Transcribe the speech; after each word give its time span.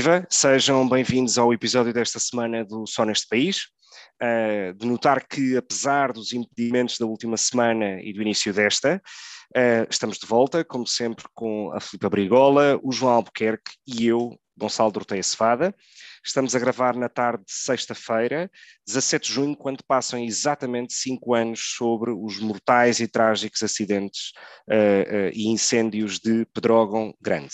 Viva, 0.00 0.26
sejam 0.30 0.88
bem-vindos 0.88 1.36
ao 1.36 1.52
episódio 1.52 1.92
desta 1.92 2.18
semana 2.18 2.64
do 2.64 2.86
Só 2.86 3.04
Neste 3.04 3.28
País. 3.28 3.66
Uh, 4.16 4.72
de 4.72 4.86
notar 4.86 5.28
que, 5.28 5.58
apesar 5.58 6.10
dos 6.10 6.32
impedimentos 6.32 6.96
da 6.96 7.04
última 7.04 7.36
semana 7.36 8.00
e 8.00 8.10
do 8.10 8.22
início 8.22 8.50
desta, 8.50 8.96
uh, 9.54 9.86
estamos 9.90 10.16
de 10.16 10.26
volta, 10.26 10.64
como 10.64 10.86
sempre, 10.86 11.26
com 11.34 11.70
a 11.74 11.80
Filipa 11.80 12.08
Brigola, 12.08 12.80
o 12.82 12.90
João 12.90 13.12
Albuquerque 13.12 13.72
e 13.86 14.06
eu, 14.06 14.40
Gonçalo 14.56 14.90
Dorteia 14.90 15.22
Cevada. 15.22 15.74
Estamos 16.24 16.56
a 16.56 16.58
gravar 16.58 16.96
na 16.96 17.10
tarde 17.10 17.44
de 17.44 17.52
sexta-feira, 17.52 18.50
17 18.86 19.28
de 19.28 19.34
junho, 19.34 19.54
quando 19.54 19.84
passam 19.84 20.18
exatamente 20.18 20.94
cinco 20.94 21.34
anos 21.34 21.74
sobre 21.76 22.10
os 22.10 22.40
mortais 22.40 23.00
e 23.00 23.06
trágicos 23.06 23.62
acidentes 23.62 24.32
uh, 24.66 25.28
e 25.34 25.48
incêndios 25.48 26.18
de 26.18 26.46
Pedrógão 26.54 27.14
Grande. 27.20 27.52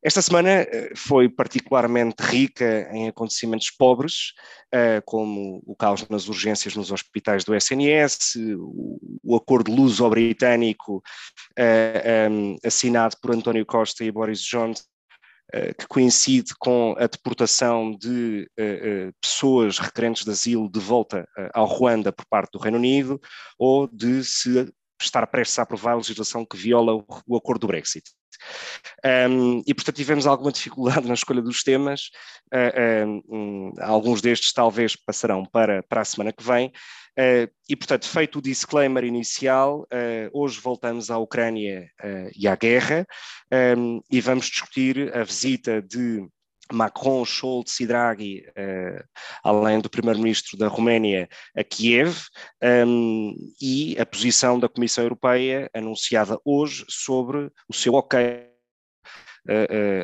Esta 0.00 0.22
semana 0.22 0.48
eh, 0.48 0.92
foi 0.94 1.28
particularmente 1.28 2.22
rica 2.22 2.88
em 2.92 3.08
acontecimentos 3.08 3.68
pobres, 3.70 4.32
eh, 4.72 5.02
como 5.04 5.60
o 5.66 5.74
caos 5.74 6.08
nas 6.08 6.28
urgências 6.28 6.76
nos 6.76 6.92
hospitais 6.92 7.44
do 7.44 7.52
SNS, 7.52 8.36
o 9.24 9.34
acordo 9.34 9.74
luso-britânico 9.74 11.02
eh, 11.58 12.28
assinado 12.64 13.16
por 13.20 13.34
António 13.34 13.66
Costa 13.66 14.04
e 14.04 14.12
Boris 14.12 14.40
Johnson, 14.40 14.84
que 15.78 15.86
coincide 15.88 16.52
com 16.58 16.94
a 16.98 17.06
deportação 17.06 17.96
de 17.96 18.46
pessoas 19.18 19.78
requerentes 19.78 20.22
de 20.22 20.30
asilo 20.30 20.70
de 20.70 20.78
volta 20.78 21.26
ao 21.54 21.64
Ruanda 21.64 22.12
por 22.12 22.26
parte 22.26 22.52
do 22.52 22.58
Reino 22.58 22.76
Unido, 22.76 23.18
ou 23.58 23.88
de 23.88 24.22
se 24.24 24.70
estar 25.00 25.26
prestes 25.26 25.58
a 25.58 25.62
aprovar 25.62 25.92
a 25.92 25.96
legislação 25.96 26.44
que 26.44 26.56
viola 26.56 27.02
o 27.26 27.34
acordo 27.34 27.60
do 27.60 27.66
Brexit. 27.68 28.04
Um, 29.04 29.62
e, 29.66 29.74
portanto, 29.74 29.96
tivemos 29.96 30.26
alguma 30.26 30.52
dificuldade 30.52 31.06
na 31.08 31.14
escolha 31.14 31.42
dos 31.42 31.62
temas. 31.62 32.10
Uh, 32.52 33.22
um, 33.28 33.72
alguns 33.80 34.20
destes 34.20 34.52
talvez 34.52 34.96
passarão 34.96 35.44
para, 35.44 35.82
para 35.82 36.00
a 36.00 36.04
semana 36.04 36.32
que 36.32 36.42
vem. 36.42 36.68
Uh, 37.18 37.50
e, 37.68 37.76
portanto, 37.76 38.08
feito 38.08 38.38
o 38.38 38.42
disclaimer 38.42 39.04
inicial, 39.04 39.82
uh, 39.82 40.30
hoje 40.32 40.60
voltamos 40.60 41.10
à 41.10 41.18
Ucrânia 41.18 41.90
e 42.36 42.46
à 42.46 42.54
guerra 42.54 43.06
um, 43.76 44.00
e 44.10 44.20
vamos 44.20 44.46
discutir 44.46 45.14
a 45.16 45.24
visita 45.24 45.82
de 45.82 46.26
Macron, 46.72 47.24
Scholz 47.24 47.80
e 47.80 47.86
Draghi, 47.86 48.44
uh, 48.48 49.04
além 49.42 49.80
do 49.80 49.90
primeiro-ministro 49.90 50.56
da 50.56 50.68
Roménia, 50.68 51.28
a 51.56 51.64
Kiev, 51.64 52.26
um, 52.86 53.34
e 53.60 53.96
a 53.98 54.06
posição 54.06 54.58
da 54.58 54.68
Comissão 54.68 55.04
Europeia 55.04 55.70
anunciada 55.74 56.38
hoje 56.44 56.84
sobre 56.88 57.50
o 57.68 57.74
seu 57.74 57.94
ok 57.94 58.47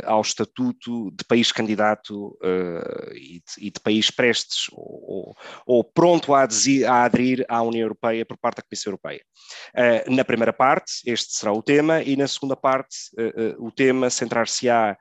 ao 0.04 0.20
estatuto 0.20 1.10
de 1.10 1.24
país 1.24 1.52
candidato 1.52 2.36
e 3.14 3.40
de, 3.40 3.66
e, 3.66 3.70
de, 3.70 3.80
país 3.80 4.10
prestes 4.10 4.66
ou, 4.72 5.34
ou 5.66 5.84
pronto 5.84 6.34
a, 6.34 6.42
aderir, 6.42 6.88
a 6.88 7.04
aderir 7.04 7.44
à 7.48 7.62
União 7.62 7.82
Europeia 7.82 8.24
por 8.24 8.38
parte 8.38 8.56
da 8.56 8.62
Comissão 8.62 8.90
Europeia. 8.90 9.22
na 10.08 10.24
primeira 10.24 10.52
parte, 10.52 10.92
este 11.06 11.34
será 11.34 11.52
o 11.52 11.62
tema, 11.62 12.02
e 12.02 12.16
na 12.16 12.26
segunda 12.26 12.56
parte, 12.56 12.96
o 13.58 13.70
tema 13.70 14.10
centrar-se-á 14.10 14.96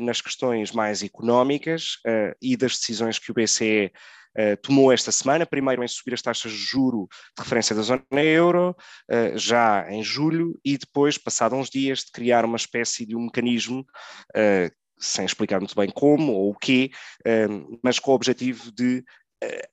nas 0.00 0.20
questões 0.20 0.72
mais 0.72 1.02
económicas 1.02 1.98
e 2.40 2.56
das 2.56 2.72
decisões 2.72 3.18
que 3.18 3.30
o 3.30 3.34
BCE 3.34 3.92
Uh, 4.38 4.56
tomou 4.60 4.92
esta 4.92 5.10
semana, 5.10 5.46
primeiro 5.46 5.82
em 5.82 5.88
subir 5.88 6.12
as 6.12 6.20
taxas 6.20 6.52
de 6.52 6.58
juro 6.58 7.08
de 7.36 7.42
referência 7.42 7.74
da 7.74 7.80
zona 7.80 8.02
euro, 8.12 8.76
uh, 9.10 9.38
já 9.38 9.90
em 9.90 10.02
julho, 10.02 10.60
e 10.62 10.76
depois, 10.76 11.16
passado 11.16 11.56
uns 11.56 11.70
dias, 11.70 12.00
de 12.00 12.12
criar 12.12 12.44
uma 12.44 12.58
espécie 12.58 13.06
de 13.06 13.16
um 13.16 13.24
mecanismo, 13.24 13.80
uh, 14.36 14.70
sem 14.98 15.24
explicar 15.24 15.58
muito 15.58 15.74
bem 15.74 15.88
como 15.88 16.32
ou 16.32 16.50
o 16.50 16.54
quê, 16.54 16.90
mas 17.84 17.98
com 17.98 18.12
o 18.12 18.14
objetivo 18.14 18.72
de 18.72 19.04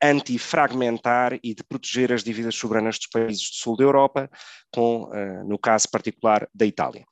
antifragmentar 0.03 1.39
e 1.41 1.55
de 1.55 1.63
proteger 1.63 2.11
as 2.11 2.25
dívidas 2.25 2.55
soberanas 2.55 2.97
dos 2.97 3.07
países 3.07 3.49
do 3.49 3.55
sul 3.55 3.77
da 3.77 3.85
Europa, 3.85 4.29
com, 4.69 5.09
no 5.45 5.57
caso 5.57 5.89
particular, 5.89 6.45
da 6.53 6.65
Itália. 6.65 7.05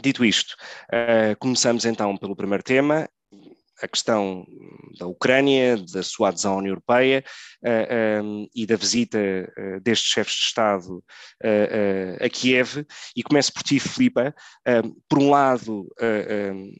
Dito 0.00 0.24
isto, 0.24 0.54
começamos 1.40 1.84
então 1.84 2.16
pelo 2.16 2.36
primeiro 2.36 2.62
tema, 2.62 3.08
a 3.82 3.88
questão 3.88 4.46
da 4.98 5.06
Ucrânia, 5.06 5.76
da 5.92 6.02
sua 6.02 6.28
adesão 6.28 6.54
à 6.54 6.56
União 6.56 6.70
Europeia 6.70 7.24
uh, 7.62 7.66
eh, 7.66 8.22
um, 8.22 8.42
ehm, 8.42 8.46
e 8.54 8.64
da 8.64 8.76
visita 8.76 9.18
uh, 9.18 9.80
destes 9.80 10.12
chefes 10.12 10.34
de 10.34 10.42
Estado 10.42 10.98
uh, 10.98 12.24
a 12.24 12.28
Kiev. 12.28 12.86
E 13.16 13.22
começo 13.24 13.52
por 13.52 13.64
ti, 13.64 13.80
Filipa. 13.80 14.32
Ehm, 14.64 14.92
por 15.08 15.18
um 15.18 15.30
lado, 15.30 15.88
ehm, 16.00 16.72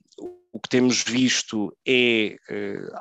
o 0.53 0.61
que 0.61 0.69
temos 0.69 1.03
visto 1.03 1.77
é 1.87 2.37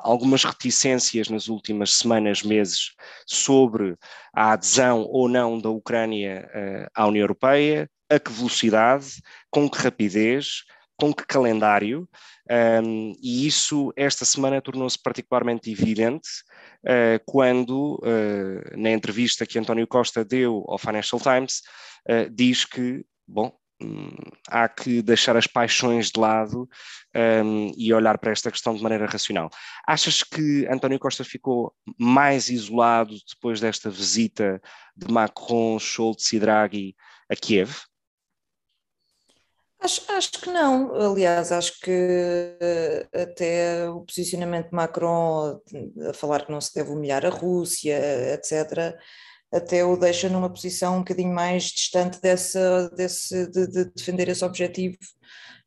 algumas 0.04 0.46
reticências 0.46 1.28
nas 1.30 1.50
últimas 1.50 1.98
semanas, 1.98 2.42
meses, 2.42 2.92
sobre 3.28 3.98
a 4.34 4.54
adesão 4.54 5.04
ou 5.04 5.28
não 5.28 5.60
da 5.60 5.70
Ucrânia 5.70 6.50
à 6.96 7.06
União 7.06 7.24
Europeia, 7.24 7.90
a 8.10 8.18
que 8.18 8.32
velocidade, 8.32 9.22
com 9.50 9.70
que 9.70 9.78
rapidez, 9.78 10.64
com 11.02 11.12
que 11.12 11.26
calendário, 11.26 12.08
um, 12.84 13.16
e 13.20 13.48
isso 13.48 13.92
esta 13.96 14.24
semana 14.24 14.62
tornou-se 14.62 15.02
particularmente 15.02 15.72
evidente 15.72 16.30
uh, 16.86 17.20
quando, 17.26 18.00
uh, 18.04 18.78
na 18.78 18.92
entrevista 18.92 19.44
que 19.44 19.58
António 19.58 19.88
Costa 19.88 20.24
deu 20.24 20.64
ao 20.68 20.78
Financial 20.78 21.20
Times, 21.20 21.64
uh, 22.08 22.30
diz 22.30 22.66
que, 22.66 23.04
bom, 23.28 23.52
um, 23.82 24.12
há 24.48 24.70
que 24.70 25.02
deixar 25.02 25.36
as 25.36 25.48
paixões 25.48 26.12
de 26.12 26.20
lado 26.20 26.70
um, 27.44 27.72
e 27.76 27.92
olhar 27.92 28.20
para 28.20 28.32
esta 28.32 28.52
questão 28.52 28.76
de 28.76 28.84
maneira 28.84 29.08
racional. 29.08 29.50
Achas 29.88 30.22
que 30.22 30.68
António 30.68 31.00
Costa 31.00 31.24
ficou 31.24 31.74
mais 31.98 32.48
isolado 32.48 33.16
depois 33.28 33.60
desta 33.60 33.90
visita 33.90 34.62
de 34.96 35.12
Macron, 35.12 35.80
Schultz 35.80 36.32
e 36.32 36.40
Draghi 36.40 36.96
a 37.28 37.36
Kiev? 37.36 37.91
Acho, 39.82 40.02
acho 40.12 40.32
que 40.34 40.50
não. 40.52 40.94
Aliás, 40.94 41.52
acho 41.52 41.80
que 41.80 41.90
eh, 42.62 43.08
até 43.14 43.90
o 43.90 44.02
posicionamento 44.02 44.70
de 44.70 44.76
Macron 44.76 45.60
a 46.08 46.14
falar 46.14 46.46
que 46.46 46.52
não 46.52 46.62
se 46.62 46.74
deve 46.76 46.92
humilhar 46.92 47.26
a 47.26 47.30
Rússia, 47.30 47.98
etc., 48.34 48.96
até 49.52 49.84
o 49.84 49.98
deixa 49.98 50.30
numa 50.30 50.50
posição 50.50 50.96
um 50.98 51.00
bocadinho 51.00 51.34
mais 51.34 51.64
distante 51.64 52.22
dessa, 52.22 52.90
desse, 52.92 53.48
de, 53.52 53.68
de 53.68 53.86
defender 53.86 54.30
esse 54.30 54.46
objetivo, 54.46 54.98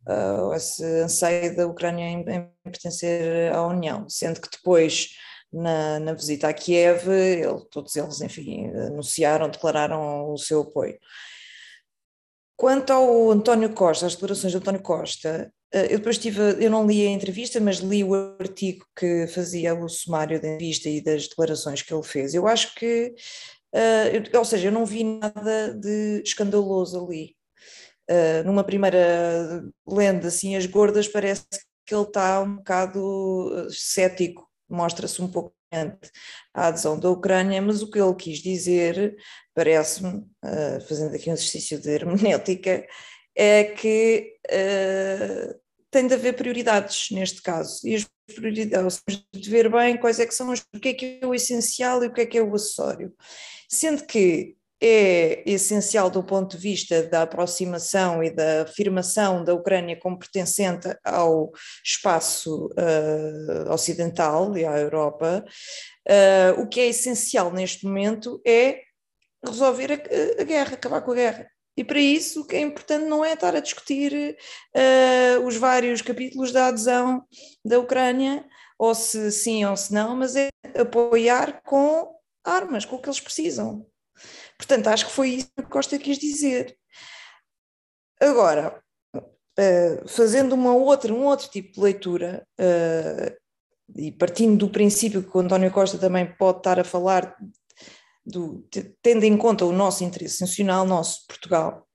uh, 0.08 0.54
esse 0.54 0.84
anseio 1.02 1.54
da 1.56 1.66
Ucrânia 1.66 2.04
em, 2.04 2.20
em, 2.20 2.50
pertencer 2.62 3.52
à 3.52 3.66
União, 3.66 4.08
sendo 4.08 4.40
que 4.40 4.48
depois, 4.48 5.10
na, 5.52 5.98
na 6.00 6.14
visita 6.14 6.48
a 6.48 6.54
Kiev, 6.54 7.08
ele, 7.10 7.60
todos 7.70 7.94
eles, 7.96 8.20
enfim, 8.20 8.68
anunciaram, 8.68 9.50
declararam 9.50 10.32
o 10.32 10.38
seu 10.38 10.62
apoio. 10.62 10.98
Quanto 12.56 12.92
ao 12.92 13.30
António 13.30 13.72
Costa, 13.74 14.06
às 14.06 14.14
declarações 14.14 14.52
de 14.52 14.58
António 14.58 14.80
Costa, 14.82 15.52
eh, 15.72 15.92
eu 15.92 15.98
depois 15.98 16.18
tive, 16.18 16.40
eu 16.64 16.70
não 16.70 16.86
li 16.86 17.04
a 17.04 17.10
entrevista, 17.10 17.60
mas 17.60 17.78
li 17.78 18.04
o 18.04 18.14
artigo 18.38 18.86
que 18.96 19.26
fazia 19.26 19.74
o 19.74 19.88
sumário 19.88 20.40
da 20.40 20.48
entrevista 20.48 20.88
e 20.88 21.02
das 21.02 21.26
declarações 21.28 21.82
que 21.82 21.92
ele 21.92 22.02
fez. 22.04 22.32
Eu 22.32 22.46
acho 22.46 22.74
que, 22.76 23.14
uh, 23.74 24.38
ou 24.38 24.44
seja, 24.44 24.68
eu 24.68 24.72
não 24.72 24.86
vi 24.86 25.02
nada 25.02 25.74
de 25.74 26.22
escandaloso 26.24 27.04
ali. 27.04 27.34
Uh, 28.10 28.44
numa 28.46 28.62
primeira 28.64 29.64
lenda, 29.86 30.28
assim, 30.28 30.54
as 30.56 30.66
gordas, 30.66 31.08
parece 31.08 31.44
que 31.86 31.94
ele 31.94 32.04
está 32.04 32.40
um 32.42 32.56
bocado 32.56 33.66
cético, 33.70 34.48
mostra-se 34.68 35.20
um 35.20 35.28
pouco 35.28 35.54
à 36.54 36.68
adesão 36.68 36.98
da 36.98 37.10
Ucrânia, 37.10 37.60
mas 37.60 37.82
o 37.82 37.90
que 37.90 37.98
ele 37.98 38.14
quis 38.14 38.38
dizer, 38.38 39.16
parece-me, 39.54 40.18
uh, 40.44 40.80
fazendo 40.88 41.14
aqui 41.14 41.30
um 41.30 41.34
exercício 41.34 41.78
de 41.78 41.90
hermenêutica, 41.90 42.86
é 43.36 43.64
que 43.64 44.36
uh, 44.46 45.54
tem 45.90 46.06
de 46.06 46.14
haver 46.14 46.34
prioridades 46.34 47.10
neste 47.10 47.40
caso, 47.40 47.86
e 47.86 47.94
as 47.94 48.06
prioridades, 48.34 49.00
de 49.32 49.50
ver 49.50 49.70
bem 49.70 49.96
quais 49.96 50.18
é 50.18 50.26
que 50.26 50.34
são, 50.34 50.52
o 50.52 50.80
que 50.80 50.88
é 50.88 50.94
que 50.94 51.18
é 51.22 51.26
o 51.26 51.34
essencial 51.34 52.02
e 52.02 52.08
o 52.08 52.12
que 52.12 52.22
é 52.22 52.26
que 52.26 52.38
é 52.38 52.42
o 52.42 52.54
acessório. 52.54 53.12
Sendo 53.68 54.04
que 54.04 54.56
é 54.80 55.42
essencial 55.46 56.10
do 56.10 56.22
ponto 56.22 56.56
de 56.56 56.62
vista 56.62 57.02
da 57.04 57.22
aproximação 57.22 58.22
e 58.22 58.30
da 58.30 58.62
afirmação 58.62 59.42
da 59.42 59.54
Ucrânia 59.54 59.98
como 59.98 60.18
pertencente 60.18 60.88
ao 61.02 61.52
espaço 61.82 62.66
uh, 62.66 63.72
ocidental 63.72 64.56
e 64.58 64.64
à 64.64 64.78
Europa, 64.78 65.44
uh, 66.08 66.60
o 66.60 66.68
que 66.68 66.80
é 66.80 66.88
essencial 66.88 67.52
neste 67.52 67.86
momento 67.86 68.42
é 68.46 68.80
resolver 69.50 69.92
a, 69.92 70.42
a, 70.42 70.44
guerra, 70.44 70.74
acabar 70.74 71.00
com 71.02 71.12
a 71.12 71.14
guerra. 71.14 71.50
E 71.76 71.82
para 71.82 71.98
isso 71.98 72.42
o 72.42 72.46
que 72.46 72.56
é 72.56 72.60
importante 72.60 73.04
não 73.06 73.24
é 73.24 73.32
estar 73.32 73.54
a 73.54 73.60
discutir 73.60 74.36
uh, 74.74 75.46
os 75.46 75.56
vários 75.56 76.00
capítulos 76.02 76.52
da 76.52 76.68
adesão 76.68 77.24
da 77.64 77.78
Ucrânia, 77.78 78.44
ou 78.78 78.94
se 78.94 79.32
sim 79.32 79.64
ou 79.64 79.76
se 79.76 79.92
não, 79.92 80.16
mas 80.16 80.36
é 80.36 80.48
apoiar 80.78 81.62
com 81.62 82.14
armas, 82.44 82.84
com 82.84 82.96
o 82.96 83.02
que 83.02 83.08
eles 83.08 83.20
precisam. 83.20 83.86
Portanto, 84.56 84.88
acho 84.88 85.06
que 85.06 85.12
foi 85.12 85.30
isso 85.30 85.50
que 85.56 85.62
Costa 85.64 85.98
quis 85.98 86.18
dizer. 86.18 86.76
Agora, 88.20 88.80
uh, 89.16 90.08
fazendo 90.08 90.54
uma 90.54 90.74
outra, 90.74 91.12
um 91.12 91.24
outro 91.24 91.48
tipo 91.48 91.72
de 91.72 91.80
leitura, 91.80 92.46
uh, 92.60 93.44
e 93.96 94.12
partindo 94.12 94.66
do 94.66 94.72
princípio 94.72 95.22
que 95.22 95.36
o 95.36 95.40
António 95.40 95.70
Costa 95.70 95.98
também 95.98 96.26
pode 96.36 96.58
estar 96.58 96.78
a 96.78 96.84
falar, 96.84 97.36
do, 98.24 98.66
tendo 99.02 99.24
em 99.24 99.36
conta 99.36 99.64
o 99.64 99.72
nosso 99.72 100.04
interesse 100.04 100.40
nacional, 100.40 100.86
nosso 100.86 101.26
Portugal, 101.26 101.86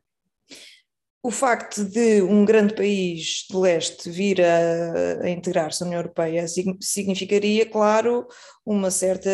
o 1.22 1.32
facto 1.32 1.84
de 1.84 2.22
um 2.22 2.46
grande 2.46 2.74
país 2.74 3.46
de 3.50 3.58
leste 3.58 4.10
vir 4.10 4.42
a, 4.42 5.22
a 5.24 5.30
integrar-se 5.30 5.84
à 5.84 5.86
União 5.86 6.00
Europeia 6.00 6.46
significaria, 6.80 7.66
claro, 7.66 8.26
uma 8.66 8.90
certa, 8.90 9.30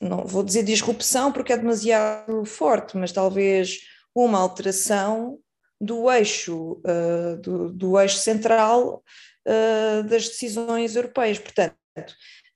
não 0.00 0.26
vou 0.26 0.42
dizer 0.42 0.62
disrupção 0.62 1.32
porque 1.32 1.52
é 1.54 1.56
demasiado 1.56 2.44
forte, 2.44 2.96
mas 2.98 3.12
talvez 3.12 3.80
uma 4.14 4.38
alteração 4.38 5.38
do 5.80 6.10
eixo, 6.10 6.80
uh, 6.86 7.40
do, 7.40 7.72
do, 7.72 7.98
eixo 7.98 8.18
central 8.18 9.02
uh, 9.48 10.02
das 10.04 10.28
decisões 10.28 10.94
europeias. 10.94 11.38
Portanto, 11.38 11.74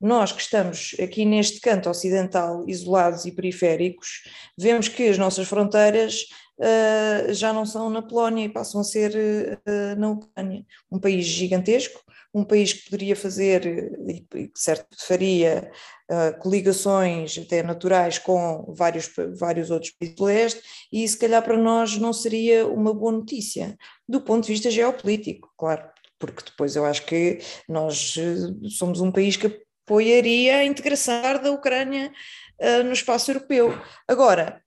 nós 0.01 0.33
que 0.33 0.43
estamos 0.43 0.95
aqui 1.03 1.25
neste 1.25 1.61
canto 1.61 1.89
ocidental, 1.89 2.65
isolados 2.69 3.25
e 3.25 3.33
periféricos, 3.33 4.23
vemos 4.57 4.89
que 4.89 5.09
as 5.09 5.19
nossas 5.19 5.49
fronteiras 5.49 6.27
uh, 6.59 7.33
já 7.33 7.53
não 7.53 7.65
são 7.65 7.89
na 7.89 8.03
Polónia 8.03 8.45
e 8.45 8.53
passam 8.53 8.81
a 8.81 8.85
ser 8.85 9.59
uh, 9.67 9.99
na 9.99 10.11
Ucrânia. 10.11 10.65
Um 10.91 10.99
país 10.99 11.25
gigantesco, 11.25 12.03
um 12.35 12.45
país 12.45 12.75
que 12.75 12.91
poderia 12.91 13.17
fazer, 13.17 13.97
e 14.07 14.21
que 14.21 14.51
certo 14.55 14.87
faria, 14.99 15.71
uh, 16.11 16.39
coligações 16.39 17.39
até 17.39 17.63
naturais 17.63 18.19
com 18.19 18.75
vários, 18.77 19.11
vários 19.39 19.71
outros 19.71 19.93
países 19.93 20.17
do 20.17 20.25
leste, 20.25 20.61
e 20.93 21.09
se 21.09 21.17
calhar 21.17 21.43
para 21.43 21.57
nós 21.57 21.97
não 21.97 22.13
seria 22.13 22.67
uma 22.67 22.93
boa 22.93 23.13
notícia, 23.13 23.77
do 24.07 24.21
ponto 24.21 24.45
de 24.45 24.53
vista 24.53 24.71
geopolítico, 24.71 25.51
claro, 25.57 25.89
porque 26.19 26.45
depois 26.45 26.77
eu 26.77 26.85
acho 26.85 27.07
que 27.07 27.39
nós 27.67 28.15
somos 28.69 29.01
um 29.01 29.11
país 29.11 29.37
que 29.37 29.66
apoiaria 29.87 30.59
a 30.59 30.65
integração 30.65 31.41
da 31.41 31.51
Ucrânia 31.53 32.13
uh, 32.61 32.83
no 32.83 32.93
espaço 32.93 33.31
europeu. 33.31 33.73
Agora, 34.09 34.61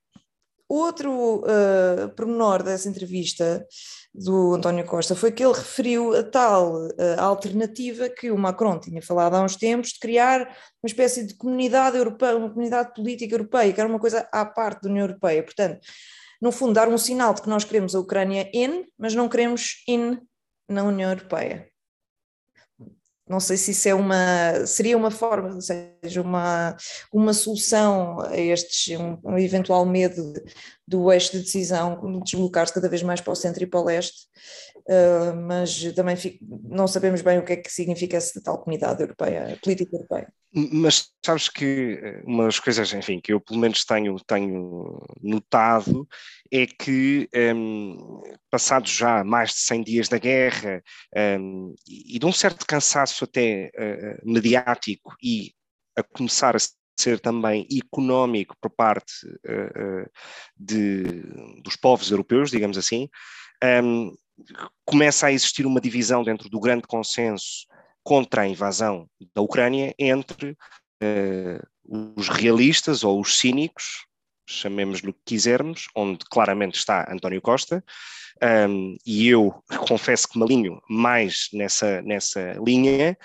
Outro 0.71 1.37
uh, 1.37 2.09
pormenor 2.15 2.61
dessa 2.61 2.87
entrevista 2.87 3.65
do 4.13 4.53
António 4.53 4.85
Costa 4.85 5.15
foi 5.15 5.31
que 5.31 5.43
ele 5.43 5.55
referiu 5.55 6.15
a 6.15 6.21
tal 6.21 6.75
uh, 6.75 6.91
alternativa 7.17 8.07
que 8.07 8.29
o 8.29 8.37
Macron 8.37 8.79
tinha 8.79 9.01
falado 9.01 9.33
há 9.33 9.41
uns 9.41 9.55
tempos 9.55 9.93
de 9.93 9.99
criar 9.99 10.41
uma 10.41 10.85
espécie 10.85 11.25
de 11.25 11.33
comunidade 11.33 11.97
europeia, 11.97 12.37
uma 12.37 12.51
comunidade 12.51 12.93
política 12.93 13.33
europeia, 13.33 13.73
que 13.73 13.79
era 13.79 13.89
uma 13.89 13.97
coisa 13.97 14.29
à 14.31 14.45
parte 14.45 14.83
da 14.83 14.89
União 14.91 15.05
Europeia. 15.05 15.41
Portanto, 15.41 15.79
no 16.39 16.51
fundo, 16.51 16.73
dar 16.73 16.87
um 16.87 16.99
sinal 16.99 17.33
de 17.33 17.41
que 17.41 17.49
nós 17.49 17.63
queremos 17.63 17.95
a 17.95 17.99
Ucrânia 17.99 18.47
in, 18.53 18.85
mas 18.95 19.15
não 19.15 19.27
queremos 19.27 19.83
in 19.87 20.19
na 20.69 20.83
União 20.83 21.09
Europeia. 21.09 21.67
Não 23.29 23.39
sei 23.39 23.57
se 23.57 23.71
isso 23.71 23.87
é 23.87 23.93
uma, 23.93 24.65
seria 24.65 24.97
uma 24.97 25.11
forma, 25.11 25.53
ou 25.53 25.61
seja, 25.61 26.21
uma, 26.21 26.75
uma 27.13 27.31
solução 27.31 28.19
a 28.21 28.35
estes, 28.35 28.97
um, 28.97 29.17
um 29.23 29.37
eventual 29.37 29.85
medo 29.85 30.33
do 30.89 31.11
eixo 31.11 31.33
de 31.33 31.43
decisão 31.43 32.19
deslocar-se 32.23 32.73
cada 32.73 32.89
vez 32.89 33.03
mais 33.03 33.21
para 33.21 33.31
o 33.31 33.35
centro 33.35 33.63
e 33.63 33.67
para 33.67 33.79
o 33.79 33.85
leste, 33.85 34.25
uh, 34.87 35.35
mas 35.35 35.83
também 35.93 36.17
não 36.63 36.87
sabemos 36.87 37.21
bem 37.21 37.37
o 37.37 37.45
que 37.45 37.53
é 37.53 37.57
que 37.57 37.71
significa 37.71 38.17
essa 38.17 38.41
tal 38.41 38.57
comunidade 38.57 38.99
europeia, 38.99 39.57
política 39.61 39.95
europeia. 39.95 40.33
Mas 40.51 41.11
sabes 41.23 41.47
que 41.47 41.99
eh, 42.01 42.23
uma 42.25 42.45
das 42.45 42.59
coisas, 42.59 42.91
enfim, 42.91 43.19
que 43.21 43.31
eu 43.31 43.39
pelo 43.39 43.59
menos 43.59 43.85
tenho, 43.85 44.15
tenho 44.25 44.99
notado 45.21 46.07
é 46.51 46.65
que, 46.65 47.29
um, 47.55 48.23
passados 48.49 48.89
já 48.89 49.23
mais 49.23 49.51
de 49.51 49.59
100 49.59 49.83
dias 49.83 50.09
da 50.09 50.17
guerra 50.17 50.81
um, 51.39 51.75
e 51.87 52.17
de 52.17 52.25
um 52.25 52.33
certo 52.33 52.65
cansaço 52.65 53.25
até 53.25 53.69
uh, 53.77 54.27
mediático 54.27 55.15
e 55.21 55.53
a 55.95 56.01
começar 56.01 56.55
a 56.55 56.59
ser 57.01 57.19
também 57.19 57.67
económico 57.71 58.55
por 58.61 58.69
parte 58.69 59.13
uh, 59.25 60.09
de, 60.57 61.23
dos 61.63 61.75
povos 61.75 62.11
europeus, 62.11 62.51
digamos 62.51 62.77
assim, 62.77 63.09
um, 63.83 64.15
começa 64.85 65.27
a 65.27 65.31
existir 65.31 65.65
uma 65.65 65.81
divisão 65.81 66.23
dentro 66.23 66.49
do 66.49 66.59
grande 66.59 66.87
consenso 66.87 67.67
contra 68.03 68.43
a 68.43 68.47
invasão 68.47 69.07
da 69.35 69.41
Ucrânia 69.41 69.93
entre 69.99 70.51
uh, 70.51 72.15
os 72.15 72.29
realistas 72.29 73.03
ou 73.03 73.19
os 73.19 73.37
cínicos, 73.37 74.05
chamemos-lhe 74.47 75.09
o 75.09 75.13
que 75.13 75.21
quisermos, 75.25 75.87
onde 75.95 76.25
claramente 76.29 76.77
está 76.77 77.11
António 77.11 77.41
Costa, 77.41 77.83
um, 78.69 78.97
e 79.05 79.27
eu 79.27 79.63
confesso 79.87 80.27
que 80.27 80.37
me 80.37 80.45
alinho 80.45 80.81
mais 80.89 81.49
nessa, 81.53 82.01
nessa 82.01 82.53
linha, 82.65 83.17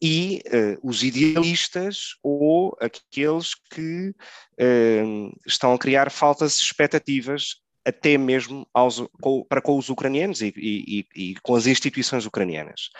e 0.00 0.42
uh, 0.46 0.88
os 0.88 1.02
idealistas 1.02 2.16
ou 2.22 2.76
aqueles 2.80 3.54
que 3.54 4.10
uh, 4.10 5.40
estão 5.46 5.72
a 5.72 5.78
criar 5.78 6.10
faltas 6.10 6.56
expectativas 6.56 7.62
até 7.84 8.18
mesmo 8.18 8.66
aos, 8.74 9.02
com, 9.20 9.44
para 9.44 9.62
com 9.62 9.78
os 9.78 9.88
ucranianos 9.88 10.42
e, 10.42 10.52
e, 10.56 11.06
e, 11.14 11.34
com 11.36 11.54
as 11.54 11.66
instituições 11.66 12.26
ucranianas. 12.26 12.90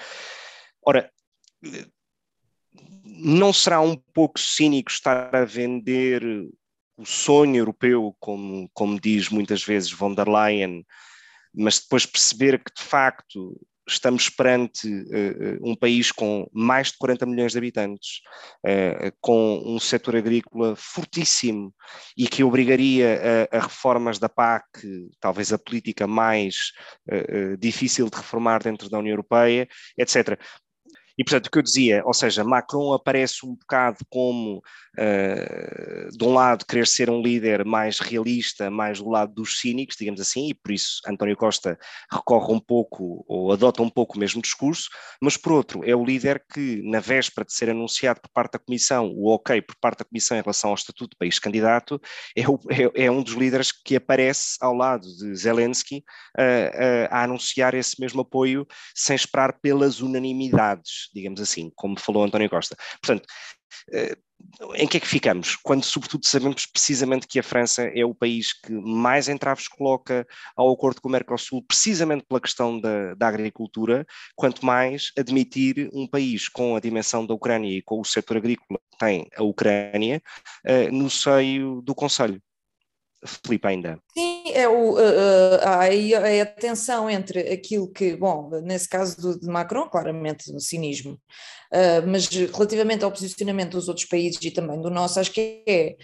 Ora, 0.80 1.10
não 3.04 3.52
será 3.52 3.80
um 3.80 3.96
pouco 3.96 4.38
cínico 4.38 4.90
estar 4.90 5.34
a 5.34 5.44
vender 5.44 6.22
o 6.96 7.04
sonho 7.04 7.56
europeu, 7.56 8.16
como, 8.20 8.70
como 8.72 9.00
diz 9.00 9.28
muitas 9.28 9.62
vezes 9.64 9.90
von 9.90 10.14
der 10.14 10.28
Leyen, 10.28 10.86
mas 11.52 11.80
depois 11.80 12.06
perceber 12.06 12.62
que 12.62 12.72
de 12.72 12.82
facto 12.82 13.60
estamos 13.86 14.28
perante 14.28 14.88
uh, 14.88 15.58
um 15.62 15.76
país 15.76 16.10
com 16.10 16.48
mais 16.52 16.90
de 16.90 16.98
40 16.98 17.26
milhões 17.26 17.52
de 17.52 17.58
habitantes, 17.58 18.20
uh, 18.64 19.12
com 19.20 19.62
um 19.64 19.78
setor 19.78 20.16
agrícola 20.16 20.74
fortíssimo 20.76 21.72
e 22.16 22.26
que 22.26 22.42
obrigaria 22.42 23.48
a, 23.52 23.56
a 23.56 23.60
reformas 23.60 24.18
da 24.18 24.28
PAC, 24.28 24.64
talvez 25.20 25.52
a 25.52 25.58
política 25.58 26.06
mais 26.06 26.72
uh, 27.10 27.56
difícil 27.58 28.10
de 28.10 28.16
reformar 28.16 28.62
dentro 28.62 28.90
da 28.90 28.98
União 28.98 29.12
Europeia, 29.12 29.68
etc. 29.96 30.38
E, 31.18 31.24
portanto, 31.24 31.46
o 31.46 31.50
que 31.50 31.58
eu 31.58 31.62
dizia, 31.62 32.02
ou 32.04 32.12
seja, 32.12 32.44
Macron 32.44 32.92
aparece 32.92 33.46
um 33.46 33.54
bocado 33.54 33.98
como, 34.10 34.60
de 36.12 36.24
um 36.24 36.32
lado, 36.32 36.64
querer 36.64 36.86
ser 36.86 37.10
um 37.10 37.20
líder 37.20 37.64
mais 37.64 37.98
realista, 37.98 38.70
mais 38.70 38.98
do 38.98 39.08
lado 39.08 39.34
dos 39.34 39.60
cínicos, 39.60 39.96
digamos 39.96 40.20
assim, 40.20 40.50
e 40.50 40.54
por 40.54 40.72
isso 40.72 41.00
António 41.06 41.36
Costa 41.36 41.78
recorre 42.10 42.52
um 42.52 42.60
pouco, 42.60 43.24
ou 43.28 43.52
adota 43.52 43.82
um 43.82 43.90
pouco 43.90 44.16
o 44.16 44.20
mesmo 44.20 44.40
discurso, 44.40 44.88
mas, 45.20 45.36
por 45.36 45.52
outro, 45.52 45.82
é 45.84 45.94
o 45.94 46.04
líder 46.04 46.44
que, 46.52 46.82
na 46.84 47.00
véspera 47.00 47.44
de 47.44 47.52
ser 47.52 47.70
anunciado 47.70 48.20
por 48.20 48.30
parte 48.30 48.52
da 48.52 48.58
Comissão, 48.58 49.12
o 49.14 49.28
ok 49.32 49.60
por 49.62 49.76
parte 49.80 49.98
da 49.98 50.04
Comissão 50.04 50.36
em 50.36 50.42
relação 50.42 50.70
ao 50.70 50.76
Estatuto 50.76 51.10
de 51.10 51.16
País 51.16 51.38
Candidato, 51.38 52.00
é, 52.36 52.48
o, 52.48 52.58
é, 52.70 53.04
é 53.06 53.10
um 53.10 53.22
dos 53.22 53.34
líderes 53.34 53.72
que 53.72 53.96
aparece 53.96 54.56
ao 54.60 54.74
lado 54.74 55.02
de 55.02 55.34
Zelensky 55.34 55.98
uh, 55.98 56.40
uh, 56.40 57.08
a 57.10 57.24
anunciar 57.24 57.74
esse 57.74 58.00
mesmo 58.00 58.22
apoio, 58.22 58.66
sem 58.94 59.16
esperar 59.16 59.58
pelas 59.60 60.00
unanimidades 60.00 61.06
digamos 61.14 61.40
assim, 61.40 61.70
como 61.74 61.98
falou 61.98 62.24
António 62.24 62.50
Costa. 62.50 62.76
Portanto, 63.00 63.26
eh, 63.26 63.65
em 64.74 64.86
que 64.86 64.96
é 64.96 65.00
que 65.00 65.06
ficamos? 65.06 65.56
Quando, 65.56 65.84
sobretudo, 65.84 66.26
sabemos 66.26 66.66
precisamente 66.66 67.26
que 67.26 67.38
a 67.38 67.42
França 67.42 67.82
é 67.82 68.04
o 68.04 68.14
país 68.14 68.52
que 68.52 68.72
mais 68.72 69.28
entraves 69.28 69.68
coloca 69.68 70.26
ao 70.54 70.72
acordo 70.72 71.00
com 71.00 71.08
o 71.08 71.12
Mercosul, 71.12 71.62
precisamente 71.62 72.24
pela 72.28 72.40
questão 72.40 72.80
da, 72.80 73.14
da 73.14 73.28
agricultura, 73.28 74.06
quanto 74.34 74.64
mais 74.64 75.10
admitir 75.18 75.88
um 75.92 76.06
país 76.06 76.48
com 76.48 76.76
a 76.76 76.80
dimensão 76.80 77.26
da 77.26 77.34
Ucrânia 77.34 77.70
e 77.70 77.82
com 77.82 78.00
o 78.00 78.04
setor 78.04 78.36
agrícola 78.36 78.78
que 78.90 78.98
tem 78.98 79.28
a 79.36 79.42
Ucrânia 79.42 80.22
uh, 80.64 80.92
no 80.92 81.10
seio 81.10 81.80
do 81.82 81.94
Conselho. 81.94 82.40
Filipe, 83.24 83.66
ainda. 83.66 83.98
Sim, 84.16 84.35
é 84.56 84.68
o, 84.68 84.94
uh, 84.94 85.60
há 85.62 85.80
aí 85.80 86.14
a 86.14 86.46
tensão 86.46 87.10
entre 87.10 87.40
aquilo 87.52 87.88
que, 87.92 88.16
bom, 88.16 88.48
nesse 88.62 88.88
caso 88.88 89.20
do, 89.20 89.40
de 89.40 89.46
Macron, 89.46 89.88
claramente 89.88 90.50
o 90.52 90.58
cinismo, 90.58 91.12
uh, 91.72 92.06
mas 92.06 92.26
relativamente 92.26 93.04
ao 93.04 93.12
posicionamento 93.12 93.72
dos 93.72 93.88
outros 93.88 94.06
países 94.06 94.40
e 94.42 94.50
também 94.50 94.80
do 94.80 94.90
nosso, 94.90 95.20
acho 95.20 95.32
que 95.32 95.62
é 95.68 95.96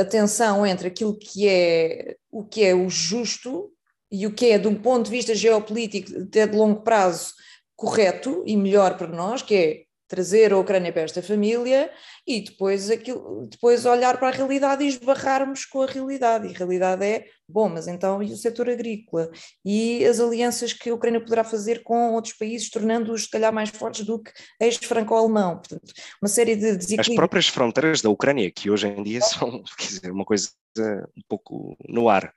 a 0.00 0.04
tensão 0.04 0.64
entre 0.64 0.88
aquilo 0.88 1.18
que 1.18 1.48
é 1.48 2.14
o 2.30 2.44
que 2.44 2.62
é 2.62 2.74
o 2.74 2.88
justo 2.88 3.72
e 4.12 4.26
o 4.26 4.32
que 4.32 4.50
é, 4.52 4.58
de 4.58 4.68
um 4.68 4.74
ponto 4.74 5.06
de 5.06 5.10
vista 5.10 5.34
geopolítico, 5.34 6.22
até 6.22 6.46
de 6.46 6.56
longo 6.56 6.82
prazo, 6.82 7.32
correto 7.74 8.42
e 8.46 8.56
melhor 8.56 8.96
para 8.96 9.08
nós, 9.08 9.42
que 9.42 9.54
é 9.54 9.85
trazer 10.08 10.52
a 10.52 10.58
Ucrânia 10.58 10.92
para 10.92 11.02
esta 11.02 11.22
família 11.22 11.90
e 12.26 12.40
depois, 12.40 12.90
aquilo, 12.90 13.46
depois 13.50 13.84
olhar 13.84 14.18
para 14.18 14.28
a 14.28 14.32
realidade 14.32 14.84
e 14.84 14.88
esbarrarmos 14.88 15.64
com 15.64 15.82
a 15.82 15.86
realidade. 15.86 16.46
E 16.46 16.54
a 16.54 16.58
realidade 16.58 17.04
é, 17.04 17.26
bom, 17.48 17.68
mas 17.68 17.88
então 17.88 18.22
e 18.22 18.32
o 18.32 18.36
setor 18.36 18.70
agrícola? 18.70 19.30
E 19.64 20.04
as 20.04 20.20
alianças 20.20 20.72
que 20.72 20.90
a 20.90 20.94
Ucrânia 20.94 21.20
poderá 21.20 21.44
fazer 21.44 21.82
com 21.82 22.14
outros 22.14 22.34
países, 22.34 22.70
tornando-os, 22.70 23.24
se 23.24 23.30
calhar, 23.30 23.52
mais 23.52 23.70
fortes 23.70 24.04
do 24.04 24.22
que 24.22 24.30
este 24.60 24.86
franco-alemão. 24.86 25.58
Portanto, 25.58 25.92
uma 26.22 26.28
série 26.28 26.54
de 26.54 26.76
desequilíbrios. 26.76 27.08
As 27.08 27.14
próprias 27.14 27.48
fronteiras 27.48 28.00
da 28.00 28.10
Ucrânia, 28.10 28.50
que 28.50 28.70
hoje 28.70 28.88
em 28.88 29.02
dia 29.02 29.20
são 29.22 29.62
dizer, 29.78 30.10
uma 30.10 30.24
coisa 30.24 30.50
um 31.16 31.22
pouco 31.28 31.76
no 31.88 32.08
ar. 32.08 32.32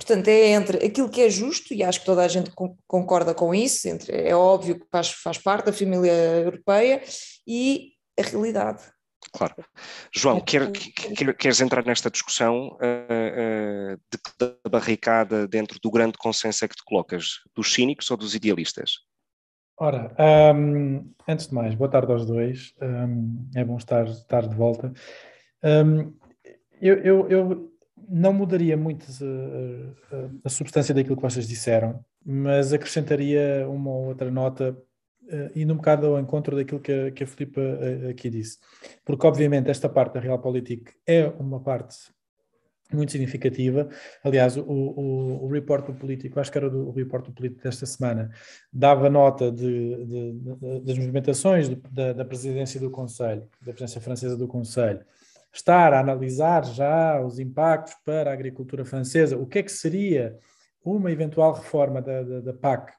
Portanto, 0.00 0.28
é 0.28 0.48
entre 0.52 0.84
aquilo 0.84 1.10
que 1.10 1.20
é 1.20 1.28
justo, 1.28 1.74
e 1.74 1.82
acho 1.82 2.00
que 2.00 2.06
toda 2.06 2.24
a 2.24 2.28
gente 2.28 2.50
concorda 2.86 3.34
com 3.34 3.54
isso, 3.54 3.86
entre, 3.86 4.12
é 4.16 4.34
óbvio 4.34 4.80
que 4.80 4.86
faz, 4.90 5.10
faz 5.10 5.36
parte 5.36 5.66
da 5.66 5.72
família 5.72 6.12
europeia, 6.12 7.02
e 7.46 7.92
a 8.18 8.22
realidade. 8.22 8.82
Claro. 9.32 9.54
João, 10.12 10.40
quer, 10.40 10.72
quer, 10.72 11.36
queres 11.36 11.60
entrar 11.60 11.84
nesta 11.84 12.10
discussão 12.10 12.68
uh, 12.68 13.94
uh, 13.94 13.96
de 14.10 14.18
que 14.18 14.68
barricada 14.68 15.46
dentro 15.46 15.78
do 15.80 15.90
grande 15.90 16.16
consenso 16.18 16.64
é 16.64 16.68
que 16.68 16.74
te 16.74 16.82
colocas? 16.84 17.40
Dos 17.54 17.72
cínicos 17.72 18.10
ou 18.10 18.16
dos 18.16 18.34
idealistas? 18.34 18.92
Ora, 19.78 20.14
um, 20.54 21.12
antes 21.28 21.46
de 21.46 21.54
mais, 21.54 21.74
boa 21.74 21.90
tarde 21.90 22.10
aos 22.10 22.26
dois. 22.26 22.74
Um, 22.82 23.48
é 23.54 23.64
bom 23.64 23.76
estar, 23.76 24.06
estar 24.06 24.48
de 24.48 24.54
volta. 24.54 24.92
Um, 25.62 26.12
eu, 26.80 26.96
eu, 26.96 27.28
eu, 27.28 27.69
não 28.08 28.32
mudaria 28.32 28.76
muito 28.76 29.06
a, 29.22 30.16
a, 30.16 30.30
a, 30.44 30.48
substância 30.48 30.94
daquilo 30.94 31.16
que 31.16 31.22
vocês 31.22 31.46
disseram, 31.46 32.04
mas 32.24 32.72
acrescentaria 32.72 33.66
uma 33.68 33.90
ou 33.90 34.08
outra 34.08 34.30
nota 34.30 34.76
uh, 35.24 35.58
indo 35.58 35.72
um 35.72 35.76
bocado 35.76 36.06
ao 36.06 36.20
encontro 36.20 36.56
daquilo 36.56 36.80
que 36.80 36.92
a, 36.92 37.10
que 37.10 37.24
a 37.24 37.26
Filipa 37.26 37.60
uh, 37.60 38.10
aqui 38.10 38.30
disse. 38.30 38.58
Porque, 39.04 39.26
obviamente, 39.26 39.70
esta 39.70 39.88
parte 39.88 40.14
da 40.14 40.20
Realpolitik 40.20 40.92
é 41.06 41.26
uma 41.26 41.60
parte 41.60 41.96
muito 42.92 43.12
significativa. 43.12 43.88
Aliás, 44.22 44.56
o, 44.56 44.62
o, 44.62 45.44
o 45.44 45.48
report 45.48 45.86
do 45.86 45.94
político, 45.94 46.40
acho 46.40 46.50
que 46.50 46.58
era 46.58 46.68
do, 46.68 46.88
o 46.88 46.92
report 46.92 47.26
do 47.26 47.32
político 47.32 47.62
desta 47.62 47.86
semana, 47.86 48.30
dava 48.72 49.08
nota 49.08 49.50
de, 49.50 50.04
de, 50.04 50.32
de, 50.32 50.80
das 50.80 50.98
movimentações 50.98 51.68
da, 51.90 52.12
da 52.12 52.24
presidência 52.24 52.80
do 52.80 52.90
Conselho, 52.90 53.48
da 53.60 53.72
presidência 53.72 54.00
francesa 54.00 54.36
do 54.36 54.48
Conselho, 54.48 55.04
estar 55.52 55.92
a 55.92 56.00
analisar 56.00 56.64
já 56.64 57.20
os 57.20 57.38
impactos 57.38 57.94
para 58.04 58.30
a 58.30 58.34
agricultura 58.34 58.84
francesa, 58.84 59.36
o 59.36 59.46
que 59.46 59.58
é 59.58 59.62
que 59.62 59.72
seria 59.72 60.38
uma 60.84 61.10
eventual 61.10 61.52
reforma 61.52 62.00
da, 62.00 62.22
da, 62.22 62.40
da 62.40 62.52
PAC 62.52 62.92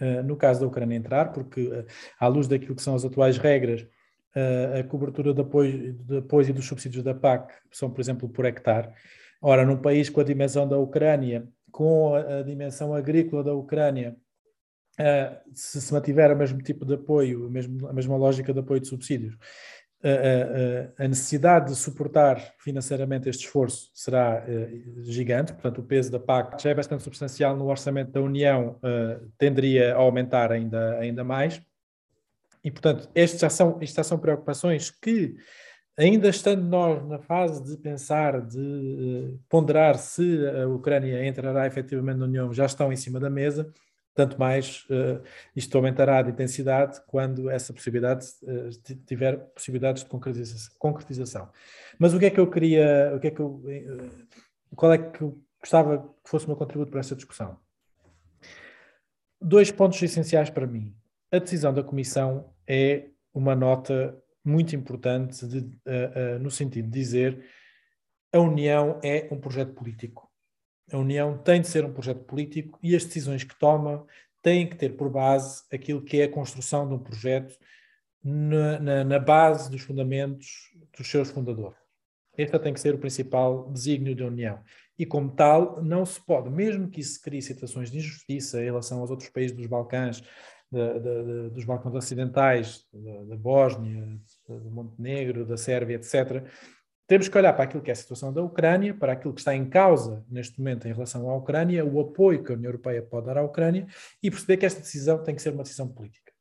uh, 0.00 0.22
no 0.22 0.36
caso 0.36 0.60
da 0.60 0.66
Ucrânia 0.66 0.96
entrar, 0.96 1.32
porque 1.32 1.62
uh, 1.62 1.86
à 2.18 2.26
luz 2.26 2.48
daquilo 2.48 2.74
que 2.74 2.82
são 2.82 2.94
as 2.94 3.04
atuais 3.04 3.38
regras, 3.38 3.82
uh, 3.82 4.80
a 4.80 4.84
cobertura 4.84 5.32
de 5.32 5.40
apoio, 5.40 5.92
de 5.92 6.18
apoio 6.18 6.48
e 6.48 6.52
dos 6.52 6.66
subsídios 6.66 7.04
da 7.04 7.14
PAC 7.14 7.52
são, 7.70 7.90
por 7.90 8.00
exemplo, 8.00 8.28
por 8.28 8.44
hectare. 8.44 8.88
Ora, 9.40 9.64
num 9.64 9.76
país 9.76 10.08
com 10.08 10.20
a 10.20 10.24
dimensão 10.24 10.68
da 10.68 10.78
Ucrânia, 10.78 11.46
com 11.70 12.14
a, 12.14 12.42
dimensão 12.42 12.92
agrícola 12.92 13.42
da 13.42 13.54
Ucrânia, 13.54 14.16
se 15.54 15.80
se 15.80 15.92
mantiver 15.94 16.30
o 16.30 16.36
mesmo 16.36 16.60
tipo 16.60 16.84
de 16.84 16.92
apoio, 16.92 17.46
a 17.88 17.92
mesma 17.92 18.16
lógica 18.18 18.52
de 18.52 18.60
apoio 18.60 18.80
de 18.80 18.88
subsídios, 18.88 19.34
a, 20.98 21.06
necessidade 21.06 21.70
de 21.70 21.76
suportar 21.76 22.54
financeiramente 22.58 23.28
este 23.28 23.44
esforço 23.44 23.90
será 23.92 24.42
uh, 24.46 25.02
gigante, 25.04 25.52
portanto, 25.52 25.78
o 25.78 25.84
peso 25.84 26.10
da 26.10 26.18
PAC 26.18 26.62
já 26.62 26.70
é 26.70 26.74
bastante 26.74 27.02
substancial 27.02 27.56
no 27.56 27.68
orçamento 27.68 28.10
da 28.10 28.20
União, 28.20 28.78
uh, 28.78 29.30
tenderia 29.36 29.94
a 29.94 29.98
aumentar 29.98 30.52
ainda, 30.52 30.98
ainda 30.98 31.22
mais. 31.22 31.60
E, 32.64 32.70
portanto, 32.70 33.08
estas 33.14 33.40
já, 33.40 33.50
são, 33.50 33.78
estas 33.80 34.06
são 34.06 34.18
preocupações 34.18 34.90
que, 34.90 35.36
ainda 35.98 36.28
estando 36.28 36.62
nós 36.62 37.06
na 37.06 37.18
fase 37.18 37.62
de 37.62 37.76
pensar, 37.76 38.40
de 38.40 38.58
uh, 38.58 39.40
ponderar 39.50 39.98
se 39.98 40.46
a 40.48 40.66
Ucrânia 40.66 41.26
entrará 41.26 41.66
efetivamente 41.66 42.18
na 42.18 42.24
União, 42.24 42.52
já 42.54 42.64
estão 42.64 42.90
em 42.90 42.96
cima 42.96 43.20
da 43.20 43.28
mesa 43.28 43.70
tanto 44.20 44.38
mais 44.38 44.84
uh, 44.90 45.22
isto 45.56 45.74
aumentará 45.78 46.20
de 46.20 46.30
intensidade 46.30 47.00
quando 47.06 47.48
essa 47.48 47.72
possibilidade 47.72 48.26
uh, 48.42 48.94
tiver 49.06 49.38
possibilidades 49.54 50.04
de 50.04 50.10
concretização. 50.78 51.48
Mas 51.98 52.12
o 52.12 52.18
que 52.18 52.26
é 52.26 52.30
que 52.30 52.38
eu 52.38 52.50
queria, 52.50 53.14
o 53.16 53.18
que 53.18 53.28
é 53.28 53.30
que 53.30 53.40
eu, 53.40 53.46
uh, 53.46 54.76
qual 54.76 54.92
é 54.92 54.98
que 54.98 55.22
eu 55.22 55.42
gostava 55.58 55.98
que 56.22 56.28
fosse 56.28 56.44
o 56.44 56.48
meu 56.48 56.56
contributo 56.56 56.90
para 56.90 57.00
essa 57.00 57.16
discussão? 57.16 57.58
Dois 59.40 59.70
pontos 59.70 60.02
essenciais 60.02 60.50
para 60.50 60.66
mim. 60.66 60.94
A 61.32 61.38
decisão 61.38 61.72
da 61.72 61.82
Comissão 61.82 62.52
é 62.66 63.06
uma 63.32 63.54
nota 63.54 64.22
muito 64.44 64.76
importante 64.76 65.46
de, 65.46 65.70
no 66.40 66.50
sentido 66.50 66.86
de 66.86 66.90
dizer 66.90 67.44
a 68.32 68.38
União 68.38 68.98
é 69.02 69.28
um 69.30 69.38
projeto 69.38 69.72
político 69.74 70.29
a 70.92 70.98
União 70.98 71.38
tem 71.38 71.60
de 71.60 71.68
ser 71.68 71.84
um 71.84 71.92
projeto 71.92 72.24
político 72.24 72.78
e 72.82 72.94
as 72.94 73.04
decisões 73.04 73.44
que 73.44 73.58
toma 73.58 74.04
têm 74.42 74.68
que 74.68 74.76
ter 74.76 74.96
por 74.96 75.10
base 75.10 75.62
aquilo 75.72 76.02
que 76.02 76.20
é 76.20 76.24
a 76.24 76.30
construção 76.30 76.88
de 76.88 76.94
um 76.94 76.98
projeto 76.98 77.56
na, 78.22 78.78
na, 78.80 79.04
na 79.04 79.18
base 79.18 79.70
dos 79.70 79.82
fundamentos 79.82 80.70
dos 80.96 81.10
seus 81.10 81.30
fundadores. 81.30 81.78
Este 82.36 82.58
tem 82.58 82.72
que 82.72 82.80
ser 82.80 82.94
o 82.94 82.98
principal 82.98 83.70
desígnio 83.70 84.16
da 84.16 84.26
União. 84.26 84.60
E, 84.98 85.06
como 85.06 85.30
tal, 85.30 85.82
não 85.82 86.04
se 86.04 86.20
pode, 86.20 86.50
mesmo 86.50 86.88
que 86.88 87.00
isso 87.00 87.20
crie 87.22 87.42
situações 87.42 87.90
de 87.90 87.98
injustiça 87.98 88.60
em 88.60 88.66
relação 88.66 89.00
aos 89.00 89.10
outros 89.10 89.28
países 89.30 89.56
dos 89.56 89.66
Balcãs, 89.66 90.22
de, 90.70 91.00
de, 91.00 91.24
de, 91.24 91.50
dos 91.50 91.64
Balcãs 91.64 91.94
Ocidentais, 91.94 92.86
da 92.92 93.36
Bósnia, 93.36 94.18
do 94.48 94.70
Montenegro, 94.70 95.44
da 95.44 95.56
Sérvia, 95.56 95.96
etc., 95.96 96.44
temos 97.10 97.26
que 97.26 97.36
olhar 97.36 97.52
para 97.52 97.64
aquilo 97.64 97.82
que 97.82 97.90
é 97.90 97.92
a 97.92 97.96
situação 97.96 98.32
da 98.32 98.40
Ucrânia, 98.40 98.94
para 98.94 99.14
aquilo 99.14 99.34
que 99.34 99.40
está 99.40 99.52
em 99.52 99.68
causa 99.68 100.24
neste 100.30 100.60
momento 100.60 100.86
em 100.86 100.92
relação 100.92 101.28
à 101.28 101.34
Ucrânia, 101.34 101.84
o 101.84 101.98
apoio 101.98 102.40
que 102.40 102.52
a 102.52 102.54
União 102.54 102.68
Europeia 102.68 103.02
pode 103.02 103.26
dar 103.26 103.36
à 103.36 103.42
Ucrânia 103.42 103.88
e 104.22 104.30
perceber 104.30 104.58
que 104.58 104.64
esta 104.64 104.78
decisão 104.78 105.20
tem 105.20 105.34
que 105.34 105.42
ser 105.42 105.52
uma 105.52 105.64
decisão 105.64 105.88
política. 105.88 106.32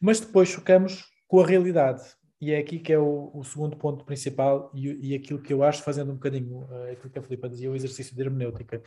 Mas 0.00 0.20
depois 0.20 0.48
chocamos 0.48 1.04
com 1.28 1.38
a 1.38 1.46
realidade. 1.46 2.02
E 2.40 2.50
é 2.50 2.56
aqui 2.56 2.78
que 2.78 2.90
é 2.90 2.98
o, 2.98 3.30
o 3.34 3.44
segundo 3.44 3.76
ponto 3.76 4.06
principal 4.06 4.72
e, 4.74 5.10
e, 5.10 5.14
aquilo 5.14 5.42
que 5.42 5.52
eu 5.52 5.62
acho, 5.62 5.82
fazendo 5.82 6.12
um 6.12 6.14
bocadinho 6.14 6.60
uh, 6.60 6.92
aquilo 6.92 7.10
que 7.10 7.18
a 7.18 7.22
Filipa 7.22 7.46
dizia, 7.46 7.70
o 7.70 7.76
exercício 7.76 8.16
de 8.16 8.22
hermenêutica, 8.22 8.80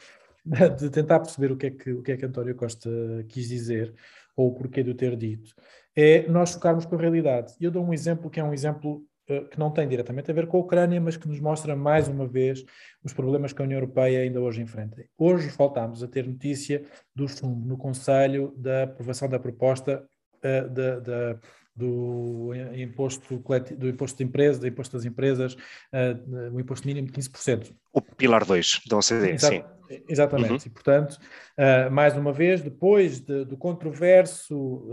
de 0.79 0.89
tentar 0.89 1.20
perceber 1.20 1.51
o 1.51 1.58
que 1.58 1.68
é 1.68 1.70
que, 1.70 1.91
o 1.91 2.01
que, 2.01 2.13
é 2.13 2.18
que 2.18 2.25
António 2.25 2.56
Costa 2.56 2.89
quis 3.27 3.48
dizer 3.48 3.94
ou 4.36 4.48
o 4.48 4.56
porquê 4.56 4.82
de 4.82 4.89
o 4.89 4.96
ter 4.96 5.15
dito, 5.15 5.53
é 5.96 6.27
nós 6.27 6.53
chocarmos 6.53 6.88
com 6.88 6.96
a 6.96 7.00
realidade. 7.00 7.53
Eu 7.62 7.70
dou 7.70 7.86
um 7.86 7.94
exemplo 7.94 8.32
que 8.32 8.39
é 8.39 8.44
um 8.44 8.51
exemplo 8.51 9.08
que 9.52 9.60
não 9.60 9.70
tem 9.70 9.88
diretamente 9.88 10.32
a 10.32 10.34
ver 10.34 10.48
com 10.48 10.58
a 10.58 10.60
Ucrânia, 10.60 11.00
mas 11.00 11.16
que 11.16 11.28
nos 11.28 11.40
mostra 11.40 11.76
mais 11.76 12.08
uma 12.08 12.28
vez 12.28 12.66
os 13.04 13.14
problemas 13.14 13.54
que 13.54 13.62
a 13.62 13.66
União 13.66 13.78
Europeia 13.78 14.22
ainda 14.22 14.42
hoje 14.42 14.62
enfrenta. 14.62 15.06
Hoje 15.18 15.50
voltámos 15.50 16.02
a 16.02 16.08
ter 16.08 16.28
notícia 16.28 16.84
do 17.16 17.28
chumbo 17.28 17.68
no 17.68 17.78
Conselho 17.78 18.54
da 18.58 18.84
aprovação 18.84 19.30
da 19.30 19.40
proposta 19.40 20.04
uh, 20.38 20.70
de, 20.70 21.02
de, 21.02 21.38
do 21.76 22.52
imposto 22.76 23.38
do 23.78 23.88
imposto 23.88 24.18
de 24.18 24.24
empresa, 24.24 24.60
do 24.60 24.68
imposto 24.68 24.98
das 24.98 25.06
empresas, 25.06 25.54
uh, 25.54 26.56
o 26.56 26.60
imposto 26.60 26.88
mínimo 26.88 27.08
de 27.08 27.14
15%. 27.14 27.72
O 27.94 28.02
pilar 28.02 28.44
2 28.44 28.82
da 28.88 28.98
OCDE, 28.98 29.30
Exato, 29.30 29.56
sim. 29.56 29.64
Exatamente, 30.08 30.52
uhum. 30.52 30.60
e 30.66 30.70
portanto, 30.70 31.14
uh, 31.14 31.92
mais 31.92 32.16
uma 32.18 32.34
vez, 32.34 32.62
depois 32.62 33.20
de, 33.20 33.46
do 33.46 33.58
controverso 33.58 34.88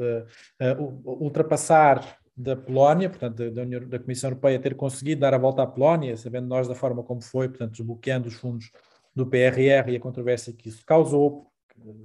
ultrapassar 1.04 2.18
da 2.36 2.54
Polónia, 2.54 3.08
portanto, 3.08 3.50
da, 3.50 3.62
União, 3.62 3.88
da 3.88 3.98
Comissão 3.98 4.28
Europeia 4.30 4.58
ter 4.58 4.74
conseguido 4.74 5.22
dar 5.22 5.32
a 5.32 5.38
volta 5.38 5.62
à 5.62 5.66
Polónia, 5.66 6.16
sabendo 6.16 6.46
nós 6.46 6.68
da 6.68 6.74
forma 6.74 7.02
como 7.02 7.22
foi, 7.22 7.48
portanto, 7.48 7.72
desbloqueando 7.72 8.28
os 8.28 8.34
fundos 8.34 8.70
do 9.14 9.26
PRR 9.26 9.90
e 9.90 9.96
a 9.96 10.00
controvérsia 10.00 10.52
que 10.52 10.68
isso 10.68 10.84
causou, 10.84 11.50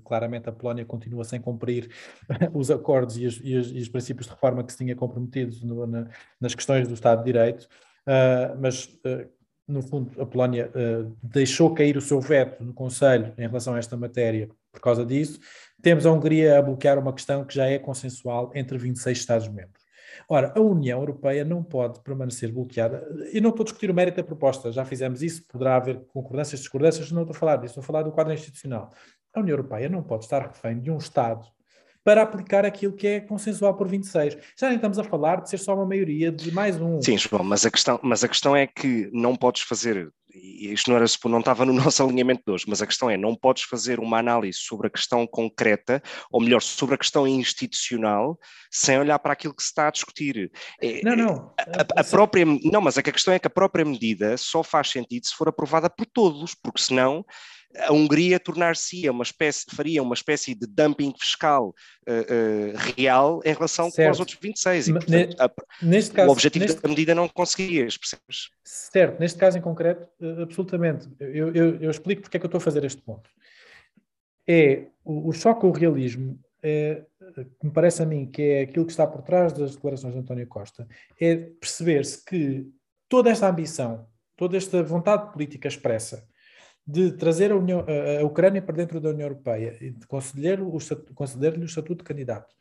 claramente 0.05 0.47
a 0.47 0.51
Polónia 0.51 0.85
continua 0.85 1.23
sem 1.25 1.41
cumprir 1.41 1.89
os 2.53 2.71
acordos 2.71 3.17
e 3.17 3.25
os, 3.25 3.41
e 3.43 3.55
os, 3.55 3.71
e 3.71 3.79
os 3.79 3.89
princípios 3.89 4.27
de 4.27 4.33
reforma 4.33 4.63
que 4.63 4.71
se 4.71 4.77
tinha 4.77 4.95
comprometido 4.95 5.55
no, 5.65 5.85
na, 5.85 6.07
nas 6.39 6.55
questões 6.55 6.87
do 6.87 6.93
Estado 6.93 7.19
de 7.19 7.25
Direito, 7.25 7.67
uh, 8.07 8.57
mas 8.59 8.85
uh, 8.85 9.29
no 9.67 9.81
fundo 9.81 10.21
a 10.21 10.25
Polónia 10.25 10.69
uh, 10.69 11.15
deixou 11.21 11.73
cair 11.73 11.97
o 11.97 12.01
seu 12.01 12.21
veto 12.21 12.63
no 12.63 12.73
Conselho 12.73 13.33
em 13.37 13.47
relação 13.47 13.73
a 13.73 13.79
esta 13.79 13.97
matéria 13.97 14.49
por 14.71 14.79
causa 14.79 15.05
disso. 15.05 15.39
Temos 15.81 16.05
a 16.05 16.11
Hungria 16.11 16.57
a 16.57 16.61
bloquear 16.61 16.97
uma 16.97 17.13
questão 17.13 17.43
que 17.43 17.53
já 17.53 17.65
é 17.65 17.77
consensual 17.77 18.51
entre 18.55 18.77
26 18.77 19.17
Estados-membros. 19.17 19.80
Ora, 20.27 20.53
a 20.55 20.59
União 20.59 20.99
Europeia 20.99 21.43
não 21.43 21.63
pode 21.63 21.99
permanecer 22.01 22.51
bloqueada. 22.51 23.05
E 23.33 23.41
não 23.41 23.49
estou 23.49 23.63
a 23.63 23.65
discutir 23.65 23.89
o 23.89 23.93
mérito 23.93 24.17
da 24.17 24.23
proposta, 24.23 24.71
já 24.71 24.85
fizemos 24.85 25.21
isso, 25.21 25.45
poderá 25.47 25.75
haver 25.75 26.01
concordâncias, 26.07 26.61
discordâncias, 26.61 27.11
não 27.11 27.21
estou 27.21 27.35
a 27.35 27.39
falar 27.39 27.55
disso, 27.57 27.71
estou 27.71 27.83
a 27.83 27.85
falar 27.85 28.03
do 28.03 28.11
quadro 28.11 28.33
institucional. 28.33 28.91
A 29.33 29.39
União 29.39 29.53
Europeia 29.53 29.89
não 29.89 30.03
pode 30.03 30.25
estar 30.25 30.41
refém 30.41 30.79
de 30.79 30.91
um 30.91 30.97
Estado 30.97 31.47
para 32.03 32.21
aplicar 32.21 32.65
aquilo 32.65 32.93
que 32.93 33.07
é 33.07 33.19
consensual 33.19 33.75
por 33.75 33.87
26. 33.87 34.37
Já 34.57 34.67
nem 34.67 34.75
estamos 34.75 34.97
a 34.97 35.03
falar 35.03 35.41
de 35.41 35.49
ser 35.49 35.57
só 35.57 35.75
uma 35.75 35.85
maioria 35.85 36.31
de 36.31 36.51
mais 36.51 36.79
um. 36.81 37.01
Sim, 37.01 37.17
João, 37.17 37.43
mas 37.43 37.65
a 37.65 37.71
questão, 37.71 37.99
mas 38.01 38.23
a 38.23 38.27
questão 38.27 38.55
é 38.55 38.65
que 38.65 39.09
não 39.13 39.35
podes 39.35 39.61
fazer, 39.61 40.11
isto 40.33 40.89
não, 40.89 40.97
era, 40.97 41.05
não 41.25 41.39
estava 41.39 41.65
no 41.65 41.73
nosso 41.73 42.03
alinhamento 42.03 42.43
de 42.45 42.51
hoje, 42.51 42.65
mas 42.67 42.81
a 42.81 42.87
questão 42.87 43.09
é, 43.09 43.17
não 43.17 43.35
podes 43.35 43.63
fazer 43.63 43.99
uma 43.99 44.19
análise 44.19 44.59
sobre 44.59 44.87
a 44.87 44.89
questão 44.89 45.25
concreta, 45.27 46.01
ou 46.31 46.41
melhor, 46.41 46.61
sobre 46.61 46.95
a 46.95 46.97
questão 46.97 47.27
institucional, 47.27 48.39
sem 48.69 48.99
olhar 48.99 49.19
para 49.19 49.33
aquilo 49.33 49.53
que 49.53 49.63
se 49.63 49.69
está 49.69 49.87
a 49.87 49.91
discutir. 49.91 50.51
É, 50.81 51.01
não, 51.03 51.15
não. 51.15 51.53
A, 51.57 52.01
a, 52.01 52.03
própria, 52.03 52.45
não, 52.45 52.81
mas 52.81 52.97
a 52.97 53.03
questão 53.03 53.33
é 53.33 53.39
que 53.39 53.47
a 53.47 53.51
própria 53.51 53.85
medida 53.85 54.37
só 54.37 54.63
faz 54.63 54.89
sentido 54.89 55.25
se 55.25 55.35
for 55.35 55.49
aprovada 55.49 55.89
por 55.89 56.05
todos, 56.05 56.55
porque 56.55 56.81
senão 56.81 57.25
a 57.77 57.93
Hungria 57.93 58.39
tornar-se 58.39 59.09
uma 59.09 59.23
espécie, 59.23 59.65
faria 59.73 60.01
uma 60.01 60.13
espécie 60.13 60.53
de 60.53 60.67
dumping 60.67 61.13
fiscal 61.17 61.73
uh, 62.07 62.11
uh, 62.11 62.93
real 62.95 63.41
em 63.45 63.53
relação 63.53 63.89
certo. 63.89 64.07
com 64.07 64.11
os 64.11 64.19
outros 64.19 64.37
26. 64.41 64.87
E, 64.87 64.93
portanto, 64.93 65.35
a, 65.39 65.51
neste 65.81 66.11
caso, 66.11 66.29
o 66.29 66.31
objetivo 66.31 66.65
neste... 66.65 66.81
da 66.81 66.89
medida 66.89 67.15
não 67.15 67.27
conseguias, 67.27 67.97
percebes? 67.97 68.49
Certo, 68.63 69.19
neste 69.19 69.37
caso 69.37 69.57
em 69.57 69.61
concreto, 69.61 70.07
absolutamente. 70.41 71.07
Eu, 71.19 71.53
eu, 71.53 71.81
eu 71.81 71.91
explico 71.91 72.21
porque 72.21 72.37
é 72.37 72.39
que 72.39 72.45
eu 72.45 72.47
estou 72.47 72.59
a 72.59 72.61
fazer 72.61 72.83
este 72.83 73.01
ponto. 73.01 73.29
É 74.47 74.87
o, 75.03 75.29
o 75.29 75.33
choque 75.33 75.65
ao 75.65 75.71
realismo 75.71 76.39
é, 76.63 77.03
que 77.59 77.65
me 77.65 77.71
parece 77.71 78.03
a 78.03 78.05
mim 78.05 78.25
que 78.25 78.41
é 78.41 78.61
aquilo 78.61 78.85
que 78.85 78.91
está 78.91 79.07
por 79.07 79.21
trás 79.21 79.53
das 79.53 79.75
declarações 79.75 80.13
de 80.13 80.19
António 80.19 80.47
Costa, 80.47 80.87
é 81.19 81.35
perceber-se 81.35 82.23
que 82.23 82.67
toda 83.09 83.29
esta 83.29 83.49
ambição, 83.49 84.07
toda 84.37 84.57
esta 84.57 84.83
vontade 84.83 85.31
política 85.31 85.67
expressa 85.67 86.27
de 86.91 87.11
trazer 87.13 87.51
a, 87.51 87.55
União, 87.55 87.85
a, 88.19 88.23
Ucrânia 88.25 88.61
para 88.61 88.75
dentro 88.75 88.99
da 88.99 89.09
União 89.09 89.27
Europeia 89.27 89.77
e 89.81 89.91
de 89.91 90.05
conceder-lhe 90.07 90.63
o, 90.63 90.77
conceder 91.13 91.57
o 91.57 91.63
estatuto 91.63 91.99
de 91.99 92.03
candidato. 92.03 92.53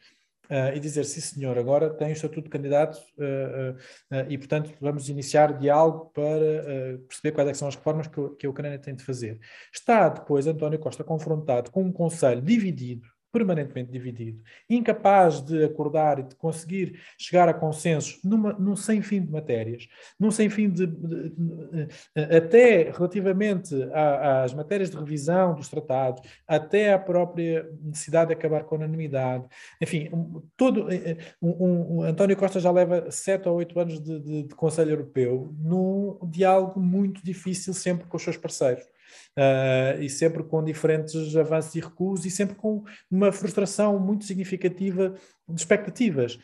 Uh, 0.50 0.74
e 0.74 0.80
dizer, 0.80 1.04
sim 1.04 1.20
senhor, 1.20 1.56
agora 1.56 1.90
tem 1.90 2.08
o 2.08 2.12
estatuto 2.12 2.42
de 2.42 2.50
candidato 2.50 2.98
uh, 3.18 3.72
uh, 4.12 4.26
e, 4.28 4.36
portanto, 4.36 4.72
vamos 4.80 5.08
iniciar 5.08 5.56
diálogo 5.56 6.10
para 6.12 6.98
perceber 7.06 7.30
quais 7.30 7.50
é 7.50 7.54
são 7.54 7.68
as 7.68 7.76
reformas 7.76 8.08
que, 8.08 8.30
que 8.30 8.46
a 8.46 8.50
Ucrânia 8.50 8.76
tem 8.76 8.96
de 8.96 9.04
fazer. 9.04 9.38
Está 9.72 10.08
depois 10.08 10.48
António 10.48 10.80
Costa 10.80 11.04
confrontado 11.04 11.70
com 11.70 11.84
um 11.84 11.92
Conselho 11.92 12.42
dividido 12.42 13.06
permanentemente 13.32 13.90
dividido, 13.90 14.42
incapaz 14.68 15.40
de 15.40 15.64
acordar 15.64 16.18
e 16.18 16.22
de 16.22 16.34
conseguir 16.34 17.00
chegar 17.18 17.48
a 17.48 17.54
consensos 17.54 18.20
numa, 18.24 18.52
num 18.52 18.76
sem 18.76 19.00
fim 19.02 19.20
de 19.20 19.30
matérias, 19.30 19.88
num 20.18 20.30
sem 20.30 20.50
fim 20.50 20.68
de, 20.68 20.86
de, 20.86 21.28
de, 21.30 21.88
até 22.36 22.90
relativamente 22.90 23.74
às 23.92 24.52
matérias 24.52 24.90
de 24.90 24.96
revisão 24.96 25.54
dos 25.54 25.68
tratados, 25.68 26.22
até 26.46 26.92
à 26.92 26.98
própria 26.98 27.68
necessidade 27.82 28.28
de 28.28 28.34
acabar 28.34 28.64
com 28.64 28.74
a 28.74 28.78
unanimidade, 28.78 29.44
enfim, 29.80 30.10
todo 30.56 30.90
eh, 30.92 31.12
eh, 31.12 31.16
um, 31.40 31.98
um, 31.98 32.02
António 32.02 32.36
Costa 32.36 32.60
já 32.60 32.70
leva 32.70 33.10
sete 33.10 33.48
ou 33.48 33.56
oito 33.56 33.78
anos 33.78 34.00
de, 34.00 34.44
de 34.44 34.54
Conselho 34.54 34.90
Europeu 34.90 35.54
num 35.58 36.18
diálogo 36.24 36.80
muito 36.80 37.24
difícil 37.24 37.72
sempre 37.72 38.06
com 38.06 38.16
os 38.16 38.22
seus 38.22 38.36
parceiros 38.36 38.84
uh, 39.36 40.00
e 40.00 40.08
sempre 40.08 40.42
com 40.42 40.62
diferentes 40.62 41.36
avanços 41.36 41.74
e 41.74 41.80
recuos 41.80 42.24
e 42.24 42.30
sempre 42.30 42.54
com 42.54 42.84
uma 43.10 43.32
frustração 43.32 43.98
muito 43.98 44.24
significativa 44.24 45.14
de 45.48 45.60
expectativas. 45.60 46.38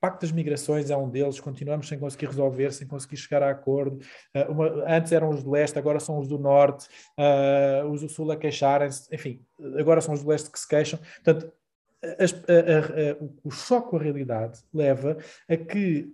Pacto 0.00 0.20
das 0.20 0.32
Migrações 0.32 0.90
é 0.90 0.96
um 0.96 1.08
deles, 1.08 1.40
continuamos 1.40 1.88
sem 1.88 1.98
conseguir 1.98 2.26
resolver, 2.26 2.72
sem 2.72 2.86
conseguir 2.86 3.16
chegar 3.16 3.42
a 3.42 3.50
acordo. 3.50 3.98
Uh, 4.34 4.52
uma, 4.52 4.66
antes 4.86 5.12
eram 5.12 5.30
os 5.30 5.42
do 5.42 5.50
leste, 5.50 5.78
agora 5.78 5.98
são 5.98 6.18
os 6.18 6.28
do 6.28 6.38
norte, 6.38 6.86
uh, 7.18 7.88
os 7.88 8.02
do 8.02 8.08
sul 8.08 8.30
a 8.30 8.36
queixarem-se, 8.36 9.12
enfim, 9.14 9.44
agora 9.78 10.00
são 10.00 10.12
os 10.12 10.22
do 10.22 10.28
leste 10.28 10.50
que 10.50 10.60
se 10.60 10.68
queixam. 10.68 10.98
Portanto, 11.24 11.52
a, 12.04 12.06
a, 12.08 13.12
a, 13.12 13.16
o 13.44 13.50
choque 13.50 13.90
com 13.90 13.96
a 13.96 14.02
realidade 14.02 14.58
leva 14.74 15.16
a 15.48 15.56
que 15.56 16.12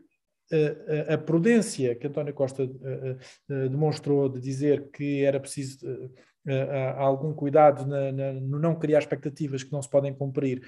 a, 1.13 1.19
prudência 1.19 1.95
que 1.95 2.07
António 2.07 2.35
Costa 2.35 2.69
demonstrou 3.49 4.29
de 4.29 4.41
dizer 4.41 4.91
que 4.91 5.23
era 5.23 5.39
preciso 5.39 5.87
algum 6.97 7.35
cuidado 7.35 7.87
no 8.41 8.59
não 8.59 8.75
criar 8.75 9.01
expectativas 9.01 9.63
que 9.63 9.73
não 9.73 9.83
se 9.83 9.91
podem 9.91 10.15
cumprir 10.15 10.63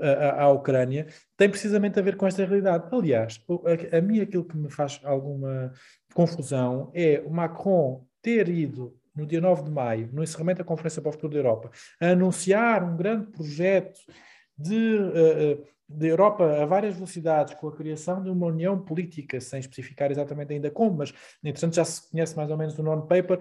à, 0.00 0.48
Ucrânia, 0.50 1.06
tem 1.36 1.48
precisamente 1.48 1.98
a 1.98 2.02
ver 2.02 2.16
com 2.16 2.26
esta 2.26 2.44
realidade. 2.44 2.88
Aliás, 2.92 3.40
a, 3.92 3.98
a 3.98 4.00
mim 4.00 4.20
aquilo 4.20 4.44
que 4.44 4.56
me 4.56 4.70
faz 4.70 5.00
alguma 5.04 5.72
confusão 6.14 6.90
é 6.94 7.22
o 7.24 7.30
Macron 7.30 8.06
ter 8.22 8.48
ido 8.48 8.96
no 9.14 9.26
dia 9.26 9.40
9 9.40 9.64
de 9.64 9.70
maio, 9.70 10.10
no 10.12 10.22
encerramento 10.22 10.58
da 10.58 10.64
Conferência 10.64 11.00
para 11.00 11.08
o 11.08 11.12
Futuro 11.12 11.32
da 11.32 11.38
Europa, 11.38 11.70
a 12.00 12.08
anunciar 12.08 12.84
um 12.84 12.96
grande 12.96 13.26
projeto 13.30 13.98
de 14.58 14.96
uh, 14.96 15.64
da 15.88 16.06
Europa 16.06 16.62
a 16.62 16.66
várias 16.66 16.94
velocidades, 16.94 17.54
com 17.54 17.68
a 17.68 17.76
criação 17.76 18.22
de 18.22 18.28
uma 18.28 18.46
união 18.46 18.78
política, 18.78 19.40
sem 19.40 19.60
especificar 19.60 20.10
exatamente 20.10 20.52
ainda 20.52 20.70
como, 20.70 20.98
mas 20.98 21.14
entretanto 21.42 21.76
já 21.76 21.84
se 21.84 22.10
conhece 22.10 22.36
mais 22.36 22.50
ou 22.50 22.56
menos 22.56 22.78
o 22.78 22.82
non-paper 22.82 23.40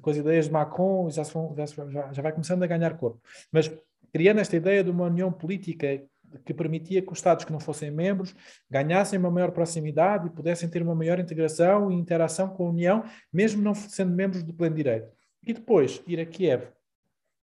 com 0.00 0.10
as 0.10 0.16
ideias 0.16 0.46
de 0.46 0.52
Macron, 0.52 1.10
já, 1.10 1.22
já, 1.22 2.12
já 2.12 2.22
vai 2.22 2.32
começando 2.32 2.62
a 2.62 2.66
ganhar 2.66 2.96
corpo. 2.96 3.20
Mas 3.52 3.70
criando 4.12 4.40
esta 4.40 4.56
ideia 4.56 4.82
de 4.82 4.90
uma 4.90 5.04
união 5.04 5.30
política 5.30 6.02
que 6.44 6.54
permitia 6.54 7.02
que 7.02 7.12
os 7.12 7.18
Estados 7.18 7.44
que 7.44 7.52
não 7.52 7.60
fossem 7.60 7.90
membros 7.90 8.34
ganhassem 8.70 9.18
uma 9.18 9.30
maior 9.30 9.50
proximidade 9.52 10.26
e 10.26 10.30
pudessem 10.30 10.68
ter 10.68 10.82
uma 10.82 10.94
maior 10.94 11.18
integração 11.18 11.90
e 11.90 11.94
interação 11.94 12.48
com 12.48 12.66
a 12.66 12.70
União, 12.70 13.04
mesmo 13.32 13.62
não 13.62 13.74
sendo 13.74 14.12
membros 14.12 14.42
do 14.42 14.52
pleno 14.52 14.74
direito. 14.74 15.08
E 15.46 15.52
depois 15.52 16.02
ir 16.06 16.18
a 16.18 16.26
Kiev 16.26 16.68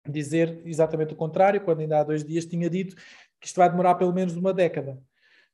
dizer 0.09 0.61
exatamente 0.65 1.13
o 1.13 1.15
contrário, 1.15 1.61
quando 1.61 1.79
ainda 1.79 1.99
há 1.99 2.03
dois 2.03 2.23
dias 2.23 2.45
tinha 2.45 2.69
dito 2.69 2.95
que 3.43 3.47
isto 3.47 3.57
vai 3.57 3.69
demorar 3.69 3.95
pelo 3.95 4.13
menos 4.13 4.37
uma 4.37 4.53
década. 4.53 4.97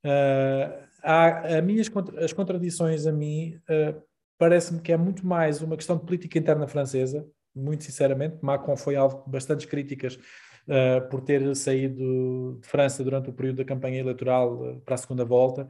Uh, 0.06 0.88
há, 1.02 1.58
a 1.58 1.62
minhas, 1.62 1.90
as 2.24 2.32
contradições 2.32 3.08
a 3.08 3.12
mim 3.12 3.60
uh, 3.68 4.00
parece-me 4.38 4.80
que 4.80 4.92
é 4.92 4.98
muito 4.98 5.26
mais 5.26 5.60
uma 5.64 5.76
questão 5.76 5.98
de 5.98 6.06
política 6.06 6.38
interna 6.38 6.68
francesa, 6.68 7.28
muito 7.54 7.84
sinceramente. 7.84 8.38
Macron 8.44 8.78
foi 8.78 8.96
alvo 8.96 9.24
de 9.26 9.32
bastantes 9.32 9.66
críticas 9.66 10.20
uh, 10.68 11.10
por 11.10 11.22
ter 11.22 11.56
saído 11.56 12.60
de 12.62 12.68
França 12.68 13.04
durante 13.04 13.32
o 13.32 13.34
período 13.34 13.58
da 13.58 13.66
campanha 13.66 14.00
eleitoral 14.00 14.80
para 14.86 14.94
a 14.94 14.98
segunda 14.98 15.26
volta. 15.26 15.68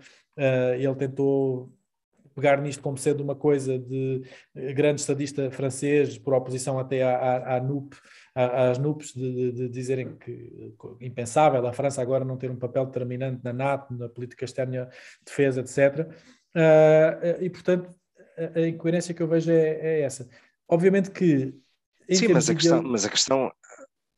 ele 0.78 0.96
tentou 0.96 1.74
pegar 2.36 2.62
nisto 2.62 2.84
como 2.84 2.98
sendo 2.98 3.22
uma 3.22 3.36
coisa 3.36 3.80
de 3.80 4.24
grande 4.74 5.00
estadista 5.00 5.50
francês, 5.52 6.18
por 6.18 6.34
oposição 6.34 6.78
até 6.80 7.02
à, 7.02 7.16
à, 7.16 7.56
à 7.56 7.60
NUP, 7.62 7.96
às 8.46 8.78
NUPs 8.78 9.14
de, 9.14 9.34
de, 9.34 9.52
de, 9.52 9.70
dizerem 9.70 10.16
que 10.16 10.74
impensável 11.02 11.66
a 11.66 11.74
França 11.74 12.02
agora 12.02 12.24
não 12.24 12.38
ter 12.38 12.50
um 12.50 12.56
papel 12.56 12.86
determinante 12.86 13.44
na 13.44 13.52
NATO, 13.52 13.94
na 13.94 14.08
política 14.08 14.46
externa, 14.46 14.90
defesa, 15.26 15.62
etc. 15.62 16.08
Uh, 16.08 16.56
ah, 16.56 17.38
e, 17.42 17.50
portanto, 17.50 17.90
a, 18.38 18.60
a, 18.60 18.68
incoerência 18.68 19.14
que 19.14 19.22
eu 19.22 19.28
vejo 19.28 19.52
é, 19.52 19.80
é 19.82 20.02
essa. 20.02 20.30
Obviamente 20.68 21.12
que. 21.12 21.54
Sim, 22.12 22.30
mas 22.30 22.50
a, 22.50 22.56
questão, 22.56 22.82
mas 22.84 23.06
a 23.06 23.10
questão. 23.10 23.52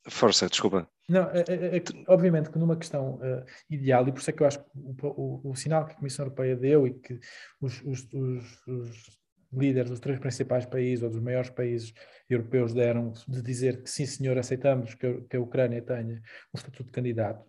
Força, 0.07 0.47
desculpa. 0.47 0.89
Não, 1.07 1.29
é, 1.29 1.43
é, 1.47 1.77
é, 1.77 1.84
obviamente 2.07 2.49
que 2.49 2.57
numa 2.57 2.75
questão 2.75 3.15
uh, 3.15 3.45
ideal, 3.69 4.07
e 4.07 4.12
por 4.12 4.19
isso 4.19 4.29
é 4.29 4.34
que 4.34 4.41
eu 4.41 4.47
acho 4.47 4.60
que 4.60 4.69
o, 4.75 4.95
o, 5.07 5.51
o, 5.51 5.55
sinal 5.55 5.86
que 5.86 5.91
a 5.91 5.95
Comissão 5.95 6.25
Europeia 6.25 6.55
deu 6.55 6.88
e 6.88 6.93
que 6.93 7.19
os, 7.60 7.81
os, 7.84 8.07
os, 8.12 8.67
os 8.67 9.20
líderes 9.51 9.89
dos 9.89 9.99
três 9.99 10.19
principais 10.19 10.65
países 10.65 11.03
ou 11.03 11.09
dos 11.09 11.19
maiores 11.19 11.49
países 11.49 11.93
europeus 12.29 12.73
deram 12.73 13.11
de 13.27 13.41
dizer 13.41 13.83
que 13.83 13.89
sim, 13.89 14.05
senhor, 14.05 14.37
aceitamos 14.37 14.93
que 14.95 15.21
que 15.29 15.37
a 15.37 15.41
Ucrânia 15.41 15.81
tenha 15.81 16.21
um 16.53 16.57
estatuto 16.57 16.85
de 16.85 16.91
candidato, 16.91 17.45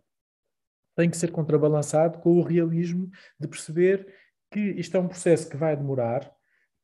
tem 0.96 1.08
que 1.08 1.16
ser 1.16 1.30
contrabalançado 1.30 2.18
com 2.18 2.38
o 2.38 2.42
realismo 2.42 3.10
de 3.38 3.48
perceber 3.48 4.06
que 4.50 4.60
isto 4.60 4.96
é 4.96 5.00
um 5.00 5.08
processo 5.08 5.48
que 5.48 5.56
vai 5.56 5.76
demorar, 5.76 6.30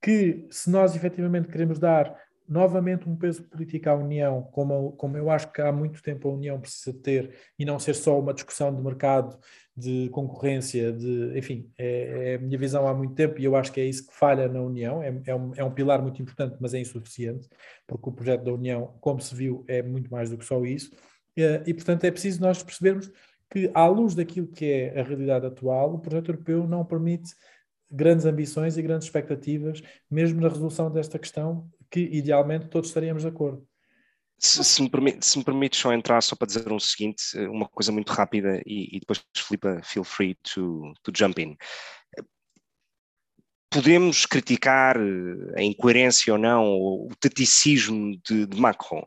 que 0.02 0.46
se 0.50 0.70
nós 0.70 0.96
efetivamente 0.96 1.48
queremos 1.48 1.78
dar 1.78 2.16
novamente 2.48 3.08
um 3.08 3.14
peso 3.14 3.42
político 3.44 3.88
à 3.90 3.94
União, 3.94 4.42
como, 4.52 4.92
como 4.92 5.16
eu 5.16 5.30
acho 5.30 5.52
que 5.52 5.60
há 5.60 5.70
muito 5.70 6.02
tempo 6.02 6.28
a 6.28 6.32
União 6.32 6.58
precisa 6.58 6.96
ter, 6.98 7.34
e 7.58 7.64
não 7.64 7.78
ser 7.78 7.94
só 7.94 8.18
uma 8.18 8.32
discussão 8.32 8.74
de 8.74 8.82
mercado, 8.82 9.38
de 9.76 10.08
concorrência, 10.10 10.92
de, 10.92 11.38
enfim, 11.38 11.70
é, 11.78 12.32
é, 12.32 12.34
a 12.34 12.38
minha 12.38 12.58
visão 12.58 12.88
há 12.88 12.94
muito 12.94 13.14
tempo 13.14 13.38
e 13.38 13.44
eu 13.44 13.54
acho 13.54 13.70
que 13.70 13.80
é 13.80 13.84
isso 13.84 14.08
que 14.08 14.14
falha 14.14 14.48
na 14.48 14.60
União, 14.60 15.02
é, 15.02 15.14
é, 15.26 15.34
um, 15.34 15.52
é 15.54 15.62
um 15.62 15.70
pilar 15.70 16.02
muito 16.02 16.20
importante, 16.20 16.56
mas 16.58 16.74
é 16.74 16.80
insuficiente, 16.80 17.48
porque 17.86 18.08
o 18.08 18.12
projeto 18.12 18.44
da 18.44 18.52
União, 18.52 18.94
como 19.00 19.20
se 19.20 19.34
viu, 19.34 19.64
é 19.68 19.82
muito 19.82 20.10
mais 20.10 20.30
do 20.30 20.38
que 20.38 20.44
só 20.44 20.64
isso, 20.64 20.90
e, 21.66 21.72
portanto 21.72 22.02
é 22.02 22.10
preciso 22.10 22.40
nós 22.40 22.62
percebermos 22.64 23.12
que, 23.48 23.70
à 23.72 23.86
luz 23.86 24.14
daquilo 24.14 24.48
que 24.48 24.64
é 24.64 25.00
a 25.00 25.04
realidade 25.04 25.46
atual, 25.46 25.94
o 25.94 25.98
projeto 25.98 26.30
europeu 26.30 26.66
não 26.66 26.84
permite 26.84 27.32
grandes 27.90 28.26
ambições 28.26 28.76
e 28.76 28.82
grandes 28.82 29.06
expectativas, 29.06 29.82
mesmo 30.10 30.40
na 30.40 30.48
resolução 30.48 30.90
desta 30.90 31.18
questão, 31.18 31.68
que 31.90 32.00
idealmente 32.00 32.68
todos 32.68 32.88
estaríamos 32.88 33.22
de 33.22 33.28
acordo. 33.28 33.66
Se, 34.38 34.62
se, 34.62 34.82
me 34.82 34.88
permite, 34.88 35.26
se 35.26 35.38
me 35.38 35.44
permites 35.44 35.80
só 35.80 35.92
entrar 35.92 36.20
só 36.20 36.36
para 36.36 36.46
dizer 36.46 36.70
um 36.70 36.78
seguinte, 36.78 37.36
uma 37.48 37.68
coisa 37.68 37.90
muito 37.90 38.12
rápida 38.12 38.62
e, 38.64 38.96
e 38.96 39.00
depois 39.00 39.20
Filipe, 39.36 39.82
feel 39.82 40.04
free 40.04 40.36
to, 40.42 40.92
to 41.02 41.12
jump 41.16 41.42
in. 41.42 41.56
Podemos 43.70 44.24
criticar 44.24 44.96
a 45.56 45.62
incoerência 45.62 46.32
ou 46.32 46.38
não, 46.38 46.64
o 46.64 47.10
taticismo 47.20 48.16
de, 48.24 48.46
de 48.46 48.60
Macron, 48.60 49.04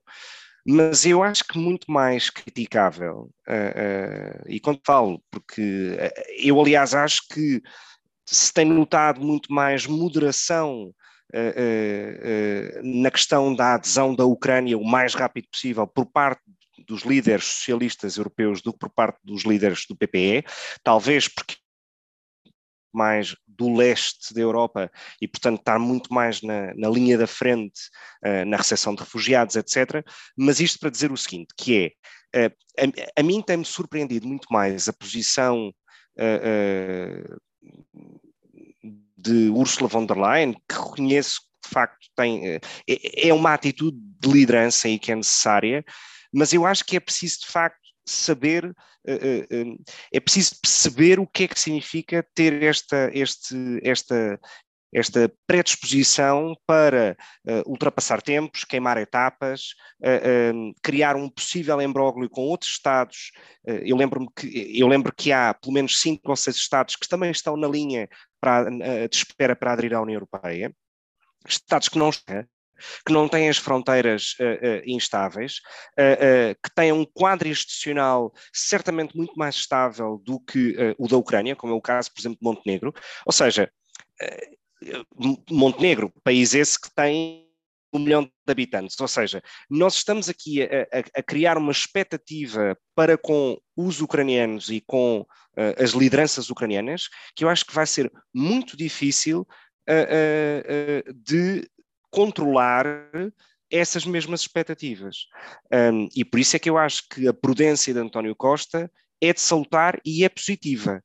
mas 0.66 1.06
eu 1.06 1.24
acho 1.24 1.44
que 1.46 1.58
muito 1.58 1.90
mais 1.92 2.30
criticável, 2.30 3.32
uh, 3.48 4.46
uh, 4.46 4.50
e 4.50 4.60
quando 4.60 4.80
falo, 4.86 5.24
porque 5.32 5.62
uh, 5.62 6.22
eu 6.38 6.60
aliás 6.60 6.94
acho 6.94 7.28
que 7.30 7.62
se 8.26 8.54
tem 8.54 8.66
notado 8.66 9.22
muito 9.22 9.52
mais 9.52 9.88
moderação 9.88 10.94
na 12.84 13.12
questão 13.12 13.56
da 13.56 13.76
adesão 13.76 14.16
da 14.16 14.26
Ucrânia 14.26 14.78
o 14.78 14.86
mais 14.86 15.14
rápido 15.14 15.48
possível 15.50 15.88
por 15.88 16.06
parte 16.06 16.42
dos 16.88 17.04
líderes 17.04 17.46
socialistas 17.46 18.18
europeus 18.18 18.62
do 18.62 18.74
que 18.74 18.80
por 18.80 18.90
parte 18.90 19.20
dos 19.24 19.44
líderes 19.44 19.86
do 19.88 19.96
PPE, 19.96 20.44
talvez 20.84 21.28
porque 21.28 21.56
mais 22.94 23.36
do 23.48 23.74
leste 23.74 24.34
da 24.34 24.42
Europa 24.42 24.92
e, 25.22 25.28
portanto, 25.28 25.60
estar 25.60 25.80
muito 25.80 26.14
mais 26.14 26.42
na, 26.42 26.74
na 26.76 26.90
linha 26.90 27.18
da 27.18 27.28
frente 27.28 27.80
uh, 28.26 28.46
na 28.46 28.58
recepção 28.58 28.94
de 28.94 29.02
refugiados, 29.02 29.56
etc. 29.56 30.06
Mas 30.36 30.60
isto 30.60 30.80
para 30.80 30.90
dizer 30.90 31.12
o 31.12 31.18
seguinte, 31.18 31.54
que 31.58 31.96
é, 32.34 32.48
uh, 32.48 32.54
a, 33.16 33.22
a, 33.22 33.24
mim 33.24 33.42
tem-me 33.42 33.66
surpreendido 33.66 34.28
muito 34.28 34.48
mais 34.52 34.88
a 34.88 34.94
posição 34.94 35.74
uh, 36.18 37.42
de 39.22 39.50
Ursula 39.50 39.88
von 39.88 40.06
der 40.06 40.18
Leyen, 40.18 40.54
que 40.54 40.76
reconheço 40.76 41.42
que 41.42 41.68
de 41.68 41.74
facto 41.74 42.08
tem, 42.16 42.56
é, 42.56 42.60
é 43.30 43.34
uma 43.34 43.54
atitude 43.54 43.98
de 44.20 44.30
liderança 44.30 44.90
e 44.90 45.00
que 45.00 45.12
é 45.12 45.16
necessária, 45.16 45.86
mas 46.34 46.54
eu 46.54 46.66
acho 46.66 46.86
que 46.86 46.96
é 46.96 47.00
preciso 47.00 47.42
de 47.42 47.48
facto 47.48 47.82
saber, 48.06 48.76
eh, 49.06 49.14
eh, 49.14 49.48
eh, 49.50 49.76
é 50.14 50.20
preciso 50.20 50.60
perceber 50.62 51.20
o 51.20 51.28
que 51.28 51.44
é 51.44 51.48
que 51.48 51.60
significa 51.60 52.26
ter 52.34 52.64
esta, 52.64 53.10
este, 53.14 53.56
esta, 53.84 54.40
esta 54.94 55.32
predisposição 55.48 56.56
para 56.66 57.16
uh, 57.48 57.70
ultrapassar 57.70 58.22
tempos, 58.22 58.64
queimar 58.64 58.98
etapas, 58.98 59.74
uh, 60.02 60.70
uh, 60.70 60.74
criar 60.82 61.16
um 61.16 61.30
possível 61.30 61.82
imbróglio 61.82 62.30
com 62.30 62.42
outros 62.42 62.72
Estados. 62.72 63.32
eu 63.66 63.96
lembro-me 63.96 64.28
que 64.36 64.80
eu 64.80 64.88
lembro 64.88 65.14
que 65.16 65.32
há 65.32 65.54
pelo 65.54 65.74
menos 65.74 66.00
cinco 66.00 66.30
ou 66.30 66.36
seis 66.36 66.56
Estados 66.56 66.96
que 66.96 67.08
também 67.08 67.32
estão 67.32 67.56
na 67.56 67.68
linha 67.68 68.10
para, 68.40 68.70
de 68.70 69.16
espera 69.16 69.56
para 69.56 69.74
aderir 69.74 69.94
à 69.94 70.02
União 70.02 70.16
Europeia. 70.16 70.74
Estados 71.48 71.90
que 71.90 71.98
não 71.98 72.12
que 73.06 73.14
não 73.14 73.28
têm 73.28 73.50
as 73.50 73.58
fronteiras 73.58 74.36
uh, 74.40 74.44
uh, 74.44 74.82
instáveis, 74.86 75.62
uh, 75.94 76.56
que 76.62 76.74
têm 76.74 76.92
um 76.92 77.06
quadro 77.06 77.48
institucional 77.48 78.34
certamente 78.52 79.16
muito 79.16 79.34
mais 79.36 79.56
estável 79.56 80.22
do 80.26 80.40
que 80.40 80.76
o 80.98 81.08
da 81.08 81.18
Ucrânia, 81.18 81.56
como 81.56 81.74
é 81.74 81.76
o 81.76 81.82
caso, 81.82 82.12
por 82.14 82.20
exemplo, 82.20 82.40
de 82.40 82.44
Montenegro. 82.44 82.94
Ou 83.26 83.32
seja, 83.32 83.72
Montenegro, 85.50 86.12
país 86.24 86.54
esse 86.54 86.80
que 86.80 86.94
tem 86.94 87.48
um 87.94 88.00
milhão 88.00 88.24
de 88.24 88.32
habitantes. 88.52 89.00
Ou 89.00 89.08
seja, 89.08 89.42
nós 89.70 89.96
estamos 89.96 90.30
aqui 90.30 90.64
a, 90.64 90.66
a, 90.66 91.20
a 91.20 91.24
criar 91.24 91.58
uma 91.58 91.72
expectativa 91.72 92.78
para 92.96 93.18
com 93.18 93.60
os 93.76 94.02
ucranianos 94.02 94.70
e 94.70 94.82
com 94.82 95.22
uh, 95.22 95.84
as 95.84 95.92
lideranças 95.92 96.50
ucranianas, 96.50 97.10
que 97.36 97.44
eu 97.44 97.50
acho 97.50 97.66
que 97.66 97.74
vai 97.74 97.86
ser 97.86 98.12
muito 98.34 98.78
difícil 98.78 99.42
uh, 99.90 101.10
uh, 101.10 101.14
de 101.14 101.68
controlar 102.10 102.86
essas 103.70 104.06
mesmas 104.06 104.42
expectativas. 104.42 105.28
Um, 105.74 106.10
e 106.14 106.26
por 106.26 106.40
isso 106.40 106.56
é 106.56 106.60
que 106.60 106.70
eu 106.70 106.78
acho 106.78 107.08
que 107.08 107.28
a 107.28 107.34
prudência 107.34 107.94
de 107.94 108.00
António 108.00 108.36
Costa 108.36 108.92
é 109.22 109.32
de 109.32 109.40
salutar 109.40 110.00
e 110.06 110.26
é 110.26 110.30
positiva. 110.30 111.02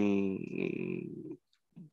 Um, 0.00 1.36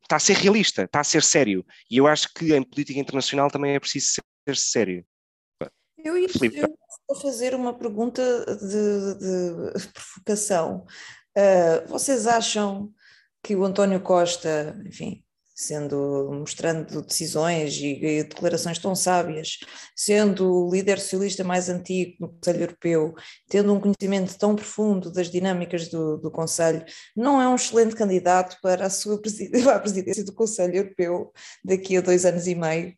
está 0.02 0.16
a 0.16 0.20
ser 0.20 0.36
realista, 0.36 0.84
está 0.84 1.00
a 1.00 1.04
ser 1.04 1.22
sério. 1.22 1.64
E 1.90 1.96
eu 1.96 2.06
acho 2.06 2.32
que 2.34 2.54
em 2.54 2.62
política 2.62 2.98
internacional 2.98 3.50
também 3.50 3.74
é 3.74 3.80
preciso 3.80 4.20
ser 4.48 4.56
sério. 4.56 5.04
Eu 5.98 6.18
ia, 6.18 6.28
eu 7.08 7.16
fazer 7.16 7.54
uma 7.54 7.72
pergunta 7.72 8.22
de, 8.56 9.14
de 9.78 9.88
provocação. 9.88 10.84
Uh, 11.36 11.88
vocês 11.88 12.26
acham 12.26 12.92
que 13.42 13.56
o 13.56 13.64
António 13.64 14.00
Costa, 14.00 14.78
enfim, 14.86 15.24
sendo 15.54 16.30
mostrando 16.32 17.00
decisões 17.02 17.76
e, 17.76 17.94
e, 18.04 18.24
declarações 18.24 18.78
tão 18.78 18.94
sábias, 18.94 19.58
sendo 19.94 20.66
o 20.66 20.70
líder 20.70 20.98
socialista 20.98 21.44
mais 21.44 21.68
antigo 21.68 22.16
no 22.20 22.28
Conselho 22.28 22.62
Europeu, 22.62 23.14
tendo 23.48 23.72
um 23.72 23.80
conhecimento 23.80 24.36
tão 24.36 24.56
profundo 24.56 25.12
das 25.12 25.30
dinâmicas 25.30 25.88
do, 25.88 26.18
do 26.18 26.30
Conselho, 26.30 26.84
não 27.16 27.40
é 27.40 27.48
um 27.48 27.54
excelente 27.54 27.94
candidato 27.94 28.58
para 28.60 28.86
a 28.86 28.90
sua 28.90 29.20
presidência, 29.20 29.70
a 29.74 29.78
presidência 29.78 30.24
do 30.24 30.34
Conselho 30.34 30.74
Europeu 30.74 31.32
daqui 31.64 31.96
a 31.96 32.00
dois 32.00 32.24
anos 32.24 32.46
e 32.48 32.54
meio. 32.54 32.94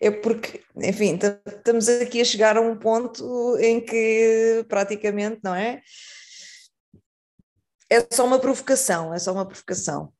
É 0.00 0.10
porque, 0.10 0.62
enfim, 0.76 1.18
estamos 1.46 1.88
aqui 1.88 2.20
a 2.20 2.24
chegar 2.24 2.56
a 2.58 2.60
um 2.60 2.76
ponto 2.76 3.56
em 3.58 3.80
que 3.80 4.64
praticamente, 4.68 5.40
não 5.42 5.54
é? 5.54 5.80
É 7.88 8.06
só 8.10 8.24
uma 8.26 8.38
provocação, 8.38 9.14
é 9.14 9.18
só 9.18 9.32
uma 9.32 9.46
provocação. 9.46 10.12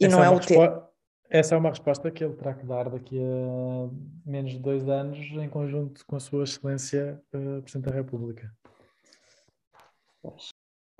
E 0.00 0.06
essa 0.06 0.16
não 0.16 0.24
é, 0.24 0.26
é 0.26 0.30
o 0.30 0.40
tempo. 0.40 0.88
Essa 1.30 1.54
é 1.54 1.58
uma 1.58 1.68
resposta 1.68 2.10
que 2.10 2.24
ele 2.24 2.34
terá 2.34 2.54
que 2.54 2.64
dar 2.64 2.88
daqui 2.88 3.18
a 3.20 3.90
menos 4.24 4.52
de 4.52 4.58
dois 4.58 4.88
anos, 4.88 5.18
em 5.18 5.48
conjunto 5.48 6.04
com 6.06 6.16
a 6.16 6.20
Sua 6.20 6.44
Excelência 6.44 7.20
uh, 7.34 7.60
Presidente 7.60 7.90
da 7.90 7.94
República. 7.94 8.50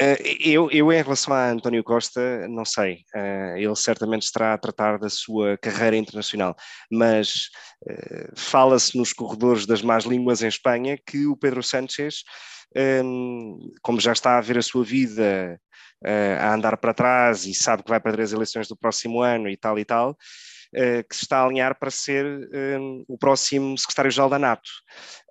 Uh, 0.01 0.15
eu, 0.39 0.71
eu, 0.71 0.93
em 0.93 1.03
relação 1.03 1.33
a 1.33 1.51
António 1.51 1.83
Costa, 1.83 2.47
não 2.47 2.65
sei. 2.65 3.05
Uh, 3.17 3.57
ele 3.57 3.75
certamente 3.75 4.23
estará 4.23 4.53
a 4.53 4.59
tratar 4.59 4.99
da 4.99 5.09
sua 5.09 5.57
carreira 5.57 5.97
internacional, 5.97 6.55
mas 6.93 7.49
uh, 7.91 8.33
fala-se 8.37 8.97
nos 8.99 9.15
corredores 9.15 9.67
das 9.67 9.81
más 9.81 10.05
línguas 10.05 10.43
em 10.43 10.49
Espanha 10.49 10.99
que 11.05 11.27
o 11.27 11.37
Pedro 11.37 11.63
Sánchez, 11.63 12.23
um, 13.03 13.59
como 13.83 13.99
já 13.99 14.13
está 14.13 14.37
a 14.39 14.43
ver 14.43 14.59
a 14.59 14.63
sua 14.63 14.85
vida 14.85 15.59
uh, 16.05 16.41
a 16.41 16.55
andar 16.55 16.77
para 16.77 16.95
trás 16.95 17.45
e 17.45 17.55
sabe 17.55 17.83
que 17.83 17.91
vai 17.91 18.01
perder 18.01 18.23
as 18.23 18.33
eleições 18.33 18.69
do 18.69 18.77
próximo 18.77 19.21
ano 19.21 19.49
e 19.49 19.57
tal 19.57 19.79
e 19.79 19.85
tal, 19.85 20.11
uh, 20.11 21.09
que 21.09 21.17
se 21.17 21.25
está 21.25 21.39
a 21.39 21.45
alinhar 21.45 21.79
para 21.79 21.91
ser 21.91 22.25
um, 22.81 23.05
o 23.09 23.19
próximo 23.19 23.77
secretário-geral 23.77 24.29
da 24.29 24.39
NATO. 24.39 24.71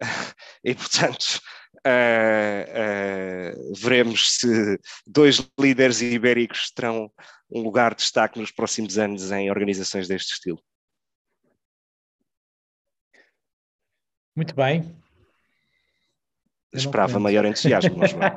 e, 0.63 0.73
portanto, 0.75 1.39
uh, 1.77 3.73
veremos 3.79 4.37
se 4.37 4.79
dois 5.05 5.47
líderes 5.59 6.01
ibéricos 6.01 6.71
terão 6.71 7.11
um 7.49 7.61
lugar 7.61 7.95
de 7.95 8.01
destaque 8.01 8.39
nos 8.39 8.51
próximos 8.51 8.97
anos 8.97 9.31
em 9.31 9.49
organizações 9.49 10.07
deste 10.07 10.33
estilo. 10.33 10.61
Muito 14.35 14.53
bem, 14.53 14.95
Esperava 16.77 17.19
maior 17.19 17.45
entusiasmo, 17.45 17.97
mas 17.97 18.13
não. 18.13 18.29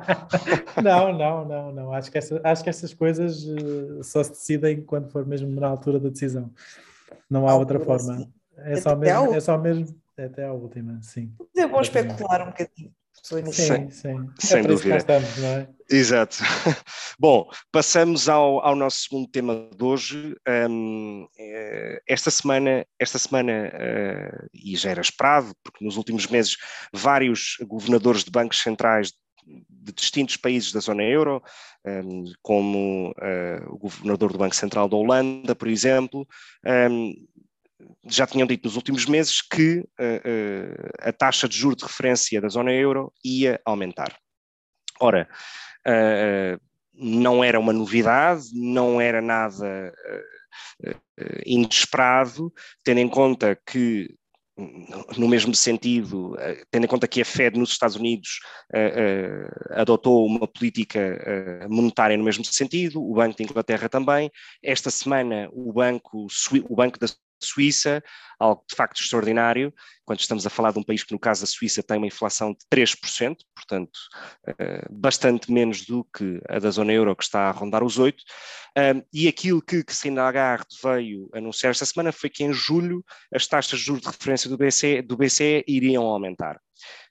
não, 0.83 1.19
não, 1.19 1.45
não, 1.45 1.73
não. 1.73 1.93
Acho 1.93 2.11
que, 2.11 2.19
essa, 2.19 2.41
acho 2.43 2.63
que 2.63 2.71
essas 2.71 2.95
coisas 2.95 3.45
uh, 3.45 4.03
só 4.03 4.23
se 4.23 4.31
decidem 4.31 4.83
quando 4.83 5.09
for 5.11 5.27
mesmo 5.27 5.49
na 5.61 5.69
altura 5.69 5.99
da 5.99 6.09
decisão. 6.09 6.51
Não 7.29 7.49
há 7.49 7.55
outra 7.55 7.79
forma. 7.79 8.29
É 8.57 8.77
só, 8.77 8.95
mesmo, 8.95 9.35
é 9.35 9.41
só 9.41 9.57
mesmo 9.57 9.87
até 10.19 10.45
a 10.45 10.53
última, 10.53 11.01
sim. 11.03 11.33
É 11.57 11.67
bom 11.67 11.81
especular 11.81 12.43
um 12.43 12.47
bocadinho. 12.47 12.93
Sim, 13.23 13.53
sim. 13.53 13.91
sim. 13.91 14.31
Sem 14.39 14.61
é 14.61 14.63
dúvida. 14.63 14.97
Estamos, 14.97 15.37
não 15.39 15.49
é? 15.49 15.69
Exato. 15.91 16.39
Bom, 17.19 17.49
passamos 17.73 18.29
ao, 18.29 18.61
ao 18.61 18.75
nosso 18.77 19.03
segundo 19.03 19.29
tema 19.29 19.69
de 19.77 19.85
hoje. 19.85 20.37
Um, 20.49 21.27
eh, 21.39 22.03
esta 22.07 22.31
semana, 22.31 22.87
esta 22.99 23.19
semana 23.19 23.73
uh, 23.75 24.49
e 24.55 24.77
já 24.77 24.91
era 24.91 25.01
esperado, 25.01 25.53
porque 25.63 25.85
nos 25.85 25.97
últimos 25.97 26.27
meses 26.27 26.57
vários 26.93 27.57
governadores 27.67 28.25
de 28.25 28.31
bancos 28.31 28.61
centrais 28.61 29.13
de 29.69 29.93
distintos 29.93 30.37
países 30.37 30.73
da 30.73 30.81
zona 30.81 31.03
euro, 31.03 31.43
um, 31.85 32.25
como 32.43 33.11
uh, 33.11 33.75
o 33.75 33.79
governador 33.79 34.33
do 34.33 34.39
Banco 34.39 34.55
Central 34.55 34.89
da 34.89 34.97
Holanda, 34.97 35.55
por 35.55 35.69
exemplo, 35.69 36.27
um, 36.91 37.15
já 38.09 38.27
tinham 38.27 38.47
dito 38.47 38.67
nos 38.67 38.77
últimos 38.77 39.07
meses 39.07 39.41
que 39.43 39.79
uh, 39.79 39.85
uh, 39.85 40.91
a 41.01 41.13
taxa 41.13 41.49
de 41.49 41.57
juros 41.57 41.79
de 41.79 41.85
referência 41.85 42.41
da 42.41 42.49
zona 42.49 42.73
euro 42.73 43.13
ia 43.25 43.61
aumentar. 43.65 44.17
Ora, 45.01 45.29
uh, 45.87 46.61
não 46.93 47.43
era 47.43 47.59
uma 47.59 47.73
novidade, 47.73 48.49
não 48.53 49.01
era 49.01 49.23
nada 49.23 49.93
inesperado, 51.47 52.53
tendo 52.85 52.99
em 52.99 53.09
conta 53.09 53.59
que 53.67 54.15
no 55.17 55.29
mesmo 55.29 55.55
sentido, 55.55 56.37
tendo 56.71 56.85
em 56.85 56.89
conta 56.89 57.09
que 57.09 57.21
a 57.21 57.25
Fed 57.25 57.59
nos 57.59 57.71
Estados 57.71 57.97
Unidos 57.97 58.41
uh, 58.75 59.77
uh, 59.77 59.81
adotou 59.81 60.27
uma 60.27 60.47
política 60.47 61.01
uh, 61.01 61.73
monetária 61.73 62.17
no 62.17 62.25
mesmo 62.25 62.45
sentido, 62.45 63.03
o 63.03 63.15
Banco 63.15 63.37
de 63.37 63.45
Inglaterra 63.45 63.89
também. 63.89 64.31
Esta 64.63 64.91
semana, 64.91 65.49
o 65.53 65.73
Banco, 65.73 66.27
o 66.69 66.77
banco 66.77 66.99
da 66.99 67.07
Suíça, 67.47 68.03
algo 68.39 68.65
de 68.69 68.75
facto 68.75 69.01
extraordinário, 69.01 69.73
quando 70.05 70.21
estamos 70.21 70.47
a 70.47 70.51
falar 70.51 70.73
de 70.73 70.79
um 70.79 70.83
país 70.83 71.05
que, 71.05 71.13
no 71.13 71.19
caso 71.19 71.43
da 71.43 71.47
Suíça, 71.47 71.83
tem 71.83 71.99
uma 71.99 72.07
inflação 72.07 72.53
de 72.53 72.59
3%, 72.75 73.37
portanto, 73.55 73.97
uh, 74.49 74.87
bastante 74.91 75.53
menos 75.53 75.85
do 75.85 76.05
que 76.05 76.41
a 76.49 76.59
da 76.59 76.71
zona 76.71 76.93
euro, 76.93 77.15
que 77.15 77.23
está 77.23 77.49
a 77.49 77.53
rondar 77.53 77.85
os 77.85 77.99
8%. 77.99 78.15
Uh, 78.79 79.07
e 79.13 79.29
aquilo 79.29 79.61
que 79.61 79.85
Cristina 79.85 80.23
Lagarde 80.23 80.77
veio 80.83 81.29
anunciar 81.35 81.71
esta 81.71 81.85
semana 81.85 82.13
foi 82.13 82.31
que 82.31 82.45
em 82.45 82.53
julho 82.53 83.05
as 83.35 83.47
taxas 83.47 83.79
de 83.79 83.85
juros 83.85 84.03
de 84.03 84.09
referência 84.09 84.49
do 84.49 84.57
BCE, 84.57 85.03
do 85.03 85.17
BCE 85.17 85.65
iriam 85.67 86.05
aumentar. 86.05 86.59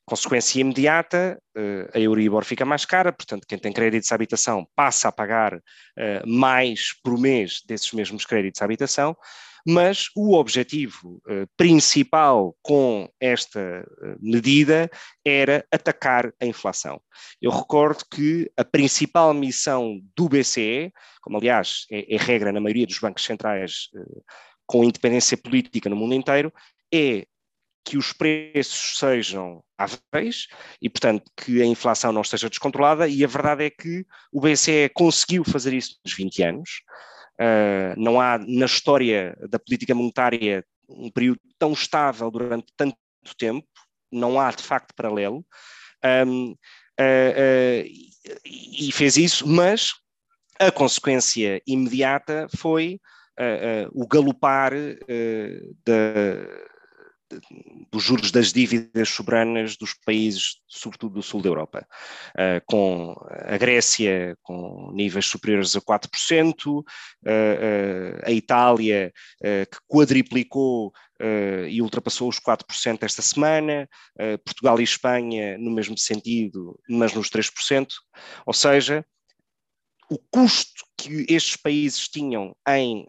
Consequência 0.09 0.59
imediata, 0.59 1.39
uh, 1.55 1.89
a 1.93 1.99
Euribor 1.99 2.43
fica 2.43 2.65
mais 2.65 2.83
cara, 2.83 3.13
portanto, 3.13 3.45
quem 3.47 3.59
tem 3.59 3.71
créditos 3.71 4.07
de 4.07 4.13
habitação 4.15 4.67
passa 4.75 5.07
a 5.09 5.11
pagar 5.11 5.53
uh, 5.53 5.61
mais 6.25 6.93
por 7.03 7.15
mês 7.15 7.61
desses 7.67 7.91
mesmos 7.93 8.25
créditos 8.25 8.57
de 8.57 8.63
habitação, 8.63 9.15
mas 9.69 10.09
o 10.15 10.33
objetivo 10.33 11.21
uh, 11.27 11.47
principal 11.55 12.57
com 12.63 13.07
esta 13.19 13.59
uh, 13.87 14.17
medida 14.19 14.89
era 15.23 15.63
atacar 15.71 16.33
a 16.41 16.45
inflação. 16.45 16.99
Eu 17.39 17.51
recordo 17.51 18.03
que 18.11 18.51
a 18.57 18.65
principal 18.65 19.31
missão 19.31 20.01
do 20.17 20.27
BCE, 20.27 20.91
como 21.21 21.37
aliás 21.37 21.85
é, 21.91 22.15
é 22.15 22.17
regra 22.17 22.51
na 22.51 22.59
maioria 22.59 22.87
dos 22.87 22.97
bancos 22.97 23.23
centrais 23.23 23.89
uh, 23.93 24.23
com 24.65 24.83
independência 24.83 25.37
política 25.37 25.87
no 25.87 25.95
mundo 25.95 26.15
inteiro, 26.15 26.51
é 26.91 27.27
que 27.85 27.95
os 27.95 28.11
preços 28.11 28.97
sejam 28.97 29.63
áveis 29.77 30.47
e, 30.81 30.89
portanto, 30.89 31.29
que 31.37 31.61
a 31.61 31.65
inflação 31.65 32.11
não 32.11 32.21
esteja 32.21 32.49
descontrolada, 32.49 33.07
e 33.07 33.23
a 33.23 33.27
verdade 33.27 33.65
é 33.65 33.69
que 33.69 34.03
o 34.31 34.41
BCE 34.41 34.89
conseguiu 34.95 35.43
fazer 35.43 35.73
isso 35.73 35.99
nos 36.03 36.15
20 36.15 36.43
anos. 36.43 36.69
Uh, 37.39 37.95
não 37.95 38.19
há 38.19 38.37
na 38.37 38.65
história 38.65 39.37
da 39.49 39.57
política 39.57 39.95
monetária 39.95 40.65
um 40.89 41.09
período 41.09 41.39
tão 41.57 41.71
estável 41.71 42.29
durante 42.29 42.67
tanto 42.75 42.97
tempo, 43.37 43.67
não 44.11 44.39
há 44.39 44.51
de 44.51 44.63
facto 44.63 44.93
paralelo. 44.93 45.45
Um, 46.27 46.51
uh, 46.51 46.53
uh, 46.53 47.85
e 48.45 48.91
fez 48.91 49.15
isso, 49.15 49.47
mas 49.47 49.93
a 50.59 50.71
consequência 50.71 51.61
imediata 51.65 52.47
foi 52.57 52.99
o 53.93 54.05
galopar 54.05 54.73
da 55.85 55.93
dos 57.91 58.03
juros 58.03 58.31
das 58.31 58.51
dívidas 58.51 59.09
soberanas 59.09 59.75
dos 59.77 59.93
países, 60.05 60.57
sobretudo 60.67 61.15
do 61.15 61.23
sul 61.23 61.41
da 61.41 61.49
Europa, 61.49 61.87
uh, 62.35 62.61
com 62.65 63.15
a 63.29 63.57
Grécia 63.57 64.37
com 64.41 64.91
níveis 64.93 65.25
superiores 65.25 65.75
a 65.75 65.81
4%, 65.81 66.67
uh, 66.67 66.81
uh, 66.81 66.83
a 68.25 68.31
Itália 68.31 69.11
que 69.41 69.77
quadriplicou 69.87 70.91
e 71.67 71.81
ultrapassou 71.81 72.29
os 72.29 72.39
4% 72.39 72.99
esta 73.01 73.21
semana, 73.21 73.87
Portugal 74.45 74.79
e 74.79 74.83
Espanha 74.83 75.57
no 75.57 75.71
mesmo 75.71 75.97
sentido, 75.97 76.79
mas 76.89 77.13
nos 77.13 77.29
3%, 77.29 77.87
ou 78.45 78.53
seja, 78.53 79.05
o 80.09 80.17
custo 80.17 80.83
que 80.97 81.25
estes 81.29 81.55
países 81.55 82.07
tinham 82.07 82.55
em, 82.67 83.05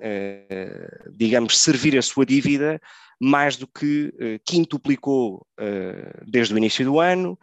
digamos, 1.13 1.59
servir 1.59 1.97
a 1.97 2.03
sua 2.03 2.27
dívida 2.27 2.81
mais 3.21 3.57
do 3.57 3.67
que 3.67 4.09
uh, 4.15 4.41
quintuplicou 4.47 5.47
uh, 5.61 6.25
desde 6.27 6.55
o 6.55 6.59
início 6.59 6.85
do 6.85 6.99
ano, 6.99 7.39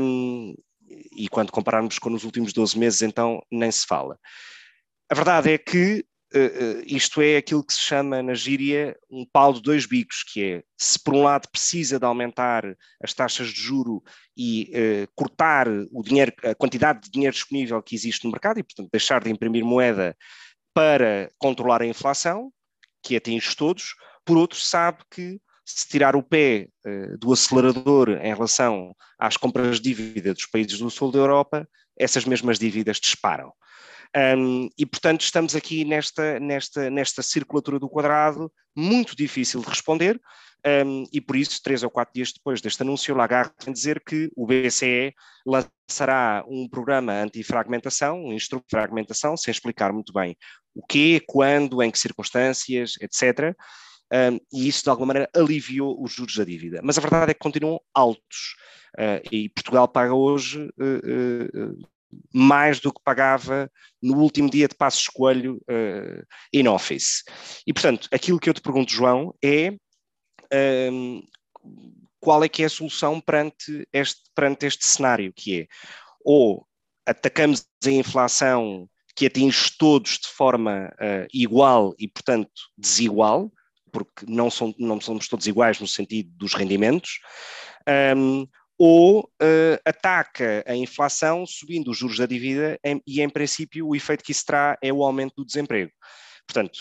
um, 0.00 0.54
e 1.12 1.28
quando 1.28 1.50
compararmos 1.50 1.98
com 1.98 2.12
os 2.12 2.22
últimos 2.22 2.52
12 2.52 2.78
meses, 2.78 3.02
então 3.02 3.42
nem 3.50 3.70
se 3.70 3.84
fala. 3.86 4.16
A 5.10 5.14
verdade 5.14 5.50
é 5.50 5.58
que 5.58 6.04
uh, 6.32 6.82
isto 6.86 7.20
é 7.20 7.38
aquilo 7.38 7.64
que 7.64 7.72
se 7.72 7.80
chama 7.80 8.22
na 8.22 8.34
gíria 8.34 8.96
um 9.10 9.26
pau 9.26 9.52
de 9.52 9.60
dois 9.60 9.84
bicos, 9.84 10.22
que 10.22 10.44
é, 10.44 10.62
se 10.78 11.02
por 11.02 11.14
um 11.14 11.24
lado 11.24 11.48
precisa 11.50 11.98
de 11.98 12.04
aumentar 12.04 12.64
as 13.02 13.12
taxas 13.12 13.48
de 13.48 13.60
juro 13.60 14.02
e 14.36 14.72
cortar 15.14 15.66
o 15.90 16.02
dinheiro, 16.02 16.32
a 16.44 16.54
quantidade 16.54 17.00
de 17.02 17.10
dinheiro 17.10 17.34
disponível 17.34 17.82
que 17.82 17.96
existe 17.96 18.24
no 18.24 18.30
mercado, 18.30 18.60
e 18.60 18.62
portanto 18.62 18.88
deixar 18.92 19.22
de 19.22 19.30
imprimir 19.30 19.64
moeda 19.64 20.16
para 20.72 21.30
controlar 21.36 21.82
a 21.82 21.86
inflação, 21.86 22.52
que 23.02 23.16
atinge 23.16 23.56
todos, 23.56 23.94
por 24.30 24.38
outro, 24.38 24.60
sabe 24.60 24.98
que 25.10 25.40
se 25.64 25.88
tirar 25.88 26.14
o 26.14 26.22
pé 26.22 26.68
uh, 26.86 27.18
do 27.18 27.32
acelerador 27.32 28.10
em 28.10 28.32
relação 28.32 28.94
às 29.18 29.36
compras 29.36 29.80
de 29.80 29.92
dívida 29.92 30.32
dos 30.32 30.46
países 30.46 30.78
do 30.78 30.88
sul 30.88 31.10
da 31.10 31.18
Europa, 31.18 31.68
essas 31.98 32.24
mesmas 32.24 32.56
dívidas 32.56 33.00
disparam. 33.00 33.52
Um, 34.16 34.68
e, 34.78 34.86
portanto, 34.86 35.22
estamos 35.22 35.56
aqui 35.56 35.84
nesta, 35.84 36.38
nesta, 36.38 36.88
nesta 36.90 37.22
circulatura 37.22 37.80
do 37.80 37.88
quadrado, 37.88 38.52
muito 38.76 39.16
difícil 39.16 39.60
de 39.62 39.68
responder, 39.68 40.20
um, 40.86 41.04
e 41.12 41.20
por 41.20 41.34
isso, 41.34 41.60
três 41.60 41.82
ou 41.82 41.90
quatro 41.90 42.14
dias 42.14 42.32
depois 42.32 42.60
deste 42.60 42.82
anúncio, 42.82 43.14
Lagarde 43.16 43.52
vem 43.64 43.74
dizer 43.74 44.00
que 44.00 44.30
o 44.36 44.46
BCE 44.46 45.12
lançará 45.44 46.44
um 46.46 46.68
programa 46.68 47.14
anti-fragmentação, 47.14 48.26
um 48.26 48.32
instrumento 48.32 48.66
de 48.66 48.70
fragmentação, 48.70 49.36
sem 49.36 49.50
explicar 49.50 49.92
muito 49.92 50.12
bem 50.12 50.36
o 50.72 50.86
quê, 50.86 51.20
quando, 51.26 51.82
em 51.82 51.90
que 51.90 51.98
circunstâncias, 51.98 52.92
etc., 53.00 53.56
um, 54.12 54.40
e 54.52 54.68
isso 54.68 54.82
de 54.82 54.90
alguma 54.90 55.08
maneira 55.08 55.30
aliviou 55.34 56.02
os 56.02 56.12
juros 56.12 56.36
da 56.36 56.44
dívida. 56.44 56.80
Mas 56.82 56.98
a 56.98 57.00
verdade 57.00 57.30
é 57.30 57.34
que 57.34 57.40
continuam 57.40 57.80
altos 57.94 58.56
uh, 58.98 59.22
e 59.30 59.48
Portugal 59.50 59.86
paga 59.86 60.14
hoje 60.14 60.68
uh, 60.78 61.68
uh, 61.68 61.88
mais 62.34 62.80
do 62.80 62.92
que 62.92 63.00
pagava 63.04 63.70
no 64.02 64.16
último 64.18 64.50
dia 64.50 64.66
de 64.66 64.74
Passos 64.74 65.06
Coelho 65.06 65.62
in 66.52 66.66
office. 66.66 67.22
E 67.64 67.72
portanto, 67.72 68.08
aquilo 68.10 68.40
que 68.40 68.50
eu 68.50 68.54
te 68.54 68.60
pergunto, 68.60 68.90
João, 68.90 69.32
é 69.40 69.72
um, 70.90 71.22
qual 72.18 72.42
é 72.42 72.48
que 72.48 72.64
é 72.64 72.66
a 72.66 72.70
solução 72.70 73.20
perante 73.20 73.86
este, 73.92 74.22
perante 74.34 74.66
este 74.66 74.84
cenário, 74.86 75.32
que 75.32 75.60
é 75.60 75.66
ou 76.24 76.66
atacamos 77.06 77.64
a 77.86 77.90
inflação 77.90 78.88
que 79.14 79.26
atinge 79.26 79.70
todos 79.78 80.18
de 80.18 80.26
forma 80.26 80.92
igual 81.32 81.94
e, 81.96 82.08
portanto, 82.08 82.50
desigual, 82.76 83.52
porque 83.90 84.24
não, 84.26 84.50
são, 84.50 84.74
não 84.78 85.00
somos 85.00 85.28
todos 85.28 85.46
iguais 85.46 85.80
no 85.80 85.86
sentido 85.86 86.30
dos 86.36 86.54
rendimentos, 86.54 87.18
um, 88.16 88.46
ou 88.78 89.24
uh, 89.42 89.78
ataca 89.84 90.64
a 90.66 90.74
inflação 90.74 91.44
subindo 91.44 91.90
os 91.90 91.98
juros 91.98 92.16
da 92.16 92.24
dívida 92.24 92.78
em, 92.82 93.02
e, 93.06 93.20
em 93.20 93.28
princípio, 93.28 93.86
o 93.86 93.94
efeito 93.94 94.24
que 94.24 94.32
isso 94.32 94.46
terá 94.46 94.78
é 94.82 94.90
o 94.90 95.04
aumento 95.04 95.34
do 95.36 95.44
desemprego. 95.44 95.92
Portanto, 96.46 96.78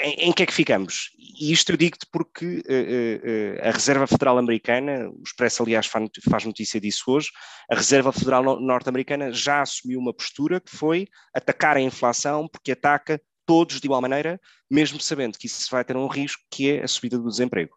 em, 0.00 0.28
em 0.28 0.32
que 0.32 0.42
é 0.42 0.46
que 0.46 0.52
ficamos? 0.52 1.10
E 1.38 1.52
isto 1.52 1.70
eu 1.70 1.76
digo-te 1.76 2.06
porque 2.10 2.44
uh, 2.44 2.58
uh, 2.58 3.68
a 3.68 3.70
Reserva 3.70 4.06
Federal 4.06 4.38
Americana, 4.38 5.08
o 5.10 5.22
Expresso, 5.24 5.62
aliás, 5.62 5.86
faz 5.86 6.44
notícia 6.44 6.80
disso 6.80 7.04
hoje, 7.06 7.28
a 7.70 7.76
Reserva 7.76 8.12
Federal 8.12 8.60
Norte-Americana 8.60 9.32
já 9.32 9.60
assumiu 9.62 10.00
uma 10.00 10.14
postura 10.14 10.60
que 10.60 10.74
foi 10.74 11.06
atacar 11.34 11.76
a 11.76 11.80
inflação 11.80 12.48
porque 12.48 12.72
ataca 12.72 13.20
todos 13.46 13.80
de 13.80 13.86
igual 13.86 14.02
maneira, 14.02 14.40
mesmo 14.70 15.00
sabendo 15.00 15.38
que 15.38 15.46
isso 15.46 15.70
vai 15.70 15.84
ter 15.84 15.96
um 15.96 16.08
risco 16.08 16.42
que 16.50 16.72
é 16.72 16.82
a 16.82 16.88
subida 16.88 17.18
do 17.18 17.28
desemprego. 17.28 17.74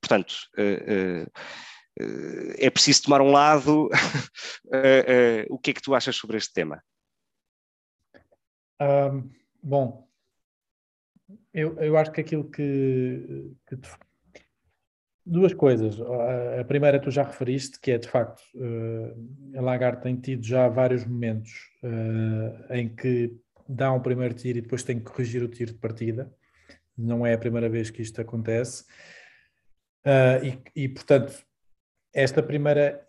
Portanto, 0.00 0.34
uh, 0.58 1.24
uh, 1.24 2.54
é 2.58 2.70
preciso 2.70 3.04
tomar 3.04 3.20
um 3.20 3.30
lado. 3.30 3.88
o 5.50 5.58
que 5.58 5.70
é 5.70 5.74
que 5.74 5.82
tu 5.82 5.94
achas 5.94 6.14
sobre 6.14 6.36
este 6.36 6.52
tema? 6.52 6.82
Um, 8.80 9.30
bom, 9.62 10.06
eu, 11.52 11.80
eu 11.80 11.96
acho 11.96 12.12
que 12.12 12.20
aquilo 12.20 12.50
que, 12.50 13.54
que 13.66 13.76
tu, 13.76 13.88
duas 15.24 15.54
coisas. 15.54 15.98
A 16.60 16.64
primeira 16.64 17.00
tu 17.00 17.10
já 17.10 17.22
referiste, 17.22 17.80
que 17.80 17.90
é 17.90 17.98
de 17.98 18.08
facto 18.08 18.42
a 19.56 19.60
Lagarde 19.60 20.02
tem 20.02 20.16
tido 20.20 20.44
já 20.44 20.68
vários 20.68 21.04
momentos 21.04 21.50
em 22.70 22.94
que 22.94 23.34
dá 23.68 23.92
um 23.92 24.00
primeiro 24.00 24.34
tiro 24.34 24.58
e 24.58 24.62
depois 24.62 24.82
tem 24.82 24.98
que 24.98 25.04
corrigir 25.04 25.42
o 25.42 25.48
tiro 25.48 25.72
de 25.72 25.78
partida. 25.78 26.32
Não 26.96 27.26
é 27.26 27.34
a 27.34 27.38
primeira 27.38 27.68
vez 27.68 27.90
que 27.90 28.02
isto 28.02 28.20
acontece. 28.20 28.84
Uh, 30.04 30.62
e, 30.74 30.84
e, 30.84 30.88
portanto, 30.88 31.44
esta 32.14 32.42
primeira 32.42 33.04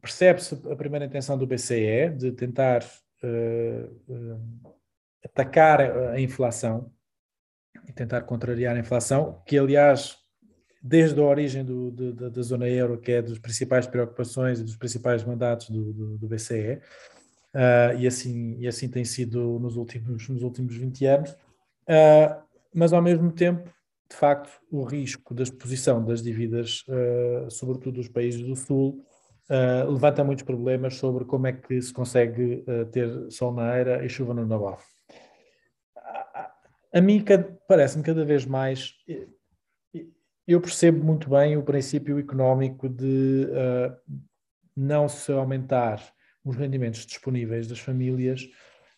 percebe-se 0.00 0.54
a 0.70 0.76
primeira 0.76 1.04
intenção 1.04 1.36
do 1.36 1.46
BCE 1.46 2.10
de 2.16 2.32
tentar 2.32 2.82
uh, 3.22 4.64
atacar 5.24 5.80
a 5.80 6.20
inflação 6.20 6.92
e 7.86 7.92
tentar 7.92 8.22
contrariar 8.22 8.76
a 8.76 8.78
inflação, 8.78 9.42
que 9.46 9.58
aliás, 9.58 10.16
desde 10.82 11.20
a 11.20 11.24
origem 11.24 11.64
do, 11.64 11.90
do, 11.90 12.30
da 12.30 12.42
zona 12.42 12.68
euro, 12.68 12.98
que 12.98 13.12
é 13.12 13.22
das 13.22 13.38
principais 13.38 13.86
preocupações 13.86 14.60
e 14.60 14.64
dos 14.64 14.76
principais 14.76 15.24
mandatos 15.24 15.70
do, 15.70 16.18
do 16.18 16.28
BCE, 16.28 16.80
uh, 17.58 17.98
e, 17.98 18.06
assim, 18.06 18.56
e 18.58 18.68
assim 18.68 18.88
tem 18.88 19.04
sido 19.04 19.58
nos 19.58 19.76
últimos, 19.76 20.28
nos 20.28 20.42
últimos 20.42 20.76
20 20.76 21.06
anos, 21.06 21.32
uh, 21.32 22.40
mas 22.72 22.92
ao 22.92 23.02
mesmo 23.02 23.32
tempo, 23.32 23.68
de 24.08 24.16
facto, 24.16 24.50
o 24.70 24.84
risco 24.84 25.34
da 25.34 25.42
exposição 25.42 26.04
das 26.04 26.22
dívidas, 26.22 26.84
uh, 26.88 27.50
sobretudo 27.50 27.96
dos 27.96 28.08
países 28.08 28.40
do 28.40 28.54
Sul, 28.54 29.04
levanta 29.88 30.22
muitos 30.22 30.44
problemas 30.44 30.96
sobre 30.96 31.24
como 31.24 31.46
é 31.46 31.54
que 31.54 31.80
se 31.80 31.90
consegue 31.90 32.62
ter 32.92 33.30
sol 33.30 33.50
na 33.50 33.78
eira 33.78 34.04
e 34.04 34.08
chuva 34.10 34.34
no 34.34 34.44
naval. 34.44 34.78
A 36.92 37.00
mim 37.00 37.24
parece-me 37.66 38.04
cada 38.04 38.26
vez 38.26 38.44
mais 38.44 38.92
eu 40.46 40.60
percebo 40.60 41.02
muito 41.02 41.30
bem 41.30 41.56
o 41.56 41.62
princípio 41.62 42.18
económico 42.18 42.90
de 42.90 43.48
não 44.76 45.08
se 45.08 45.32
aumentar 45.32 45.98
os 46.48 46.56
rendimentos 46.56 47.04
disponíveis 47.04 47.68
das 47.68 47.78
famílias 47.78 48.48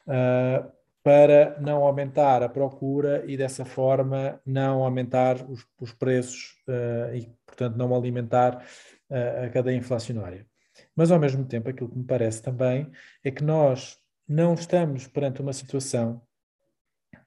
uh, 0.07 0.71
para 1.03 1.59
não 1.61 1.83
aumentar 1.85 2.43
a 2.43 2.49
procura 2.49 3.25
e 3.27 3.37
dessa 3.37 3.65
forma 3.65 4.41
não 4.47 4.85
aumentar 4.85 5.37
os, 5.51 5.67
os 5.81 5.93
preços 5.93 6.55
uh, 6.69 7.15
e, 7.15 7.27
portanto, 7.45 7.77
não 7.77 7.95
alimentar 7.95 8.65
uh, 9.11 9.47
a 9.47 9.51
cadeia 9.51 9.77
inflacionária. 9.77 10.47
Mas, 10.95 11.11
ao 11.11 11.19
mesmo 11.19 11.45
tempo, 11.45 11.69
aquilo 11.69 11.91
que 11.91 11.99
me 11.99 12.05
parece 12.05 12.43
também 12.43 12.91
é 13.25 13.31
que 13.31 13.43
nós 13.43 13.99
não 14.29 14.55
estamos 14.55 15.07
perante 15.09 15.41
uma 15.41 15.53
situação 15.53 16.23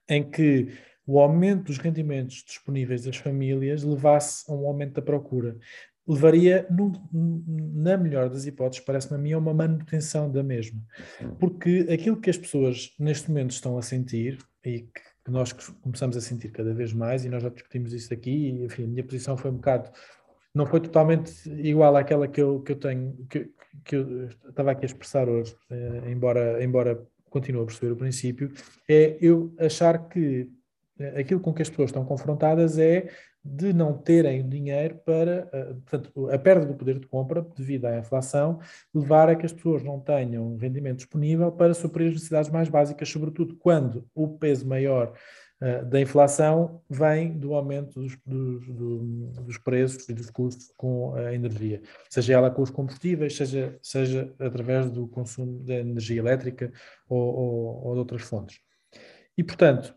em 0.08 0.28
que 0.28 0.68
o 1.06 1.20
aumento 1.20 1.64
dos 1.64 1.78
rendimentos 1.78 2.42
disponíveis 2.46 3.04
das 3.04 3.16
famílias 3.16 3.82
levasse 3.82 4.50
a 4.50 4.54
um 4.54 4.66
aumento 4.66 4.94
da 4.94 5.02
procura. 5.02 5.58
Levaria, 6.06 6.66
no, 6.70 6.92
na 7.12 7.96
melhor 7.96 8.28
das 8.28 8.44
hipóteses, 8.46 8.84
parece-me 8.84 9.16
a 9.16 9.18
mim, 9.18 9.32
a 9.32 9.38
uma 9.38 9.54
manutenção 9.54 10.30
da 10.30 10.42
mesma. 10.42 10.80
Porque 11.38 11.86
aquilo 11.90 12.20
que 12.20 12.28
as 12.30 12.36
pessoas 12.36 12.90
neste 12.98 13.28
momento 13.28 13.52
estão 13.52 13.78
a 13.78 13.82
sentir, 13.82 14.38
e 14.64 14.80
que 14.80 15.30
nós 15.30 15.52
começamos 15.52 16.16
a 16.16 16.20
sentir 16.20 16.50
cada 16.50 16.74
vez 16.74 16.92
mais, 16.92 17.24
e 17.24 17.28
nós 17.28 17.42
já 17.42 17.48
discutimos 17.48 17.92
isso 17.92 18.12
aqui, 18.12 18.30
e 18.30 18.64
enfim, 18.64 18.84
a 18.84 18.88
minha 18.88 19.04
posição 19.04 19.36
foi 19.36 19.50
um 19.50 19.56
bocado 19.56 19.90
não 20.54 20.66
foi 20.66 20.80
totalmente 20.80 21.50
igual 21.50 21.96
àquela 21.96 22.28
que 22.28 22.40
eu, 22.40 22.60
que 22.62 22.72
eu 22.72 22.76
tenho, 22.76 23.26
que, 23.28 23.50
que 23.84 23.96
eu 23.96 24.28
estava 24.48 24.70
aqui 24.70 24.84
a 24.84 24.86
expressar 24.86 25.28
hoje, 25.28 25.56
eh, 25.68 26.12
embora, 26.12 26.62
embora 26.62 27.04
continue 27.28 27.62
a 27.62 27.66
perceber 27.66 27.92
o 27.92 27.96
princípio, 27.96 28.52
é 28.88 29.18
eu 29.20 29.52
achar 29.58 30.08
que 30.08 30.48
eh, 30.98 31.20
aquilo 31.20 31.40
com 31.40 31.52
que 31.52 31.62
as 31.62 31.68
pessoas 31.68 31.90
estão 31.90 32.04
confrontadas 32.04 32.78
é 32.78 33.10
de 33.44 33.72
não 33.72 33.92
terem 33.92 34.48
dinheiro 34.48 34.96
para, 35.04 35.48
eh, 35.52 35.74
portanto, 35.84 36.30
a 36.30 36.38
perda 36.38 36.64
do 36.64 36.74
poder 36.74 36.98
de 36.98 37.06
compra 37.06 37.46
devido 37.56 37.84
à 37.84 37.98
inflação, 37.98 38.58
levar 38.94 39.28
a 39.28 39.36
que 39.36 39.44
as 39.44 39.52
pessoas 39.52 39.82
não 39.82 40.00
tenham 40.00 40.56
rendimento 40.56 40.98
disponível 40.98 41.52
para 41.52 41.74
suprir 41.74 42.08
as 42.08 42.14
necessidades 42.14 42.50
mais 42.50 42.68
básicas, 42.68 43.08
sobretudo 43.08 43.54
quando 43.56 44.06
o 44.14 44.28
peso 44.28 44.66
maior 44.66 45.12
eh, 45.60 45.84
da 45.84 46.00
inflação 46.00 46.82
vem 46.90 47.38
do 47.38 47.54
aumento 47.54 48.00
dos, 48.00 48.18
dos, 48.26 48.66
dos, 48.66 49.58
preços 49.58 50.08
e 50.08 50.14
dos 50.14 50.28
custos 50.30 50.72
com 50.76 51.14
a 51.14 51.32
energia, 51.34 51.80
seja 52.10 52.34
ela 52.34 52.50
com 52.50 52.62
os 52.62 52.70
combustíveis, 52.70 53.36
seja, 53.36 53.78
seja 53.80 54.34
através 54.38 54.90
do 54.90 55.06
consumo 55.06 55.62
de 55.64 55.72
energia 55.72 56.18
elétrica 56.18 56.72
ou, 57.08 57.18
ou, 57.18 57.86
ou 57.86 57.92
de 57.94 57.98
outras 58.00 58.22
fontes. 58.22 58.60
E, 59.36 59.42
portanto, 59.44 59.94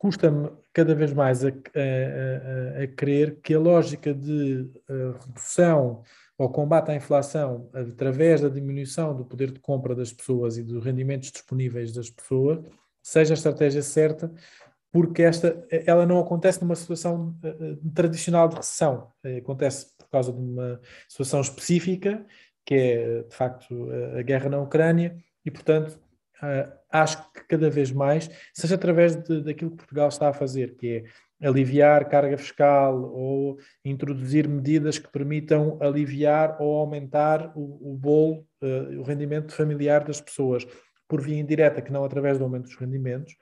custa-me 0.00 0.50
cada 0.72 0.94
vez 0.94 1.12
mais 1.12 1.44
a, 1.44 1.48
a, 1.48 1.50
a, 1.50 2.84
a, 2.84 2.86
crer 2.96 3.38
que 3.42 3.52
a 3.52 3.58
lógica 3.58 4.14
de 4.14 4.66
eh, 4.88 5.12
redução 5.26 6.02
ou 6.38 6.48
combate 6.48 6.90
à 6.90 6.94
inflação 6.94 7.68
através 7.74 8.40
da 8.40 8.48
diminuição 8.48 9.14
do 9.14 9.26
poder 9.26 9.50
de 9.52 9.60
compra 9.60 9.94
das 9.94 10.10
pessoas 10.10 10.56
e 10.56 10.62
dos 10.62 10.82
rendimentos 10.82 11.30
disponíveis 11.30 11.92
das 11.92 12.08
pessoas 12.08 12.60
seja 13.02 13.34
a 13.34 13.36
estratégia 13.36 13.82
certa 13.82 14.32
porque 14.90 15.20
esta, 15.20 15.66
ela 15.70 16.06
não 16.06 16.18
acontece 16.18 16.62
numa 16.62 16.74
situação 16.74 17.38
uh, 17.44 17.90
tradicional 17.92 18.48
de 18.48 18.56
recessão, 18.56 19.12
acontece 19.38 19.94
por 19.98 20.08
causa 20.08 20.32
de 20.32 20.38
uma 20.38 20.80
situação 21.08 21.42
específica, 21.42 22.26
que 22.64 22.74
é 22.74 23.22
de 23.22 23.34
facto 23.36 23.88
a 24.18 24.22
guerra 24.22 24.48
na 24.48 24.60
Ucrânia, 24.60 25.16
e 25.44 25.50
portanto 25.50 26.00
uh, 26.42 26.72
acho 26.90 27.18
que 27.32 27.46
cada 27.48 27.70
vez 27.70 27.92
mais, 27.92 28.30
seja 28.52 28.74
através 28.74 29.16
de, 29.16 29.42
daquilo 29.42 29.70
que 29.70 29.78
Portugal 29.78 30.08
está 30.08 30.28
a 30.28 30.32
fazer, 30.32 30.74
que 30.76 31.04
é 31.40 31.46
aliviar 31.46 32.08
carga 32.08 32.36
fiscal 32.36 33.00
ou 33.14 33.58
introduzir 33.84 34.46
medidas 34.46 34.98
que 34.98 35.08
permitam 35.10 35.78
aliviar 35.80 36.60
ou 36.60 36.78
aumentar 36.78 37.50
o, 37.56 37.92
o 37.92 37.96
bolo, 37.96 38.46
o 38.98 39.02
rendimento 39.02 39.54
familiar 39.54 40.04
das 40.04 40.20
pessoas, 40.20 40.66
por 41.08 41.20
via 41.22 41.40
indireta, 41.40 41.82
que 41.82 41.90
não 41.90 42.04
através 42.04 42.38
do 42.38 42.44
aumento 42.44 42.64
dos 42.64 42.76
rendimentos, 42.76 43.32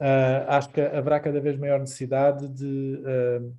uh, 0.00 0.44
acho 0.48 0.68
que 0.68 0.80
haverá 0.80 1.18
cada 1.18 1.40
vez 1.40 1.56
maior 1.56 1.80
necessidade 1.80 2.46
de 2.48 3.00
uh, 3.00 3.56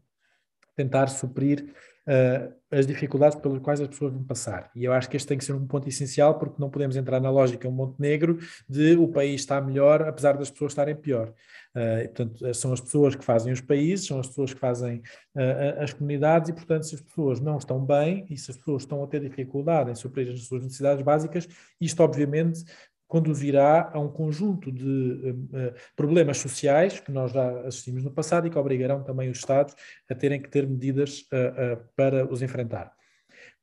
tentar 0.75 1.07
suprir 1.07 1.73
uh, 2.07 2.53
as 2.71 2.85
dificuldades 2.85 3.37
pelas 3.39 3.59
quais 3.59 3.79
as 3.81 3.87
pessoas 3.87 4.13
vão 4.13 4.23
passar. 4.23 4.69
E 4.75 4.83
eu 4.83 4.93
acho 4.93 5.09
que 5.09 5.15
este 5.15 5.27
tem 5.27 5.37
que 5.37 5.45
ser 5.45 5.53
um 5.53 5.65
ponto 5.65 5.87
essencial, 5.87 6.37
porque 6.37 6.55
não 6.59 6.69
podemos 6.69 6.95
entrar 6.95 7.19
na 7.19 7.29
lógica 7.29 7.69
Montenegro 7.69 8.39
de 8.67 8.95
o 8.95 9.07
país 9.07 9.41
está 9.41 9.61
melhor, 9.61 10.01
apesar 10.01 10.33
das 10.33 10.49
pessoas 10.49 10.71
estarem 10.71 10.95
pior. 10.95 11.33
Uh, 11.75 12.07
portanto, 12.07 12.53
são 12.53 12.73
as 12.73 12.81
pessoas 12.81 13.15
que 13.15 13.23
fazem 13.23 13.51
os 13.51 13.61
países, 13.61 14.07
são 14.07 14.19
as 14.19 14.27
pessoas 14.27 14.53
que 14.53 14.59
fazem 14.59 14.97
uh, 15.35 15.81
as 15.81 15.93
comunidades, 15.93 16.49
e, 16.49 16.53
portanto, 16.53 16.83
se 16.83 16.95
as 16.95 17.01
pessoas 17.01 17.39
não 17.39 17.57
estão 17.57 17.83
bem 17.83 18.25
e 18.29 18.37
se 18.37 18.51
as 18.51 18.57
pessoas 18.57 18.83
estão 18.83 19.03
a 19.03 19.07
ter 19.07 19.19
dificuldade 19.21 19.91
em 19.91 19.95
suprir 19.95 20.31
as 20.31 20.43
suas 20.43 20.63
necessidades 20.63 21.03
básicas, 21.03 21.47
isto, 21.79 22.01
obviamente, 22.01 22.63
conduzirá 23.07 23.91
a 23.93 23.99
um 23.99 24.09
conjunto 24.09 24.71
de 24.71 25.31
uh, 25.31 25.73
problemas 25.95 26.37
sociais 26.37 26.99
que 26.99 27.11
nós 27.11 27.31
já 27.31 27.61
assistimos 27.61 28.03
no 28.03 28.11
passado 28.11 28.47
e 28.47 28.49
que 28.49 28.57
obrigarão 28.57 29.03
também 29.03 29.29
os 29.29 29.37
Estados 29.37 29.75
a 30.09 30.15
terem 30.15 30.41
que 30.41 30.49
ter 30.49 30.67
medidas 30.67 31.21
uh, 31.21 31.73
uh, 31.73 31.85
para 31.95 32.31
os 32.31 32.41
enfrentar. 32.41 32.91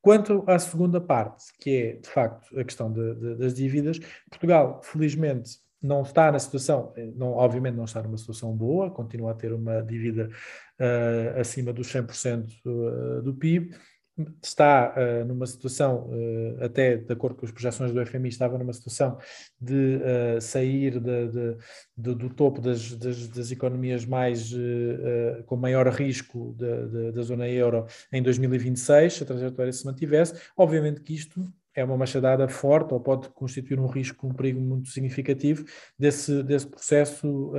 Quanto 0.01 0.45
à 0.47 0.59
segunda 0.59 1.01
parte, 1.01 1.45
que 1.61 1.77
é 1.77 1.93
de 1.97 2.09
facto 2.09 2.59
a 2.59 2.65
questão 2.65 2.93
de, 2.93 3.15
de, 3.15 3.35
das 3.37 3.55
dívidas, 3.55 3.99
Portugal, 4.31 4.81
felizmente, 4.83 5.59
não 5.81 6.03
está 6.03 6.31
na 6.31 6.39
situação, 6.39 6.93
não, 7.17 7.33
obviamente 7.33 7.75
não 7.75 7.85
está 7.85 8.03
numa 8.03 8.17
situação 8.17 8.57
boa, 8.57 8.91
continua 8.91 9.33
a 9.33 9.35
ter 9.35 9.53
uma 9.53 9.83
dívida 9.83 10.31
acima 11.41 11.73
dos 11.73 11.89
100% 11.89 13.23
do 13.23 13.35
PIB, 13.35 13.75
está 14.43 14.95
uh, 14.95 15.25
numa 15.25 15.47
situação, 15.47 16.11
uh, 16.11 16.65
até 16.65 16.97
de 16.97 17.13
acordo 17.13 17.37
com 17.37 17.47
as 17.47 17.53
projeções 17.53 17.93
do 17.93 18.05
FMI, 18.05 18.29
estava 18.29 18.59
numa 18.59 18.73
situação 18.73 19.19
de 19.61 19.97
uh, 19.97 20.41
sair 20.41 21.01
de, 21.01 21.29
de, 21.29 21.57
de, 21.97 22.15
do 22.15 22.29
topo 22.29 22.61
das, 22.61 22.95
das, 22.97 23.29
das 23.29 23.51
economias 23.51 24.05
mais 24.05 24.53
com 25.47 25.57
maior 25.57 25.89
risco 25.89 26.55
da 27.15 27.23
zona 27.23 27.49
euro 27.49 27.87
em 28.13 28.23
2026, 28.23 29.13
se 29.13 29.23
a 29.23 29.27
trajetória 29.27 29.73
se 29.73 29.85
mantivesse. 29.85 30.35
Obviamente 30.57 31.01
que 31.01 31.15
isto 31.15 31.43
é 31.75 31.83
uma 31.85 31.97
machadada 31.97 32.47
forte 32.49 32.93
ou 32.93 33.01
pode 33.01 33.29
constituir 33.31 33.79
um 33.79 33.87
risco, 33.87 34.27
um 34.27 34.35
perigo 34.35 34.61
muito 34.61 34.89
significativo 34.91 35.65
desse, 35.99 36.43
desse 36.43 36.67
processo 36.67 37.53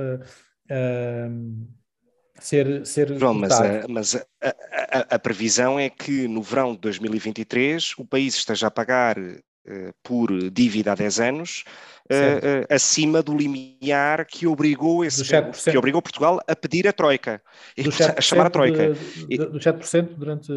ser, 2.40 2.86
ser 2.86 3.18
João, 3.18 3.34
mas, 3.34 3.52
a, 3.52 3.88
mas 3.88 4.14
a, 4.16 4.26
a, 4.42 5.14
a, 5.14 5.18
previsão 5.18 5.78
é 5.78 5.88
que 5.88 6.26
no 6.28 6.42
verão 6.42 6.74
de 6.74 6.80
2023 6.80 7.94
o 7.98 8.04
país 8.04 8.34
esteja 8.34 8.66
a 8.66 8.70
pagar 8.70 9.18
uh, 9.18 9.94
por 10.02 10.50
dívida 10.50 10.92
há 10.92 10.94
10 10.94 11.20
anos 11.20 11.64
uh, 12.10 12.14
uh, 12.14 12.74
acima 12.74 13.22
do 13.22 13.36
limiar 13.36 14.26
que 14.26 14.46
obrigou, 14.46 15.04
esse, 15.04 15.24
que 15.70 15.78
obrigou 15.78 16.02
Portugal 16.02 16.40
a 16.46 16.56
pedir 16.56 16.88
a 16.88 16.92
Troika, 16.92 17.40
a 18.16 18.20
chamar 18.20 18.46
a 18.46 18.50
Troika. 18.50 18.94
De, 18.94 19.26
de, 19.26 19.36
do 19.36 19.58
7% 19.58 20.08
durante 20.16 20.52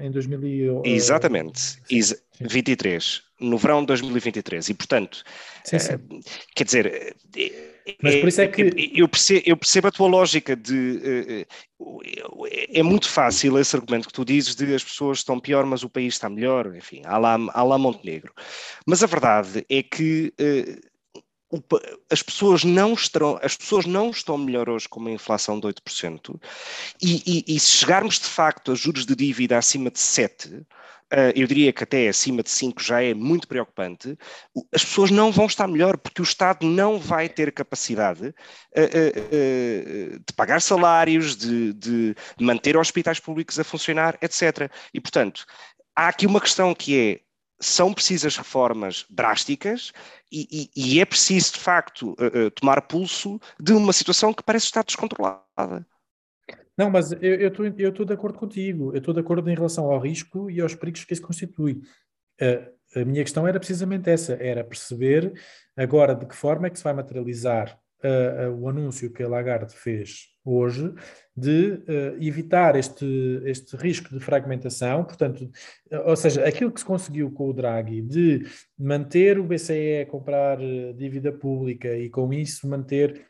em 0.00 0.10
2000 0.10 0.82
Exatamente, 0.84 1.78
23, 2.40 3.22
no 3.40 3.58
verão 3.58 3.80
de 3.80 3.86
2023. 3.88 4.68
E, 4.68 4.74
portanto, 4.74 5.22
sim, 5.64 5.78
sim. 5.78 5.98
quer 6.54 6.64
dizer 6.64 7.16
mas 8.02 8.16
por 8.16 8.28
isso 8.28 8.40
é 8.40 8.48
que. 8.48 8.92
Eu 8.94 9.08
percebo, 9.08 9.42
eu 9.46 9.56
percebo 9.56 9.88
a 9.88 9.90
tua 9.90 10.08
lógica 10.08 10.54
de. 10.56 11.00
Eh, 11.02 11.46
eh, 12.44 12.68
é 12.72 12.82
muito 12.82 13.08
fácil 13.08 13.58
esse 13.58 13.76
argumento 13.76 14.08
que 14.08 14.12
tu 14.12 14.24
dizes 14.24 14.54
de 14.54 14.74
as 14.74 14.84
pessoas 14.84 15.18
estão 15.18 15.38
pior, 15.38 15.64
mas 15.64 15.82
o 15.82 15.88
país 15.88 16.14
está 16.14 16.28
melhor, 16.28 16.74
enfim, 16.74 17.02
há 17.04 17.16
lá, 17.18 17.36
há 17.52 17.62
lá 17.62 17.78
Montenegro. 17.78 18.32
Mas 18.86 19.02
a 19.02 19.06
verdade 19.06 19.64
é 19.68 19.82
que 19.82 20.32
eh, 20.38 20.78
as 22.10 22.22
pessoas 22.22 22.62
não 22.64 22.92
estão, 22.92 23.38
as 23.42 23.56
pessoas 23.56 23.86
não 23.86 24.10
estão 24.10 24.36
melhor 24.36 24.68
hoje 24.68 24.88
com 24.88 25.00
uma 25.00 25.10
inflação 25.10 25.58
de 25.58 25.66
8%, 25.66 26.38
e, 27.00 27.44
e, 27.48 27.56
e 27.56 27.60
se 27.60 27.70
chegarmos 27.70 28.18
de 28.18 28.26
facto 28.26 28.72
a 28.72 28.74
juros 28.74 29.06
de 29.06 29.14
dívida 29.16 29.56
acima 29.56 29.90
de 29.90 29.98
7%, 29.98 30.60
uh, 30.60 30.66
eu 31.34 31.46
diria 31.46 31.72
que 31.72 31.82
até 31.82 32.08
acima 32.08 32.42
de 32.42 32.50
5 32.50 32.82
já 32.82 33.02
é 33.02 33.14
muito 33.14 33.48
preocupante, 33.48 34.16
as 34.74 34.84
pessoas 34.84 35.10
não 35.10 35.32
vão 35.32 35.46
estar 35.46 35.66
melhor, 35.66 35.96
porque 35.96 36.20
o 36.20 36.24
Estado 36.24 36.66
não 36.66 36.98
vai 36.98 37.28
ter 37.28 37.50
capacidade 37.52 38.28
uh, 38.28 38.32
uh, 38.32 40.18
de 40.18 40.32
pagar 40.36 40.60
salários, 40.60 41.36
de, 41.36 41.72
de 41.72 42.14
manter 42.38 42.76
hospitais 42.76 43.18
públicos 43.18 43.58
a 43.58 43.64
funcionar, 43.64 44.18
etc. 44.20 44.70
E, 44.92 45.00
portanto, 45.00 45.46
há 45.96 46.08
aqui 46.08 46.26
uma 46.26 46.40
questão 46.40 46.74
que 46.74 46.98
é 46.98 47.20
são 47.60 47.92
precisas 47.92 48.36
reformas 48.36 49.04
drásticas 49.10 49.92
e, 50.30 50.70
e, 50.76 50.94
e 50.94 51.00
é 51.00 51.04
preciso, 51.04 51.54
de 51.54 51.58
facto, 51.58 52.14
tomar 52.54 52.82
pulso 52.82 53.40
de 53.58 53.72
uma 53.72 53.92
situação 53.92 54.32
que 54.32 54.44
parece 54.44 54.66
estar 54.66 54.84
descontrolada. 54.84 55.84
Não, 56.78 56.88
mas 56.88 57.10
eu 57.20 57.48
estou 57.48 57.66
eu 57.66 57.90
de 57.90 58.12
acordo 58.12 58.38
contigo. 58.38 58.92
Eu 58.92 58.98
estou 58.98 59.12
de 59.12 59.18
acordo 59.18 59.50
em 59.50 59.54
relação 59.54 59.90
ao 59.90 59.98
risco 59.98 60.48
e 60.48 60.60
aos 60.60 60.76
perigos 60.76 61.04
que 61.04 61.12
isso 61.12 61.22
constitui. 61.22 61.80
Uh, 62.40 63.00
a 63.00 63.04
minha 63.04 63.24
questão 63.24 63.48
era 63.48 63.58
precisamente 63.58 64.08
essa: 64.08 64.34
era 64.34 64.62
perceber 64.62 65.32
agora 65.76 66.14
de 66.14 66.24
que 66.24 66.36
forma 66.36 66.68
é 66.68 66.70
que 66.70 66.78
se 66.78 66.84
vai 66.84 66.92
materializar 66.92 67.76
uh, 68.04 68.48
uh, 68.48 68.60
o 68.60 68.68
anúncio 68.68 69.12
que 69.12 69.24
a 69.24 69.28
Lagarde 69.28 69.74
fez 69.74 70.28
hoje 70.44 70.94
de 71.36 71.82
evitar 72.20 72.74
este, 72.74 73.04
este 73.44 73.76
risco 73.76 74.14
de 74.14 74.18
fragmentação. 74.18 75.04
Portanto, 75.04 75.50
ou 76.06 76.16
seja, 76.16 76.42
aquilo 76.46 76.72
que 76.72 76.80
se 76.80 76.86
conseguiu 76.86 77.30
com 77.30 77.50
o 77.50 77.52
Draghi 77.52 78.00
de 78.00 78.46
manter 78.78 79.38
o 79.38 79.44
BCE 79.44 80.00
a 80.00 80.06
comprar 80.06 80.58
dívida 80.96 81.30
pública 81.30 81.94
e 81.98 82.08
com 82.08 82.32
isso 82.32 82.66
manter 82.66 83.26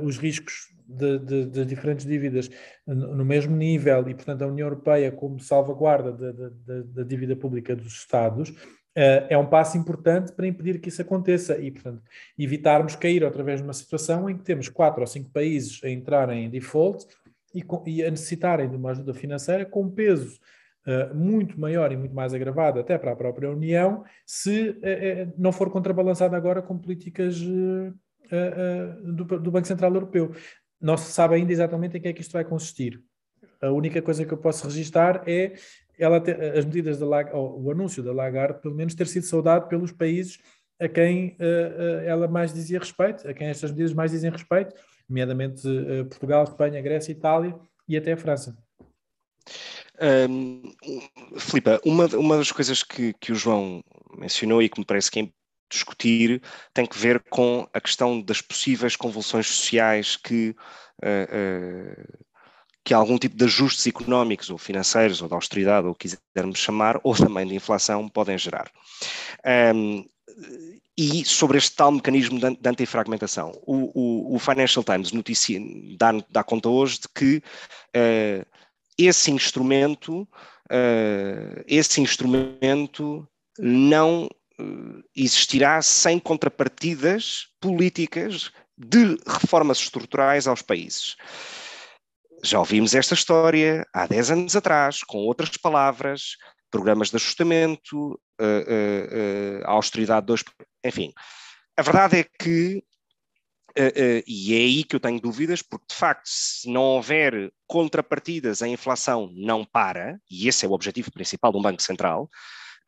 os 0.00 0.16
riscos 0.16 0.68
de, 0.88 1.18
de, 1.18 1.46
de, 1.46 1.64
diferentes 1.66 2.06
dívidas 2.06 2.48
no 2.86 3.24
mesmo 3.24 3.54
nível 3.54 4.08
e, 4.08 4.14
portanto, 4.14 4.42
a 4.42 4.46
União 4.46 4.66
Europeia 4.66 5.12
como 5.12 5.38
salvaguarda 5.38 6.12
da, 6.12 6.32
da, 6.32 6.82
da 6.82 7.02
dívida 7.02 7.36
pública 7.36 7.76
dos 7.76 7.92
Estados, 7.92 8.54
é 9.28 9.38
um 9.38 9.46
passo 9.46 9.78
importante 9.78 10.32
para 10.32 10.46
impedir 10.46 10.80
que 10.80 10.88
isso 10.88 11.00
aconteça 11.00 11.56
e, 11.56 11.70
portanto, 11.70 12.02
evitarmos 12.36 12.96
cair 12.96 13.22
outra 13.22 13.44
vez 13.44 13.60
numa 13.60 13.72
situação 13.72 14.28
em 14.28 14.36
que 14.36 14.42
temos 14.42 14.68
quatro 14.68 15.00
ou 15.00 15.06
cinco 15.06 15.30
países 15.30 15.80
a 15.84 15.88
entrarem 15.88 16.46
em 16.46 16.50
default 16.50 17.06
e, 17.54 17.64
e 17.86 18.04
a 18.04 18.10
necessitarem 18.10 18.68
de 18.68 18.76
uma 18.76 18.90
ajuda 18.90 19.14
financeira 19.14 19.64
com 19.64 19.88
peso 19.88 20.40
uh, 20.86 21.14
muito 21.14 21.60
maior 21.60 21.92
e 21.92 21.96
muito 21.96 22.14
mais 22.14 22.34
agravado 22.34 22.80
até 22.80 22.98
para 22.98 23.12
a 23.12 23.16
própria 23.16 23.50
União, 23.50 24.02
se 24.26 24.70
uh, 24.70 25.32
não 25.38 25.52
for 25.52 25.70
contrabalançado 25.70 26.34
agora 26.34 26.60
com 26.60 26.76
políticas 26.76 27.40
do, 27.40 29.24
do, 29.24 29.50
Banco 29.50 29.66
Central 29.66 29.94
Europeu. 29.94 30.32
Não 30.80 30.96
se 30.96 31.12
sabe 31.12 31.34
ainda 31.34 31.52
exatamente 31.52 31.96
em 31.96 32.00
que 32.00 32.08
é 32.08 32.12
que 32.12 32.20
isto 32.20 32.32
vai 32.32 32.44
consistir. 32.44 33.02
A 33.60 33.70
única 33.70 34.00
coisa 34.00 34.24
que 34.24 34.32
eu 34.32 34.38
posso 34.38 34.66
registar 34.66 35.22
é 35.26 35.54
ela 35.98 36.22
as 36.56 36.64
medidas 36.64 36.98
da 36.98 37.06
o 37.06 37.70
anúncio 37.70 38.02
da 38.02 38.12
Lagarde, 38.12 38.60
pelo 38.60 38.74
menos 38.74 38.94
ter 38.94 39.06
sido 39.06 39.24
saudado 39.24 39.68
pelos 39.68 39.90
países 39.90 40.38
a 40.80 40.88
quem 40.88 41.36
ela 42.06 42.28
mais 42.28 42.52
dizia 42.52 42.78
respeito, 42.78 43.28
a 43.28 43.34
quem 43.34 43.48
estas 43.48 43.72
medidas 43.72 43.92
mais 43.92 44.12
dizem 44.12 44.30
respeito, 44.30 44.76
nomeadamente 45.08 45.62
Portugal, 46.08 46.44
Espanha, 46.44 46.80
Grécia, 46.80 47.10
Itália 47.10 47.58
e 47.88 47.96
até 47.96 48.12
a 48.12 48.16
França. 48.16 48.56
Um, 50.00 50.62
Filipa, 51.36 51.80
uma, 51.84 52.06
uma 52.16 52.36
das 52.36 52.52
coisas 52.52 52.84
que, 52.84 53.12
que 53.14 53.32
o 53.32 53.34
João 53.34 53.82
mencionou 54.16 54.62
e 54.62 54.68
que 54.68 54.78
me 54.78 54.86
parece 54.86 55.10
que 55.10 55.20
é 55.20 55.28
discutir 55.68 56.42
tem 56.72 56.86
que 56.86 56.98
ver 56.98 57.20
com 57.30 57.68
a 57.72 57.80
questão 57.80 58.20
das 58.20 58.40
possíveis 58.40 58.96
convulsões 58.96 59.46
sociais 59.46 60.16
que, 60.16 60.54
uh, 61.02 62.02
uh, 62.02 62.18
que 62.84 62.94
algum 62.94 63.18
tipo 63.18 63.36
de 63.36 63.44
ajustes 63.44 63.86
económicos 63.86 64.50
ou 64.50 64.58
financeiros 64.58 65.20
ou 65.20 65.28
de 65.28 65.34
austeridade, 65.34 65.86
ou 65.86 65.94
quisermos 65.94 66.58
chamar, 66.58 66.98
ou 67.02 67.14
também 67.14 67.46
de 67.46 67.54
inflação, 67.54 68.08
podem 68.08 68.38
gerar. 68.38 68.70
Um, 69.74 70.04
e 70.96 71.24
sobre 71.24 71.58
este 71.58 71.76
tal 71.76 71.92
mecanismo 71.92 72.40
de, 72.40 72.68
antifragmentação. 72.68 73.52
O, 73.64 73.92
o, 73.94 74.34
o, 74.34 74.38
Financial 74.38 74.84
Times 74.84 75.12
dá, 75.96 76.12
dá, 76.28 76.42
conta 76.42 76.68
hoje 76.68 77.00
de 77.00 77.08
que 77.14 77.36
uh, 77.96 78.46
esse 78.98 79.30
instrumento, 79.30 80.28
esse 81.68 82.00
instrumento 82.00 83.28
não 83.58 84.28
existirá 85.14 85.80
sem 85.82 86.18
contrapartidas 86.18 87.48
políticas 87.60 88.50
de 88.76 89.16
reformas 89.26 89.78
estruturais 89.78 90.46
aos 90.46 90.62
países. 90.62 91.16
Já 92.42 92.58
ouvimos 92.58 92.94
esta 92.94 93.14
história 93.14 93.84
há 93.92 94.06
10 94.06 94.30
anos 94.30 94.56
atrás, 94.56 95.02
com 95.02 95.18
outras 95.18 95.56
palavras, 95.56 96.36
programas 96.70 97.10
de 97.10 97.16
ajustamento, 97.16 98.12
uh, 98.40 99.64
austeridade 99.64 100.26
2, 100.26 100.44
enfim. 100.84 101.12
A 101.76 101.82
verdade 101.82 102.18
é 102.18 102.24
que 102.24 102.82
Uh, 103.78 103.94
uh, 103.94 104.24
e 104.26 104.54
é 104.54 104.56
aí 104.56 104.82
que 104.82 104.96
eu 104.96 105.00
tenho 105.00 105.20
dúvidas, 105.20 105.62
porque 105.62 105.84
de 105.88 105.94
facto, 105.94 106.26
se 106.26 106.68
não 106.68 106.82
houver 106.82 107.52
contrapartidas, 107.64 108.60
a 108.60 108.66
inflação 108.66 109.30
não 109.32 109.64
para, 109.64 110.18
e 110.28 110.48
esse 110.48 110.66
é 110.66 110.68
o 110.68 110.72
objetivo 110.72 111.12
principal 111.12 111.52
de 111.52 111.58
um 111.58 111.62
Banco 111.62 111.80
Central. 111.80 112.28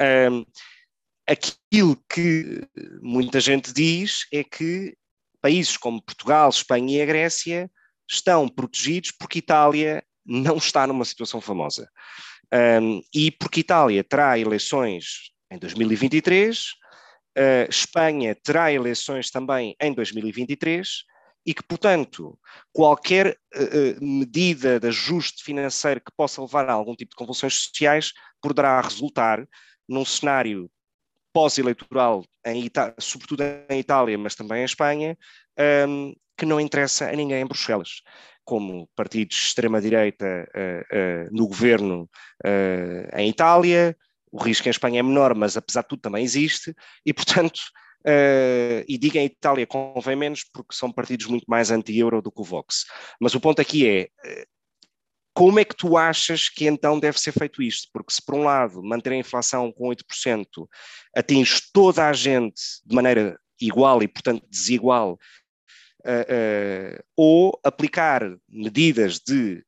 Uh, 0.01 0.45
aquilo 1.27 1.97
que 2.09 2.67
muita 3.03 3.41
gente 3.41 3.73
diz 3.73 4.27
é 4.33 4.43
que 4.43 4.97
países 5.41 5.77
como 5.77 6.03
Portugal, 6.03 6.51
Espanha 6.51 6.99
e 6.99 7.03
a 7.03 7.07
Grécia 7.07 7.71
estão 8.09 8.49
protegidos 8.49 9.13
porque 9.13 9.39
Itália 9.39 10.05
não 10.25 10.57
está 10.57 10.87
numa 10.87 11.05
situação 11.05 11.41
famosa. 11.41 11.89
Um, 12.53 13.01
e 13.15 13.31
porque 13.31 13.61
Itália 13.61 14.03
terá 14.03 14.39
eleições 14.39 15.31
em 15.51 15.59
2023, 15.59 16.81
Uh, 17.39 17.71
Espanha 17.71 18.35
terá 18.35 18.73
eleições 18.73 19.31
também 19.31 19.77
em 19.81 19.95
2023 19.95 21.05
e 21.47 21.55
que, 21.55 21.63
portanto, 21.63 22.37
qualquer 22.73 23.39
uh, 23.55 24.05
medida 24.05 24.81
de 24.81 24.89
ajuste 24.89 25.45
financeiro 25.45 26.01
que 26.01 26.13
possa 26.17 26.43
levar 26.43 26.69
a 26.69 26.73
algum 26.73 26.95
tipo 26.95 27.11
de 27.11 27.17
convulsões 27.17 27.55
sociais 27.55 28.13
poderá 28.43 28.81
resultar 28.81 29.47
num 29.89 30.05
cenário 30.05 30.69
pós-eleitoral, 31.33 32.25
sobretudo 32.99 33.43
em 33.69 33.79
Itália, 33.81 34.19
mas 34.19 34.35
também 34.35 34.63
em 34.63 34.65
Espanha, 34.65 35.17
um, 35.89 36.15
que 36.37 36.47
não 36.47 36.61
interessa 36.61 37.09
a 37.09 37.13
ninguém 37.13 37.43
em 37.43 37.47
Bruxelas 37.47 38.03
como 38.51 38.89
partidos 38.97 39.37
de 39.37 39.43
extrema-direita 39.45 40.27
uh, 40.27 40.97
uh, 40.97 41.29
no 41.31 41.47
governo 41.47 42.11
uh, 42.45 43.17
em 43.17 43.29
Itália, 43.29 43.97
o 44.33 44.43
risco 44.43 44.67
em 44.67 44.71
Espanha 44.71 44.99
é 44.99 45.03
menor, 45.05 45.37
mas 45.37 45.57
apesar 45.57 45.83
de 45.83 45.89
tudo 45.89 46.01
também 46.01 46.25
existe, 46.25 46.75
e 47.07 47.13
portanto, 47.15 47.61
e 48.89 48.99
diga 48.99 49.21
em 49.21 49.27
Itália 49.27 49.67
convém 49.67 50.17
menos 50.17 50.43
porque 50.53 50.75
são 50.75 50.91
partidos 50.91 51.27
muito 51.27 51.45
mais 51.47 51.71
anti-euro 51.71 52.23
do 52.23 52.33
que 52.33 52.41
o 52.41 52.45
Vox. 52.45 52.87
Mas 53.21 53.35
o 53.35 53.41
ponto 53.41 53.61
aqui 53.61 53.89
é, 53.89 54.09
como 55.41 55.59
é 55.59 55.65
que 55.65 55.75
tu 55.75 55.97
achas 55.97 56.51
que 56.51 56.67
então 56.67 57.01
deve 57.01 57.19
ser 57.19 57.33
feito 57.33 57.63
isto? 57.63 57.89
Porque 57.95 58.13
se 58.13 58.23
por 58.23 58.35
um 58.35 58.45
lado 58.45 58.83
manter 58.83 59.15
a 59.15 59.17
inflação 59.17 59.73
com 59.73 59.89
8% 59.89 60.45
atinge 61.17 61.63
toda 61.73 62.07
a 62.07 62.13
gente 62.13 62.61
de 62.85 62.95
maneira 62.95 63.41
igual 63.59 64.03
e 64.03 64.07
portanto 64.07 64.47
desigual, 64.51 65.19
uh, 66.05 67.03
ou 67.17 67.59
aplicar 67.65 68.23
medidas 68.47 69.19
de 69.19 69.65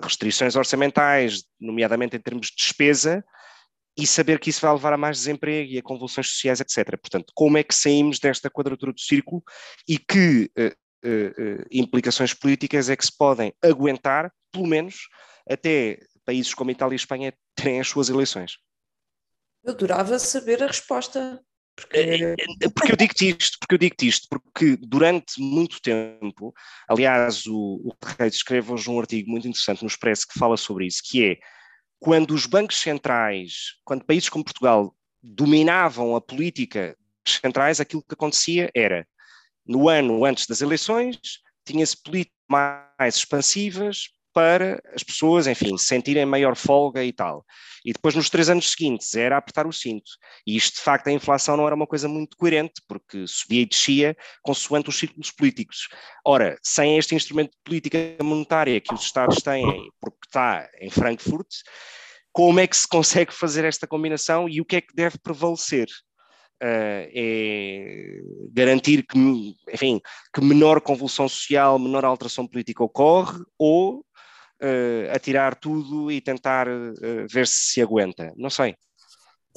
restrições 0.00 0.54
orçamentais, 0.54 1.42
nomeadamente 1.60 2.16
em 2.16 2.20
termos 2.20 2.46
de 2.46 2.54
despesa, 2.58 3.24
e 3.98 4.06
saber 4.06 4.38
que 4.38 4.50
isso 4.50 4.60
vai 4.60 4.72
levar 4.72 4.92
a 4.92 4.96
mais 4.96 5.18
desemprego 5.18 5.72
e 5.72 5.78
a 5.78 5.82
convulsões 5.82 6.28
sociais, 6.28 6.60
etc. 6.60 6.96
Portanto, 6.96 7.32
como 7.34 7.58
é 7.58 7.64
que 7.64 7.74
saímos 7.74 8.20
desta 8.20 8.48
quadratura 8.48 8.92
do 8.92 9.00
círculo 9.00 9.42
e 9.88 9.98
que 9.98 10.48
uh, 11.04 11.62
uh, 11.62 11.66
implicações 11.70 12.34
políticas 12.34 12.88
é 12.88 12.96
que 12.96 13.04
se 13.04 13.16
podem 13.16 13.52
aguentar, 13.62 14.32
pelo 14.50 14.66
menos, 14.66 15.08
até 15.48 15.98
países 16.24 16.54
como 16.54 16.70
Itália 16.70 16.94
e 16.94 16.96
Espanha 16.96 17.34
terem 17.54 17.80
as 17.80 17.88
suas 17.88 18.08
eleições? 18.08 18.58
Eu 19.64 19.72
adorava 19.72 20.18
saber 20.18 20.62
a 20.62 20.66
resposta. 20.66 21.40
Porque... 21.74 22.34
porque 22.74 22.92
eu 22.92 22.96
digo-te 22.96 23.28
isto, 23.30 23.58
porque 23.58 23.74
eu 23.74 23.78
digo 23.78 23.96
isto, 24.02 24.28
porque 24.28 24.76
durante 24.76 25.40
muito 25.40 25.80
tempo, 25.80 26.52
aliás, 26.86 27.46
o, 27.46 27.80
o 27.82 27.92
Reis 28.18 28.34
escreve 28.34 28.72
hoje 28.72 28.90
um 28.90 29.00
artigo 29.00 29.30
muito 29.30 29.48
interessante 29.48 29.82
no 29.82 29.88
Expresso 29.88 30.26
que 30.28 30.38
fala 30.38 30.56
sobre 30.56 30.86
isso, 30.86 31.00
que 31.02 31.24
é 31.24 31.38
quando 31.98 32.32
os 32.32 32.46
bancos 32.46 32.80
centrais, 32.80 33.76
quando 33.84 34.04
países 34.04 34.28
como 34.28 34.44
Portugal 34.44 34.94
dominavam 35.22 36.14
a 36.14 36.20
política 36.20 36.96
centrais, 37.26 37.80
aquilo 37.80 38.02
que 38.02 38.14
acontecia 38.14 38.70
era, 38.74 39.06
no 39.66 39.88
ano 39.88 40.24
antes 40.24 40.46
das 40.46 40.60
eleições, 40.60 41.18
tinha-se 41.64 42.00
políticas 42.02 42.36
mais 42.48 43.16
expansivas 43.16 44.08
para 44.32 44.82
as 44.94 45.02
pessoas, 45.02 45.46
enfim, 45.46 45.76
sentirem 45.76 46.24
maior 46.24 46.56
folga 46.56 47.04
e 47.04 47.12
tal. 47.12 47.44
E 47.84 47.92
depois, 47.92 48.14
nos 48.14 48.30
três 48.30 48.48
anos 48.48 48.70
seguintes, 48.70 49.14
era 49.14 49.36
apertar 49.36 49.66
o 49.66 49.72
cinto. 49.72 50.10
E 50.46 50.56
isto, 50.56 50.76
de 50.76 50.80
facto, 50.80 51.08
a 51.08 51.12
inflação 51.12 51.56
não 51.56 51.66
era 51.66 51.74
uma 51.74 51.86
coisa 51.86 52.08
muito 52.08 52.36
coerente, 52.36 52.80
porque 52.88 53.26
subia 53.26 53.62
e 53.62 53.66
descia 53.66 54.16
consoante 54.42 54.88
os 54.88 54.98
círculos 54.98 55.30
políticos. 55.30 55.88
Ora, 56.24 56.56
sem 56.62 56.96
este 56.96 57.14
instrumento 57.14 57.50
de 57.50 57.58
política 57.64 57.98
monetária 58.22 58.80
que 58.80 58.94
os 58.94 59.02
Estados 59.02 59.42
têm, 59.42 59.90
porque 60.00 60.18
está 60.26 60.68
em 60.80 60.90
Frankfurt, 60.90 61.48
como 62.32 62.60
é 62.60 62.66
que 62.66 62.76
se 62.76 62.88
consegue 62.88 63.32
fazer 63.32 63.64
esta 63.64 63.86
combinação 63.86 64.48
e 64.48 64.60
o 64.60 64.64
que 64.64 64.76
é 64.76 64.80
que 64.80 64.94
deve 64.94 65.18
prevalecer? 65.18 65.88
Uh, 66.62 67.10
é 67.12 68.20
garantir 68.52 69.04
que, 69.04 69.18
enfim, 69.72 70.00
que 70.32 70.40
menor 70.40 70.80
convulsão 70.80 71.28
social, 71.28 71.76
menor 71.76 72.04
alteração 72.04 72.46
política 72.46 72.84
ocorre 72.84 73.42
ou 73.58 74.04
uh, 74.62 75.10
atirar 75.12 75.56
tudo 75.56 76.10
e 76.10 76.20
tentar 76.20 76.68
uh, 76.68 77.26
ver 77.28 77.48
se 77.48 77.72
se 77.72 77.82
aguenta. 77.82 78.32
Não 78.36 78.48
sei. 78.48 78.76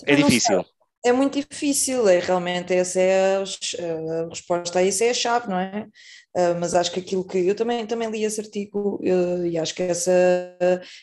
É 0.06 0.16
difícil. 0.16 0.66
É 1.06 1.12
muito 1.12 1.40
difícil, 1.40 2.10
é 2.10 2.18
realmente 2.18 2.74
essa 2.74 3.00
é 3.00 3.36
a, 3.36 3.40
a, 3.40 4.28
resposta 4.28 4.80
a 4.80 4.84
isso 4.84 5.04
é 5.04 5.12
a 5.12 5.14
chave, 5.14 5.48
não 5.48 5.60
é? 5.60 5.88
Uh, 6.36 6.60
mas 6.60 6.74
acho 6.74 6.92
que 6.92 7.00
aquilo 7.00 7.24
que 7.24 7.38
eu 7.38 7.54
também, 7.54 7.86
também 7.86 8.10
li 8.10 8.24
esse 8.24 8.42
artigo 8.42 9.00
e 9.04 9.56
acho 9.60 9.76
que 9.76 9.84
essa, 9.84 10.12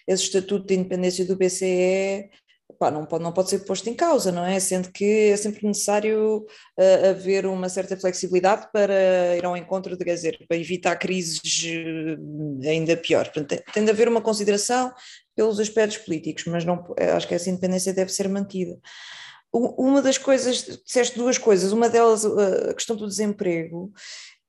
esse 0.09 0.25
estatuto 0.25 0.67
de 0.67 0.75
independência 0.75 1.25
do 1.25 1.37
BCE 1.37 2.29
pá, 2.83 2.91
não, 2.91 3.07
pode, 3.07 3.23
não 3.23 3.33
pode 3.33 3.49
ser 3.49 3.61
posto 3.61 3.89
em 3.89 3.95
causa, 3.95 4.33
não 4.33 4.45
é? 4.45 4.59
Sendo 4.59 4.91
que 4.91 5.31
é 5.31 5.37
sempre 5.37 5.65
necessário 5.65 6.39
uh, 6.39 7.11
haver 7.11 7.47
uma 7.47 7.69
certa 7.69 7.97
flexibilidade 7.97 8.69
para 8.73 9.37
ir 9.37 9.45
ao 9.45 9.57
encontro, 9.57 9.97
de, 9.97 10.05
dizer, 10.05 10.45
para 10.49 10.57
evitar 10.57 10.97
crises 10.97 11.63
uh, 11.65 12.69
ainda 12.69 12.97
pior. 12.97 13.31
Portanto, 13.31 13.63
tem 13.73 13.85
de 13.85 13.91
haver 13.93 14.09
uma 14.09 14.21
consideração 14.21 14.93
pelos 15.37 15.61
aspectos 15.61 15.99
políticos, 15.99 16.45
mas 16.47 16.65
não, 16.65 16.85
acho 17.15 17.29
que 17.29 17.37
essa 17.37 17.49
independência 17.49 17.95
deve 17.95 18.13
ser 18.13 18.29
mantida. 18.29 18.77
Uma 19.53 20.03
das 20.03 20.19
coisas, 20.19 20.81
disseste 20.85 21.17
duas 21.17 21.39
coisas, 21.39 21.73
uma 21.73 21.89
delas 21.89 22.25
a 22.25 22.75
questão 22.75 22.97
do 22.97 23.07
desemprego, 23.07 23.93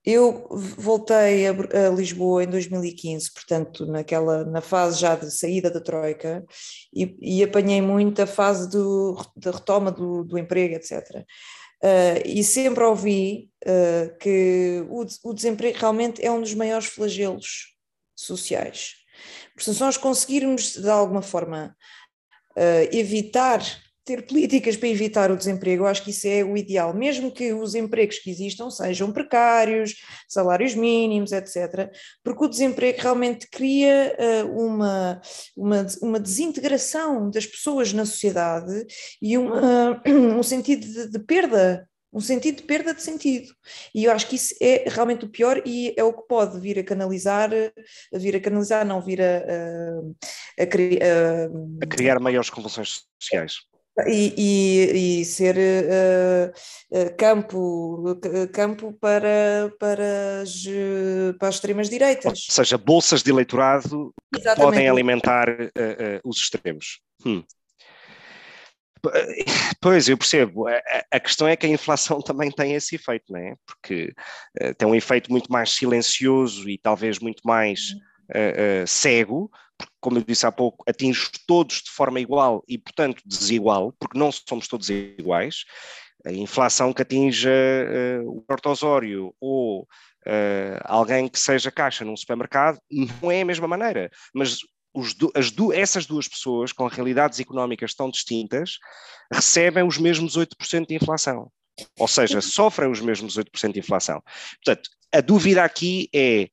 Eu 0.05 0.47
voltei 0.51 1.47
a, 1.47 1.51
a, 1.51 1.89
Lisboa 1.89 2.43
em 2.43 2.47
2015, 2.47 3.31
portanto, 3.31 3.85
naquela, 3.85 4.43
na 4.43 4.59
fase 4.59 4.99
já 4.99 5.15
de 5.15 5.31
saída 5.31 5.71
da 5.71 5.79
Troika, 5.79 6.43
e, 6.93 7.15
e 7.21 7.43
apanhei 7.43 7.81
muito 7.81 8.21
a 8.21 8.27
fase 8.27 8.69
do, 8.69 9.17
da 9.37 9.51
retoma 9.51 9.91
do, 9.91 10.25
do 10.25 10.37
emprego, 10.37 10.75
etc. 10.75 11.25
Uh, 11.81 12.19
e 12.25 12.43
sempre 12.43 12.83
ouvi 12.83 13.49
uh, 13.65 14.17
que 14.17 14.85
o, 14.89 15.05
o, 15.29 15.33
desemprego 15.33 15.77
realmente 15.77 16.25
é 16.25 16.31
um 16.31 16.41
dos 16.41 16.53
maiores 16.53 16.87
flagelos 16.87 17.73
sociais. 18.15 18.95
Portanto, 19.55 19.75
se 19.75 19.81
nós 19.81 19.97
conseguirmos 19.97 20.75
de 20.75 20.89
alguma 20.89 21.21
forma 21.21 21.75
uh, 22.57 22.95
evitar 22.95 23.61
ter 24.05 24.25
políticas 24.25 24.75
para 24.75 24.89
evitar 24.89 25.31
o 25.31 25.37
desemprego, 25.37 25.83
eu 25.83 25.87
acho 25.87 26.03
que 26.03 26.09
isso 26.11 26.27
é 26.27 26.43
o 26.43 26.57
ideal, 26.57 26.93
mesmo 26.93 27.31
que 27.31 27.53
os 27.53 27.73
empregos 27.73 28.19
que 28.19 28.29
existam 28.29 28.69
sejam 28.69 29.11
precários, 29.11 29.95
salários 30.27 30.75
mínimos, 30.75 31.31
etc., 31.31 31.89
porque 32.23 32.43
o 32.43 32.49
desemprego 32.49 33.01
realmente 33.01 33.47
cria 33.49 34.15
uh, 34.19 34.65
uma, 34.65 35.21
uma, 35.55 35.87
uma 36.01 36.19
desintegração 36.19 37.29
das 37.29 37.45
pessoas 37.45 37.93
na 37.93 38.05
sociedade 38.05 38.85
e 39.21 39.37
uma, 39.37 40.01
um 40.07 40.43
sentido 40.43 40.85
de, 40.85 41.09
de 41.09 41.19
perda 41.19 41.87
um 42.13 42.19
sentido 42.19 42.57
de 42.57 42.63
perda 42.63 42.93
de 42.93 43.01
sentido. 43.01 43.51
E 43.93 44.03
eu 44.03 44.11
acho 44.11 44.27
que 44.27 44.35
isso 44.35 44.53
é 44.61 44.85
realmente 44.87 45.25
o 45.25 45.29
pior 45.29 45.61
e 45.65 45.95
é 45.97 46.03
o 46.03 46.13
que 46.13 46.27
pode 46.27 46.59
vir 46.59 46.77
a 46.77 46.83
canalizar, 46.83 47.49
a 48.13 48.17
vir 48.19 48.35
a 48.35 48.39
canalizar, 48.39 48.85
não 48.85 49.01
vir 49.01 49.19
a, 49.19 49.25
a, 49.25 50.61
a, 50.61 50.63
a, 50.63 51.83
a 51.83 51.87
criar 51.87 52.19
maiores 52.19 52.51
convulsões 52.51 53.01
sociais. 53.19 53.72
E, 54.07 54.33
e, 54.35 55.21
e 55.21 55.25
ser 55.25 55.55
uh, 55.55 56.51
uh, 56.97 57.15
campo, 57.15 58.19
campo 58.51 58.91
para, 58.99 59.71
para, 59.79 60.41
as, 60.41 60.65
para 61.37 61.47
as 61.47 61.55
extremas 61.55 61.89
direitas. 61.89 62.45
Ou 62.49 62.55
seja, 62.55 62.75
bolsas 62.75 63.21
de 63.21 63.29
eleitorado 63.29 64.11
que 64.33 64.39
Exatamente. 64.39 64.65
podem 64.65 64.89
alimentar 64.89 65.47
uh, 65.47 66.27
os 66.27 66.37
extremos. 66.37 67.01
Hum. 67.23 67.43
Pois, 69.79 70.09
eu 70.09 70.17
percebo. 70.17 70.67
A, 70.67 70.81
a, 71.11 71.19
questão 71.19 71.47
é 71.47 71.55
que 71.55 71.67
a 71.67 71.69
inflação 71.69 72.19
também 72.23 72.49
tem 72.49 72.73
esse 72.73 72.95
efeito, 72.95 73.25
não 73.31 73.39
é? 73.39 73.53
Porque 73.63 74.11
tem 74.77 74.87
um 74.87 74.95
efeito 74.95 75.29
muito 75.31 75.51
mais 75.51 75.71
silencioso 75.71 76.67
e 76.67 76.79
talvez 76.79 77.19
muito 77.19 77.41
mais 77.45 77.91
uhum. 77.91 78.87
cego, 78.87 79.51
como 79.99 80.17
eu 80.17 80.23
disse 80.23 80.45
há 80.45 80.51
pouco, 80.51 80.83
atinge 80.87 81.29
todos 81.47 81.81
de 81.81 81.89
forma 81.89 82.19
igual 82.19 82.63
e, 82.67 82.77
portanto, 82.77 83.21
desigual, 83.25 83.93
porque 83.99 84.17
não 84.17 84.31
somos 84.31 84.67
todos 84.67 84.89
iguais. 84.89 85.63
A 86.25 86.31
inflação 86.31 86.93
que 86.93 87.01
atinja 87.01 87.49
uh, 87.49 88.29
o 88.29 88.45
ortosório 88.49 89.33
ou 89.39 89.81
uh, 89.81 90.79
alguém 90.83 91.27
que 91.27 91.39
seja 91.39 91.71
caixa 91.71 92.05
num 92.05 92.15
supermercado 92.15 92.79
não 93.21 93.31
é 93.31 93.41
a 93.41 93.45
mesma 93.45 93.67
maneira, 93.67 94.09
mas 94.33 94.59
do, 95.53 95.73
essas 95.73 96.05
duas 96.05 96.27
pessoas, 96.27 96.71
com 96.71 96.87
realidades 96.87 97.39
económicas 97.39 97.93
tão 97.93 98.09
distintas, 98.09 98.77
recebem 99.31 99.83
os 99.83 99.97
mesmos 99.97 100.37
8% 100.37 100.87
de 100.87 100.95
inflação. 100.95 101.51
Ou 101.97 102.07
seja, 102.07 102.39
sofrem 102.41 102.91
os 102.91 103.01
mesmos 103.01 103.37
8% 103.37 103.73
de 103.73 103.79
inflação. 103.79 104.21
Portanto, 104.63 104.89
a 105.11 105.21
dúvida 105.21 105.63
aqui 105.63 106.09
é. 106.13 106.49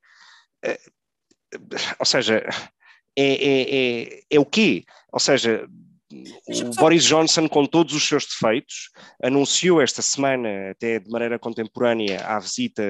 Uh, 0.65 0.91
ou 1.99 2.05
seja, 2.05 2.43
é, 3.17 3.23
é, 3.23 3.75
é, 3.75 4.21
é 4.29 4.39
o 4.39 4.45
quê? 4.45 4.83
Ou 5.11 5.19
seja, 5.19 5.67
o 6.47 6.75
Boris 6.75 7.03
Johnson, 7.05 7.47
com 7.47 7.65
todos 7.65 7.93
os 7.93 8.07
seus 8.07 8.25
defeitos, 8.25 8.89
anunciou 9.23 9.81
esta 9.81 10.01
semana, 10.01 10.71
até 10.71 10.99
de 10.99 11.09
maneira 11.09 11.39
contemporânea, 11.39 12.19
à 12.25 12.39
visita 12.39 12.83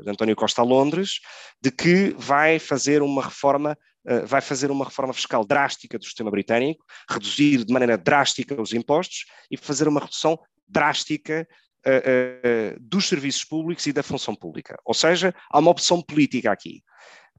de 0.00 0.10
António 0.10 0.36
Costa 0.36 0.62
a 0.62 0.64
Londres, 0.64 1.20
de 1.60 1.70
que 1.70 2.14
vai 2.16 2.58
fazer 2.58 3.02
uma 3.02 3.24
reforma, 3.24 3.76
uh, 4.06 4.26
vai 4.26 4.40
fazer 4.40 4.70
uma 4.70 4.84
reforma 4.84 5.12
fiscal 5.12 5.44
drástica 5.44 5.98
do 5.98 6.04
sistema 6.04 6.30
britânico, 6.30 6.84
reduzir 7.08 7.64
de 7.64 7.72
maneira 7.72 7.98
drástica 7.98 8.60
os 8.60 8.72
impostos 8.72 9.24
e 9.50 9.56
fazer 9.56 9.88
uma 9.88 10.00
redução 10.00 10.38
drástica 10.68 11.46
uh, 11.86 12.76
uh, 12.76 12.80
dos 12.80 13.08
serviços 13.08 13.44
públicos 13.44 13.86
e 13.86 13.92
da 13.92 14.02
função 14.02 14.34
pública. 14.34 14.78
Ou 14.84 14.94
seja, 14.94 15.34
há 15.50 15.58
uma 15.58 15.70
opção 15.70 16.00
política 16.00 16.52
aqui 16.52 16.82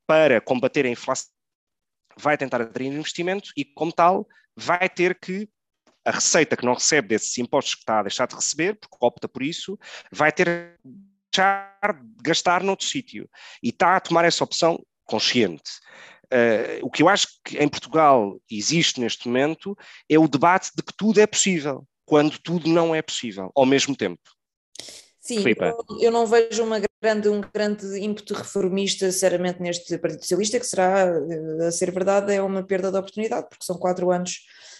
para 0.05 0.41
combater 0.41 0.85
a 0.85 0.89
inflação 0.89 1.31
vai 2.21 2.37
tentar 2.37 2.61
atrair 2.61 2.87
investimento 2.87 3.51
e, 3.57 3.65
como 3.65 3.91
tal, 3.91 4.27
vai 4.55 4.87
ter 4.87 5.19
que 5.19 5.49
a 6.05 6.11
receita 6.11 6.57
que 6.57 6.65
não 6.65 6.73
recebe 6.73 7.09
desses 7.09 7.37
impostos 7.37 7.75
que 7.75 7.81
está 7.81 7.99
a 7.99 8.03
deixar 8.03 8.27
de 8.27 8.35
receber, 8.35 8.75
porque 8.75 8.97
opta 8.99 9.27
por 9.27 9.43
isso, 9.43 9.77
vai 10.11 10.31
ter 10.31 10.45
que 10.45 10.89
deixar 11.31 11.77
de 11.93 12.23
gastar 12.23 12.63
noutro 12.63 12.85
sítio. 12.85 13.29
E 13.61 13.69
está 13.69 13.95
a 13.95 13.99
tomar 13.99 14.25
essa 14.25 14.43
opção 14.43 14.83
consciente. 15.05 15.71
Uh, 16.25 16.85
o 16.85 16.89
que 16.89 17.03
eu 17.03 17.09
acho 17.09 17.27
que 17.43 17.57
em 17.57 17.67
Portugal 17.67 18.39
existe 18.49 19.01
neste 19.01 19.27
momento 19.27 19.77
é 20.09 20.17
o 20.17 20.27
debate 20.27 20.71
de 20.75 20.81
que 20.81 20.93
tudo 20.95 21.19
é 21.19 21.27
possível, 21.27 21.85
quando 22.05 22.39
tudo 22.39 22.69
não 22.69 22.95
é 22.95 23.01
possível, 23.01 23.51
ao 23.53 23.65
mesmo 23.65 23.95
tempo. 23.95 24.21
Sim, 25.19 25.43
eu, 25.45 25.99
eu, 25.99 26.11
não 26.11 26.25
vejo 26.25 26.63
uma 26.63 26.79
grande, 27.01 27.29
um 27.29 27.41
grande 27.41 27.99
ímpeto 27.99 28.33
reformista, 28.33 29.11
sinceramente, 29.11 29.61
neste 29.61 29.97
Partido 29.97 30.21
Socialista, 30.21 30.59
que 30.59 30.67
será, 30.67 31.07
eh, 31.07 31.67
a 31.67 31.71
ser 31.71 31.91
verdade, 31.91 32.33
é 32.33 32.41
uma 32.41 32.63
perda 32.63 32.91
de 32.91 32.97
oportunidade, 32.97 33.47
porque 33.49 33.65
são 33.65 33.77
quatro 33.77 34.11
anos 34.11 34.39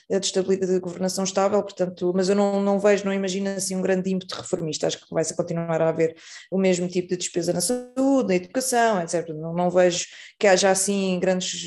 eh, 0.09 0.19
de 0.19 0.25
estabilidade 0.27 0.73
de 0.73 0.79
governação 0.79 1.23
estável, 1.23 1.61
portanto, 1.63 2.11
mas 2.15 2.29
eu 2.29 2.35
não, 2.35 2.61
não 2.61 2.79
vejo, 2.79 3.05
não 3.05 3.13
imagino 3.13 3.49
assim 3.49 3.75
um 3.75 3.81
grande 3.81 4.11
ímpeto 4.11 4.35
reformista, 4.35 4.87
acho 4.87 4.99
que 4.99 5.13
vai 5.13 5.23
-se 5.23 5.35
continuar 5.35 5.81
a 5.81 5.89
haver 5.89 6.15
o 6.51 6.57
mesmo 6.57 6.87
tipo 6.87 7.09
de 7.09 7.17
despesa 7.17 7.53
na 7.53 7.61
saúde, 7.61 8.27
na 8.27 8.35
educação, 8.35 9.01
etc. 9.01 9.29
Não, 9.29 9.53
não 9.53 9.69
vejo 9.69 10.05
que 10.39 10.47
haja 10.47 10.69
assim 10.69 11.19
grandes, 11.19 11.65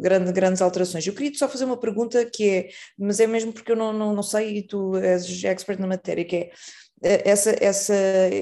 grande, 0.00 0.32
grandes 0.32 0.62
alterações. 0.62 1.06
Eu 1.06 1.14
queria 1.14 1.32
só 1.36 1.48
fazer 1.48 1.64
uma 1.64 1.76
pergunta 1.78 2.24
que 2.24 2.48
é, 2.48 2.68
mas 2.98 3.20
é 3.20 3.26
mesmo 3.26 3.52
porque 3.52 3.72
eu 3.72 3.76
não, 3.76 3.92
não, 3.92 4.14
não 4.14 4.22
sei 4.22 4.58
e 4.58 4.62
tu 4.66 4.96
és 4.96 5.44
expert 5.44 5.80
na 5.80 5.86
matéria, 5.86 6.24
que 6.24 6.36
é 6.36 6.50
essa, 7.00 7.56
essa, 7.64 7.94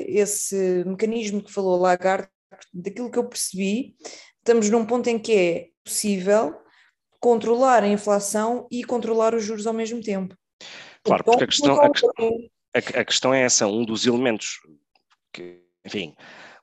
esse 0.06 0.84
mecanismo 0.84 1.42
que 1.42 1.52
falou 1.52 1.78
Lagarde, 1.78 2.28
daquilo 2.72 3.10
que 3.10 3.18
eu 3.18 3.28
percebi, 3.28 3.94
estamos 4.38 4.68
num 4.70 4.84
ponto 4.84 5.08
em 5.08 5.18
que 5.18 5.32
é 5.32 5.68
possível 5.84 6.54
controlar 7.20 7.82
a 7.82 7.88
inflação 7.88 8.66
e 8.70 8.84
controlar 8.84 9.34
os 9.34 9.44
juros 9.44 9.66
ao 9.66 9.74
mesmo 9.74 10.00
tempo. 10.00 10.36
Claro, 11.02 11.22
então, 11.22 11.32
porque 11.32 11.44
a 11.44 11.46
questão, 11.46 11.80
a, 11.80 11.90
questão, 11.90 12.12
a, 12.74 13.00
a 13.00 13.04
questão 13.04 13.34
é 13.34 13.42
essa, 13.42 13.66
um 13.66 13.84
dos 13.84 14.06
elementos 14.06 14.58
que, 15.32 15.60
enfim, 15.84 16.14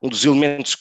um 0.02 0.10
dos 0.10 0.26
elementos 0.26 0.78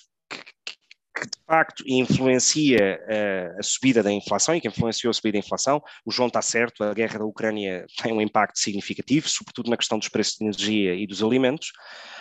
que 1.25 1.31
de 1.31 1.45
facto 1.47 1.83
influencia 1.87 3.01
uh, 3.03 3.59
a 3.59 3.63
subida 3.63 4.03
da 4.03 4.13
inflação 4.13 4.55
e 4.55 4.61
que 4.61 4.69
influenciou 4.69 5.11
a 5.11 5.15
subida 5.15 5.39
da 5.39 5.45
inflação. 5.45 5.83
O 6.05 6.13
João 6.13 6.29
está 6.29 6.43
certo, 6.43 6.85
a 6.85 6.93
guerra 6.93 7.21
da 7.21 7.25
Ucrânia 7.25 7.87
tem 8.03 8.13
um 8.13 8.21
impacto 8.21 8.59
significativo, 8.59 9.29
sobretudo 9.29 9.71
na 9.71 9.77
questão 9.77 9.99
dos 9.99 10.09
preços 10.09 10.37
de 10.37 10.45
energia 10.45 10.95
e 10.95 11.07
dos 11.07 11.23
alimentos, 11.23 11.73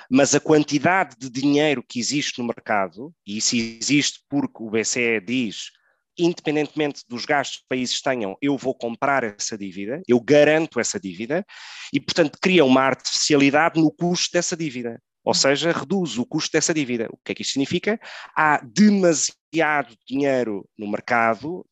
mas 0.10 0.34
a 0.34 0.40
quantidade 0.40 1.16
de 1.20 1.30
dinheiro 1.30 1.84
que 1.88 2.00
existe 2.00 2.40
no 2.40 2.48
mercado, 2.48 3.14
e 3.28 3.38
isso 3.38 3.56
existe 3.56 4.22
porque 4.30 4.64
o 4.64 4.70
BCE 4.70 5.20
diz 5.26 5.72
independentemente 6.16 7.02
dos 7.10 7.26
gastos 7.26 7.62
que 7.62 7.66
países 7.68 8.00
tenham, 8.00 8.38
eu 8.40 8.56
vou 8.56 8.76
comprar 8.76 9.24
essa 9.24 9.58
dívida, 9.58 10.00
eu 10.08 10.20
garanto 10.20 10.80
essa 10.80 11.00
dívida, 11.00 11.44
e, 11.92 12.00
portanto, 12.00 12.38
cria 12.40 12.64
uma 12.64 12.82
artificialidade 12.82 13.82
no 13.82 13.92
custo 13.92 14.32
dessa 14.32 14.56
dívida 14.56 15.02
ou 15.24 15.34
seja, 15.34 15.72
reduz 15.72 16.18
o 16.18 16.26
custo 16.26 16.52
dessa 16.52 16.74
dívida. 16.74 17.08
O 17.12 17.18
que 17.24 17.32
é 17.32 17.36
que 17.36 17.42
isto 17.42 17.54
significa? 17.54 18.00
Há 18.36 18.62
demasiado 18.64 19.96
dinheiro 20.08 20.68
no 20.78 20.90
mercado 20.90 21.66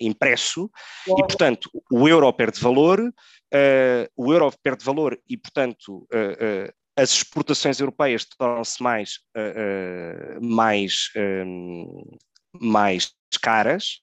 impresso 0.00 0.70
e, 1.06 1.22
portanto, 1.22 1.70
o 1.90 2.08
euro 2.08 2.30
perde 2.32 2.60
valor, 2.60 3.00
uh, 3.00 4.08
o 4.14 4.32
euro 4.32 4.52
perde 4.62 4.84
valor 4.84 5.18
e, 5.28 5.36
portanto, 5.36 6.06
uh, 6.12 6.66
uh, 6.68 6.72
as 6.98 7.10
exportações 7.12 7.78
europeias 7.78 8.24
tornam-se 8.24 8.82
mais, 8.82 9.18
mais, 10.40 11.10
mais 12.58 13.12
caras. 13.42 14.00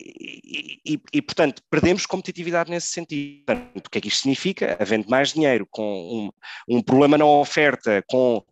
E, 0.00 0.80
e, 0.84 1.00
e, 1.12 1.22
portanto, 1.22 1.62
perdemos 1.70 2.06
competitividade 2.06 2.70
nesse 2.70 2.88
sentido. 2.88 3.44
Portanto, 3.46 3.86
o 3.86 3.90
que 3.90 3.98
é 3.98 4.00
que 4.00 4.08
isto 4.08 4.22
significa? 4.22 4.76
Havendo 4.80 5.08
mais 5.08 5.32
dinheiro, 5.32 5.66
com 5.70 6.30
um, 6.68 6.76
um 6.76 6.82
problema 6.82 7.18
na 7.18 7.26
oferta, 7.26 8.02
com 8.08 8.38
uh, 8.38 8.44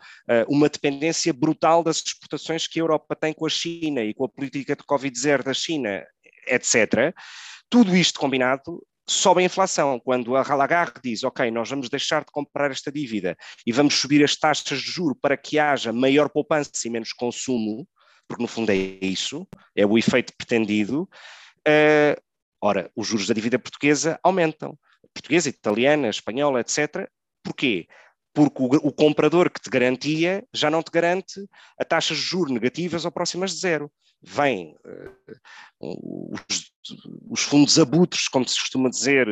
uma 0.49 0.69
dependência 0.69 1.33
brutal 1.33 1.83
das 1.83 1.99
exportações 1.99 2.67
que 2.67 2.79
a 2.79 2.83
Europa 2.83 3.17
tem 3.17 3.33
com 3.33 3.47
a 3.47 3.51
China 3.51 4.03
e 4.03 4.13
com 4.13 4.25
a 4.25 4.29
política 4.29 4.77
de 4.77 4.83
Covid-0 4.83 5.43
da 5.43 5.55
China, 5.55 6.05
etc., 6.47 7.15
tudo 7.71 7.95
isto 7.95 8.19
combinado 8.19 8.83
sobe 9.07 9.43
a 9.43 9.45
inflação. 9.45 9.99
Quando 9.99 10.37
a 10.37 10.55
Lagarde 10.55 11.01
diz, 11.03 11.25
ok, 11.25 11.51
nós 11.51 11.69
vamos 11.71 11.89
deixar 11.89 12.21
de 12.21 12.31
comprar 12.31 12.71
esta 12.71 12.93
dívida 12.93 13.37
e 13.67 13.73
vamos 13.73 13.95
subir 13.95 14.23
as 14.23 14.37
taxas 14.37 14.81
de 14.81 14.91
juro 14.91 15.15
para 15.15 15.37
que 15.37 15.59
haja 15.59 15.93
maior 15.93 16.29
poupança 16.29 16.71
e 16.85 16.91
menos 16.91 17.13
consumo, 17.13 17.87
porque 18.29 18.43
no 18.43 18.49
fundo 18.49 18.71
é 18.71 18.77
isso, 18.77 19.47
é 19.75 19.87
o 19.87 19.97
efeito 19.97 20.33
pretendido, 20.37 21.09
Uh, 21.69 22.17
ora, 22.63 22.91
os 22.97 23.07
juros 23.07 23.27
da 23.27 23.35
dívida 23.35 23.59
portuguesa 23.59 24.19
aumentam. 24.23 24.79
Portuguesa, 25.13 25.51
italiana, 25.51 26.09
espanhola, 26.09 26.61
etc. 26.61 27.09
Porquê? 27.43 27.87
porque 28.35 28.63
o, 28.63 28.67
o, 28.89 28.93
comprador 28.93 29.51
que 29.51 29.61
te 29.61 29.69
garantia 29.69 30.45
já 30.55 30.71
não 30.71 30.81
te 30.81 30.93
garante 30.93 31.45
a 31.77 31.85
taxas 31.85 32.19
de 32.19 32.23
juros 32.23 32.53
negativas 32.53 33.05
ou 33.05 33.11
próximas 33.11 33.53
de 33.53 33.59
zero. 33.59 33.91
Vêm 34.23 34.75
uh, 35.81 36.35
os, 36.51 36.73
os, 37.31 37.43
fundos 37.43 37.79
abutres, 37.79 38.29
como 38.29 38.47
se 38.49 38.59
costuma 38.59 38.91
dizer, 38.91 39.29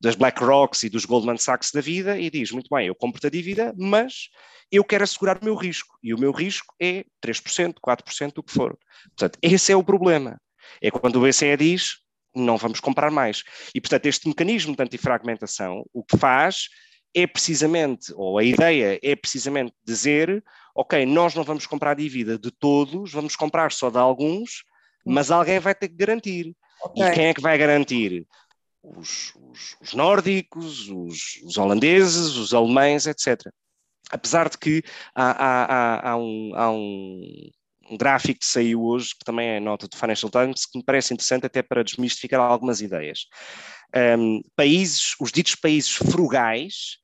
das 0.00 0.14
BlackRocks 0.14 0.84
e 0.84 0.88
dos 0.88 1.04
Goldman 1.04 1.38
Sachs 1.38 1.70
da 1.72 1.80
vida 1.80 2.18
e 2.18 2.30
diz, 2.30 2.52
muito 2.52 2.68
bem, 2.70 2.86
eu 2.86 2.94
compro-te 2.94 3.26
a 3.26 3.30
dívida, 3.30 3.74
mas 3.76 4.28
eu 4.70 4.84
quero 4.84 5.04
assegurar 5.04 5.38
o 5.38 5.44
meu 5.44 5.54
risco, 5.54 5.98
e 6.02 6.14
o 6.14 6.18
meu 6.18 6.32
risco 6.32 6.74
é 6.80 7.04
3%, 7.24 7.74
4%, 7.86 8.32
o 8.38 8.42
que 8.42 8.52
for. 8.52 8.78
Portanto, 9.16 9.38
esse 9.42 9.70
é 9.70 9.76
o 9.76 9.84
problema. 9.84 10.40
É 10.80 10.90
quando 10.90 11.16
o 11.16 11.20
BCE 11.20 11.56
diz, 11.58 11.98
não 12.34 12.56
vamos 12.56 12.80
comprar 12.80 13.10
mais. 13.10 13.42
E, 13.74 13.80
portanto, 13.80 14.06
este 14.06 14.26
mecanismo 14.26 14.74
de 14.74 14.82
antifragmentação, 14.82 15.84
o 15.92 16.02
que 16.02 16.16
faz 16.16 16.68
é 17.14 17.26
precisamente, 17.26 18.12
ou 18.14 18.38
a 18.38 18.44
ideia 18.44 18.98
é 19.02 19.14
precisamente 19.14 19.74
dizer, 19.84 20.42
ok, 20.74 21.04
nós 21.06 21.34
não 21.34 21.44
vamos 21.44 21.66
comprar 21.66 21.94
dívida 21.94 22.38
de 22.38 22.50
todos, 22.50 23.12
vamos 23.12 23.36
comprar 23.36 23.72
só 23.72 23.90
de 23.90 23.98
alguns, 23.98 24.64
mas 25.04 25.30
alguém 25.30 25.58
vai 25.58 25.74
ter 25.74 25.88
que 25.88 25.96
garantir. 25.96 26.54
Okay. 26.84 27.04
E 27.04 27.12
quem 27.12 27.26
é 27.26 27.34
que 27.34 27.40
vai 27.40 27.56
garantir? 27.58 28.26
Os, 28.82 29.34
os, 29.36 29.76
os 29.80 29.92
nórdicos, 29.94 30.88
os, 30.88 31.40
os, 31.44 31.56
holandeses, 31.56 32.36
os 32.36 32.52
alemães, 32.52 33.06
etc. 33.06 33.40
Apesar 34.10 34.48
de 34.48 34.58
que 34.58 34.82
há, 35.14 35.30
há, 35.30 35.64
há, 35.64 36.10
há 36.10 36.16
um, 36.16 36.52
um, 36.54 37.50
um, 37.90 37.96
gráfico 37.96 38.40
que 38.40 38.46
saiu 38.46 38.82
hoje, 38.82 39.10
que 39.10 39.24
também 39.24 39.48
é 39.48 39.60
nota 39.60 39.86
do 39.86 39.96
Financial 39.96 40.30
Times, 40.30 40.66
que 40.66 40.78
me 40.78 40.84
parece 40.84 41.14
interessante 41.14 41.46
até 41.46 41.62
para 41.62 41.84
desmistificar 41.84 42.40
algumas 42.40 42.80
ideias. 42.80 43.26
Um, 44.18 44.40
países, 44.56 45.14
os 45.20 45.30
ditos 45.30 45.54
países 45.54 45.92
frugais, 45.92 46.98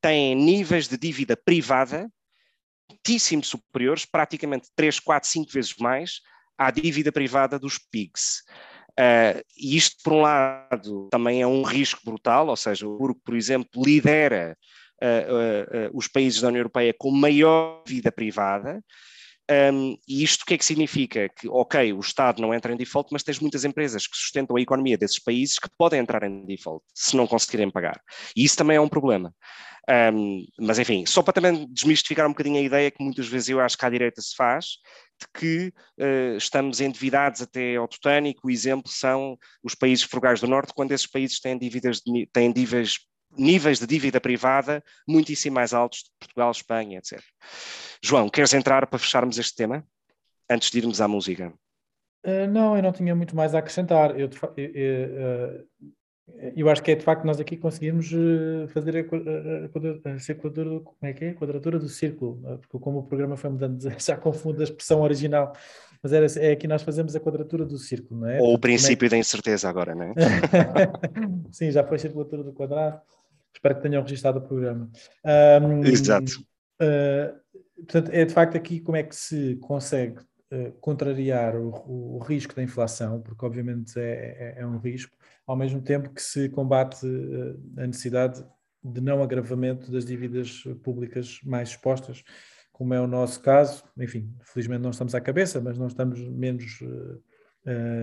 têm 0.00 0.34
níveis 0.34 0.88
de 0.88 0.96
dívida 0.96 1.36
privada 1.36 2.10
muitíssimo 2.90 3.44
superiores, 3.44 4.04
praticamente 4.04 4.68
3, 4.74 5.00
4, 5.00 5.28
5 5.28 5.52
vezes 5.52 5.74
mais, 5.78 6.20
à 6.58 6.70
dívida 6.70 7.10
privada 7.10 7.58
dos 7.58 7.78
PIGs. 7.78 8.42
Uh, 8.90 9.40
e 9.56 9.76
isto, 9.76 9.96
por 10.02 10.12
um 10.12 10.20
lado, 10.20 11.08
também 11.10 11.40
é 11.40 11.46
um 11.46 11.62
risco 11.62 12.00
brutal, 12.04 12.48
ou 12.48 12.56
seja, 12.56 12.86
o 12.86 12.98
Burgo, 12.98 13.20
por 13.24 13.34
exemplo, 13.34 13.82
lidera 13.82 14.56
uh, 15.02 15.88
uh, 15.88 15.98
os 15.98 16.06
países 16.06 16.40
da 16.40 16.48
União 16.48 16.60
Europeia 16.60 16.94
com 16.98 17.10
maior 17.10 17.82
dívida 17.86 18.12
privada, 18.12 18.82
um, 19.50 19.96
e 20.06 20.22
isto 20.22 20.42
o 20.42 20.46
que 20.46 20.54
é 20.54 20.58
que 20.58 20.64
significa? 20.64 21.28
Que, 21.28 21.48
ok, 21.48 21.92
o 21.92 21.98
Estado 21.98 22.40
não 22.40 22.54
entra 22.54 22.72
em 22.72 22.76
default, 22.76 23.08
mas 23.12 23.24
tens 23.24 23.40
muitas 23.40 23.64
empresas 23.64 24.06
que 24.06 24.16
sustentam 24.16 24.56
a 24.56 24.60
economia 24.60 24.96
desses 24.96 25.18
países 25.18 25.58
que 25.58 25.68
podem 25.76 25.98
entrar 25.98 26.22
em 26.22 26.46
default 26.46 26.84
se 26.94 27.16
não 27.16 27.26
conseguirem 27.26 27.70
pagar. 27.70 28.00
E 28.36 28.44
isso 28.44 28.56
também 28.56 28.76
é 28.76 28.80
um 28.80 28.88
problema. 28.88 29.34
Um, 29.88 30.44
mas 30.60 30.78
enfim, 30.78 31.04
só 31.04 31.20
para 31.20 31.32
também 31.32 31.66
desmistificar 31.68 32.26
um 32.26 32.30
bocadinho 32.30 32.58
a 32.58 32.62
ideia 32.62 32.90
que 32.92 33.02
muitas 33.02 33.26
vezes 33.26 33.48
eu 33.48 33.60
acho 33.60 33.76
que 33.76 33.84
à 33.84 33.90
direita 33.90 34.20
se 34.22 34.36
faz, 34.36 34.76
de 35.20 35.26
que 35.34 35.72
uh, 35.98 36.36
estamos 36.36 36.80
endividados 36.80 37.42
até 37.42 37.74
ao 37.74 37.88
tutânico, 37.88 38.46
o 38.46 38.50
exemplo 38.50 38.90
são 38.90 39.36
os 39.64 39.74
países 39.74 40.04
frugais 40.04 40.40
do 40.40 40.46
Norte, 40.46 40.72
quando 40.74 40.92
esses 40.92 41.08
países 41.08 41.40
têm 41.40 41.58
dívidas, 41.58 42.00
têm 42.32 42.52
dívidas 42.52 42.98
níveis 43.36 43.78
de 43.78 43.86
dívida 43.86 44.20
privada 44.20 44.82
muitíssimo 45.06 45.54
mais 45.54 45.72
altos 45.72 46.00
de 46.00 46.10
Portugal, 46.18 46.50
Espanha, 46.50 46.98
etc. 46.98 47.20
João, 48.02 48.28
queres 48.28 48.52
entrar 48.54 48.86
para 48.86 48.98
fecharmos 48.98 49.38
este 49.38 49.54
tema? 49.54 49.84
Antes 50.48 50.70
de 50.70 50.78
irmos 50.78 51.00
à 51.00 51.06
música. 51.06 51.52
Uh, 52.24 52.46
não, 52.50 52.76
eu 52.76 52.82
não 52.82 52.92
tinha 52.92 53.14
muito 53.14 53.34
mais 53.36 53.54
a 53.54 53.60
acrescentar. 53.60 54.18
Eu, 54.18 54.28
eu, 54.56 54.74
eu, 54.74 55.60
uh, 55.60 55.66
eu, 56.56 56.68
acho 56.68 56.82
que 56.82 56.90
é 56.90 56.94
de 56.94 57.04
facto 57.04 57.24
nós 57.24 57.40
aqui 57.40 57.56
conseguimos 57.56 58.12
uh, 58.12 58.68
fazer 58.68 58.96
a, 58.96 59.00
a, 59.00 59.02
a, 59.02 59.64
a, 59.64 60.34
quadratura, 60.34 60.80
como 60.80 60.96
é 61.02 61.12
que 61.12 61.24
é? 61.24 61.32
quadratura 61.34 61.78
do 61.78 61.88
círculo, 61.88 62.40
porque 62.58 62.78
como 62.78 62.98
o 62.98 63.02
programa 63.04 63.36
foi 63.36 63.50
mudando, 63.50 63.80
já 63.98 64.16
confundo 64.16 64.60
a 64.60 64.64
expressão 64.64 65.00
original, 65.02 65.52
mas 66.02 66.12
era, 66.12 66.26
é 66.38 66.52
aqui 66.52 66.66
nós 66.66 66.82
fazemos 66.82 67.14
a 67.14 67.20
quadratura 67.20 67.64
do 67.64 67.78
círculo, 67.78 68.20
não 68.20 68.28
é? 68.28 68.40
Ou 68.40 68.54
o 68.54 68.58
princípio 68.58 69.06
é? 69.06 69.08
da 69.10 69.16
incerteza 69.16 69.68
agora, 69.68 69.94
não 69.94 70.04
é? 70.06 70.14
Sim, 71.52 71.70
já 71.70 71.84
foi 71.84 71.96
a 71.96 72.00
circulatura 72.00 72.42
do 72.42 72.52
quadrado. 72.52 73.00
Espero 73.60 73.74
que 73.74 73.82
tenham 73.82 74.02
registado 74.02 74.38
o 74.38 74.42
programa. 74.42 74.90
Um, 75.62 75.84
Exato. 75.84 76.42
Uh, 76.80 77.38
portanto, 77.76 78.10
é 78.10 78.24
de 78.24 78.32
facto 78.32 78.56
aqui 78.56 78.80
como 78.80 78.96
é 78.96 79.02
que 79.02 79.14
se 79.14 79.56
consegue 79.56 80.18
uh, 80.50 80.72
contrariar 80.80 81.54
o, 81.56 81.68
o, 82.16 82.18
risco 82.20 82.54
da 82.54 82.62
inflação, 82.62 83.20
porque 83.20 83.44
obviamente 83.44 84.00
é, 84.00 84.54
é, 84.56 84.62
é, 84.62 84.66
um 84.66 84.78
risco, 84.78 85.14
ao 85.46 85.54
mesmo 85.54 85.82
tempo 85.82 86.08
que 86.08 86.22
se 86.22 86.48
combate 86.48 87.04
uh, 87.04 87.60
a 87.76 87.86
necessidade 87.86 88.42
de 88.82 89.00
não 89.02 89.22
agravamento 89.22 89.92
das 89.92 90.06
dívidas 90.06 90.64
públicas 90.82 91.38
mais 91.44 91.68
expostas, 91.68 92.24
como 92.72 92.94
é 92.94 93.00
o 93.00 93.06
nosso 93.06 93.42
caso. 93.42 93.84
Enfim, 93.98 94.34
felizmente 94.42 94.80
não 94.80 94.88
estamos 94.88 95.14
à 95.14 95.20
cabeça, 95.20 95.60
mas 95.60 95.76
não 95.76 95.86
estamos 95.86 96.18
menos 96.30 96.80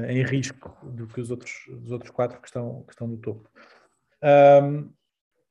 em 0.07 0.21
risco 0.21 0.77
do 0.85 1.07
que 1.07 1.19
os 1.19 1.31
outros, 1.31 1.51
os 1.81 1.89
outros 1.89 2.11
quatro 2.11 2.39
que 2.39 2.47
estão, 2.47 2.83
que 2.83 2.93
estão 2.93 3.07
no 3.07 3.17
topo. 3.17 3.49
Um, 4.23 4.93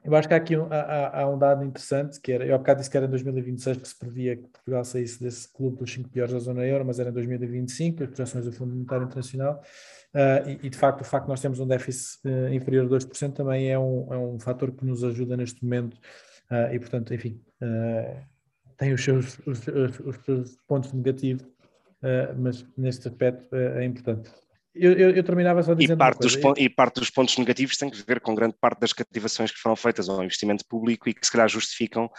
eu 0.06 0.14
acho 0.14 0.28
que 0.28 0.34
há 0.34 0.36
aqui 0.36 0.56
um, 0.56 0.68
há, 0.70 1.22
há, 1.22 1.28
um 1.28 1.36
dado 1.36 1.64
interessante, 1.64 2.20
que 2.20 2.30
era, 2.30 2.46
eu 2.46 2.54
há 2.54 2.58
bocado 2.58 2.78
disse 2.78 2.88
que 2.88 2.96
era 2.96 3.06
em 3.06 3.10
2026 3.10 3.76
que 3.78 3.88
se 3.88 3.98
previa 3.98 4.36
que 4.36 4.48
Portugal 4.48 4.84
saísse 4.84 5.20
desse 5.20 5.52
clube 5.52 5.78
dos 5.78 5.92
cinco 5.92 6.08
piores 6.08 6.32
da 6.32 6.38
zona 6.38 6.64
euro, 6.64 6.84
mas 6.84 7.00
era 7.00 7.10
em 7.10 7.12
2025, 7.12 8.04
as 8.04 8.08
projeções 8.10 8.44
do 8.44 8.52
Fundo 8.52 8.72
Monetário 8.72 9.04
Internacional, 9.04 9.60
uh, 10.14 10.48
e, 10.48 10.66
e, 10.66 10.70
de 10.70 10.78
facto 10.78 11.00
o 11.00 11.04
facto 11.04 11.24
de 11.24 11.30
nós 11.30 11.40
termos 11.40 11.58
um 11.58 11.66
déficit 11.66 12.20
uh, 12.24 12.54
inferior 12.54 12.86
a 12.86 12.88
2% 12.88 13.32
também 13.32 13.70
é 13.70 13.78
um, 13.78 14.14
é 14.14 14.16
um 14.16 14.38
fator 14.38 14.70
que 14.70 14.84
nos 14.86 15.02
ajuda 15.02 15.36
neste 15.36 15.64
momento, 15.64 15.94
uh, 15.94 16.72
e 16.72 16.78
portanto, 16.78 17.12
enfim, 17.12 17.40
tem 18.78 18.92
os 18.92 19.02
seus, 19.02 19.38
os, 19.40 19.66
os, 19.66 20.00
os 20.00 20.16
seus 20.24 20.56
pontos 20.68 20.92
negativos, 20.92 21.44
mas 22.38 22.64
neste 22.76 23.08
aspecto 23.08 23.56
é 23.56 23.84
importante. 23.84 24.30
Eu, 24.78 24.92
eu, 24.92 25.10
eu, 25.10 25.24
terminava 25.24 25.62
só 25.62 25.74
dizendo. 25.74 25.96
E 25.96 25.98
parte, 25.98 26.20
dos, 26.20 26.38
e 26.56 26.68
parte 26.68 27.00
dos 27.00 27.10
pontos 27.10 27.36
negativos 27.38 27.76
tem 27.76 27.90
que 27.90 28.02
ver 28.06 28.20
com 28.20 28.34
grande 28.34 28.56
parte 28.60 28.80
das 28.80 28.92
cativações 28.92 29.50
que 29.50 29.58
foram 29.58 29.76
feitas 29.76 30.08
ao 30.08 30.22
investimento 30.22 30.64
público 30.68 31.08
e 31.08 31.14
que 31.14 31.24
se 31.24 31.32
calhar 31.32 31.48
justificam 31.48 32.10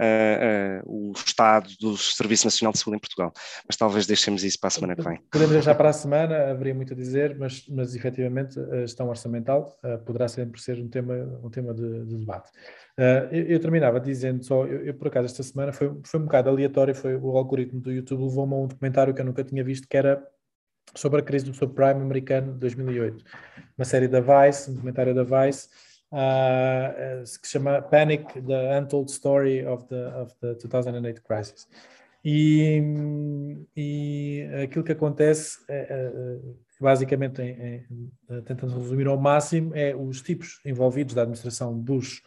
uh, 0.00 0.84
uh, 0.86 1.10
o 1.10 1.12
estado 1.12 1.68
do 1.80 1.96
Serviço 1.96 2.46
Nacional 2.46 2.72
de 2.72 2.78
Saúde 2.78 2.96
em 2.96 3.00
Portugal. 3.00 3.32
Mas 3.66 3.76
talvez 3.76 4.06
deixemos 4.06 4.44
isso 4.44 4.58
para 4.58 4.68
a 4.68 4.70
semana 4.70 4.96
que 4.96 5.02
vem. 5.02 5.20
Podemos 5.30 5.54
deixar 5.54 5.74
para 5.74 5.90
a 5.90 5.92
semana, 5.92 6.50
haveria 6.50 6.74
muito 6.74 6.92
a 6.92 6.96
dizer, 6.96 7.36
mas, 7.38 7.66
mas 7.68 7.94
efetivamente 7.94 8.58
a 8.58 8.80
gestão 8.80 9.08
orçamental 9.08 9.78
uh, 9.84 9.98
poderá 10.04 10.28
sempre 10.28 10.60
ser 10.60 10.78
um 10.78 10.88
tema, 10.88 11.14
um 11.42 11.50
tema 11.50 11.74
de, 11.74 12.04
de 12.06 12.16
debate. 12.16 12.50
Eu, 13.30 13.44
eu, 13.44 13.60
terminava 13.60 14.00
dizendo 14.00 14.42
só, 14.44 14.66
eu, 14.66 14.86
eu, 14.86 14.94
por 14.94 15.06
acaso 15.06 15.26
esta 15.26 15.42
semana 15.44 15.72
foi, 15.72 15.96
foi 16.02 16.18
um 16.18 16.24
bocado 16.24 16.48
aleatório, 16.48 16.92
foi 16.96 17.14
o 17.14 17.36
algoritmo 17.36 17.80
do 17.80 17.92
YouTube 17.92 18.24
levou-me 18.24 18.54
a 18.54 18.56
um 18.56 18.66
documentário 18.66 19.14
que 19.14 19.20
eu 19.20 19.24
nunca 19.24 19.44
tinha 19.44 19.62
visto, 19.62 19.86
que 19.86 19.96
era 19.96 20.20
sobre 20.94 21.20
a 21.20 21.22
crise 21.22 21.44
do 21.44 21.54
subprime 21.54 22.00
americano 22.00 22.52
de 22.52 22.58
2008. 22.60 23.24
Uma 23.76 23.84
série 23.84 24.08
da 24.08 24.20
Vice, 24.20 24.70
um 24.70 24.74
documentário 24.74 25.14
da 25.14 25.22
Vice, 25.22 25.68
uh, 26.12 27.22
que 27.22 27.46
se 27.46 27.52
chama 27.52 27.82
Panic, 27.82 28.40
The 28.40 28.78
Untold 28.78 29.10
Story 29.10 29.64
of 29.66 29.86
the, 29.88 30.06
of 30.22 30.34
the 30.40 30.54
2008 30.54 31.22
Crisis. 31.22 31.68
E, 32.24 32.82
e 33.76 34.48
aquilo 34.64 34.84
que 34.84 34.92
acontece, 34.92 35.60
é, 35.68 35.86
é, 35.88 36.38
basicamente, 36.80 37.40
em, 37.40 37.86
em, 37.88 38.42
tentando 38.42 38.78
resumir 38.78 39.06
ao 39.06 39.16
máximo, 39.16 39.74
é 39.74 39.94
os 39.94 40.20
tipos 40.20 40.60
envolvidos 40.64 41.14
da 41.14 41.22
administração 41.22 41.72
Bush, 41.72 42.22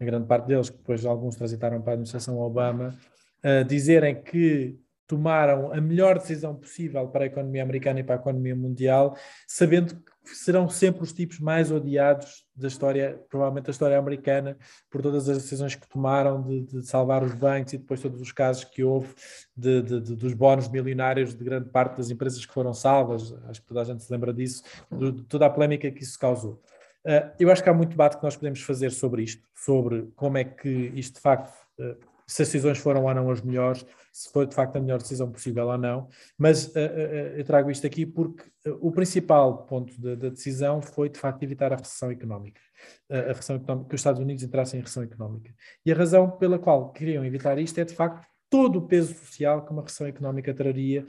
a 0.00 0.04
grande 0.04 0.26
parte 0.26 0.46
deles, 0.46 0.68
que 0.68 0.76
depois 0.76 1.06
alguns 1.06 1.36
transitaram 1.36 1.80
para 1.80 1.92
a 1.92 1.94
administração 1.94 2.38
Obama, 2.38 2.98
uh, 3.44 3.64
dizerem 3.64 4.20
que 4.20 4.78
tomaram 5.06 5.72
a 5.72 5.80
melhor 5.80 6.18
decisão 6.18 6.54
possível 6.54 7.06
para 7.08 7.24
a 7.24 7.26
economia 7.26 7.62
americana 7.62 8.00
e 8.00 8.04
para 8.04 8.16
a 8.16 8.18
economia 8.18 8.56
mundial, 8.56 9.16
sabendo 9.46 9.96
que 10.26 10.36
serão 10.36 10.68
sempre 10.68 11.02
os 11.02 11.12
tipos 11.12 11.38
mais 11.38 11.70
odiados 11.70 12.44
da 12.54 12.66
história, 12.66 13.20
provavelmente 13.28 13.66
da 13.66 13.70
história 13.70 13.96
americana, 13.96 14.56
por 14.90 15.00
todas 15.00 15.28
as 15.28 15.38
decisões 15.38 15.76
que 15.76 15.88
tomaram 15.88 16.42
de, 16.42 16.62
de 16.62 16.86
salvar 16.86 17.22
os 17.22 17.32
bancos 17.32 17.72
e 17.72 17.78
depois 17.78 18.00
todos 18.00 18.20
os 18.20 18.32
casos 18.32 18.64
que 18.64 18.82
houve 18.82 19.14
de, 19.56 19.82
de, 19.82 20.00
dos 20.00 20.34
bónus 20.34 20.68
milionários 20.68 21.34
de 21.34 21.44
grande 21.44 21.70
parte 21.70 21.96
das 21.96 22.10
empresas 22.10 22.44
que 22.44 22.52
foram 22.52 22.74
salvas, 22.74 23.32
acho 23.48 23.60
que 23.60 23.68
toda 23.68 23.82
a 23.82 23.84
gente 23.84 24.02
se 24.02 24.12
lembra 24.12 24.32
disso, 24.32 24.64
de, 24.90 25.22
toda 25.24 25.46
a 25.46 25.50
polémica 25.50 25.90
que 25.90 26.02
isso 26.02 26.18
causou. 26.18 26.60
Uh, 27.04 27.30
eu 27.38 27.52
acho 27.52 27.62
que 27.62 27.70
há 27.70 27.74
muito 27.74 27.90
debate 27.90 28.16
que 28.16 28.24
nós 28.24 28.34
podemos 28.34 28.60
fazer 28.62 28.90
sobre 28.90 29.22
isto, 29.22 29.46
sobre 29.54 30.10
como 30.16 30.38
é 30.38 30.42
que 30.44 30.90
isto 30.96 31.14
de 31.14 31.20
facto 31.20 31.54
uh, 31.78 31.96
se 32.26 32.42
as 32.42 32.48
decisões 32.48 32.78
foram 32.78 33.04
ou 33.04 33.14
não 33.14 33.30
as 33.30 33.40
melhores, 33.40 33.86
se 34.12 34.30
foi 34.30 34.46
de 34.46 34.54
facto 34.54 34.76
a 34.76 34.80
melhor 34.80 34.98
decisão 34.98 35.30
possível 35.30 35.68
ou 35.68 35.78
não, 35.78 36.08
mas 36.36 36.66
uh, 36.68 36.70
uh, 36.70 37.38
eu 37.38 37.44
trago 37.44 37.70
isto 37.70 37.86
aqui 37.86 38.04
porque 38.04 38.44
o 38.80 38.90
principal 38.90 39.64
ponto 39.66 39.94
da 40.00 40.28
decisão 40.28 40.82
foi 40.82 41.08
de 41.08 41.18
facto 41.18 41.42
evitar 41.42 41.72
a 41.72 41.76
recessão 41.76 42.10
económica, 42.10 42.60
a 43.08 43.32
recessão 43.32 43.56
económica, 43.56 43.88
que 43.88 43.94
os 43.94 44.00
Estados 44.00 44.20
Unidos 44.20 44.42
entrassem 44.42 44.80
em 44.80 44.82
recessão 44.82 45.04
económica. 45.04 45.54
E 45.84 45.92
a 45.92 45.94
razão 45.94 46.30
pela 46.30 46.58
qual 46.58 46.90
queriam 46.92 47.24
evitar 47.24 47.58
isto 47.58 47.78
é 47.78 47.84
de 47.84 47.94
facto 47.94 48.26
todo 48.48 48.78
o 48.78 48.86
peso 48.86 49.14
social 49.14 49.64
que 49.64 49.72
uma 49.72 49.82
recessão 49.82 50.06
económica 50.06 50.54
traria, 50.54 51.04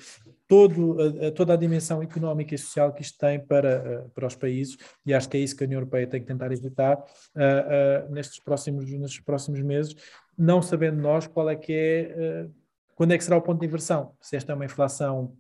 todo, 0.48 1.32
toda 1.34 1.54
a 1.54 1.58
dimensão 1.58 2.02
económica 2.02 2.56
e 2.56 2.58
social 2.58 2.92
que 2.94 3.02
isto 3.02 3.18
tem 3.18 3.40
para, 3.40 4.10
para 4.14 4.28
os 4.28 4.36
países, 4.36 4.78
e 5.06 5.14
acho 5.14 5.30
que 5.30 5.38
é 5.38 5.40
isso 5.40 5.56
que 5.56 5.64
a 5.64 5.68
União 5.68 5.80
Europeia 5.80 6.08
tem 6.08 6.22
que 6.22 6.28
tentar 6.28 6.52
evitar 6.52 6.98
uh, 6.98 8.10
uh, 8.10 8.12
nestes, 8.12 8.40
próximos, 8.40 8.90
nestes 8.92 9.20
próximos 9.20 9.62
meses, 9.62 9.96
não 10.38 10.62
sabendo 10.62 11.02
nós 11.02 11.28
qual 11.28 11.50
é 11.50 11.56
que 11.56 11.74
é, 11.74 12.46
uh, 12.46 12.56
quando 12.96 13.14
é 13.14 13.18
que 13.18 13.24
será 13.24 13.38
o 13.38 13.42
ponto 13.42 13.60
de 13.60 13.66
inversão. 13.66 14.16
Se 14.22 14.36
esta 14.36 14.52
é 14.52 14.56
uma 14.56 14.66
inflação 14.66 15.36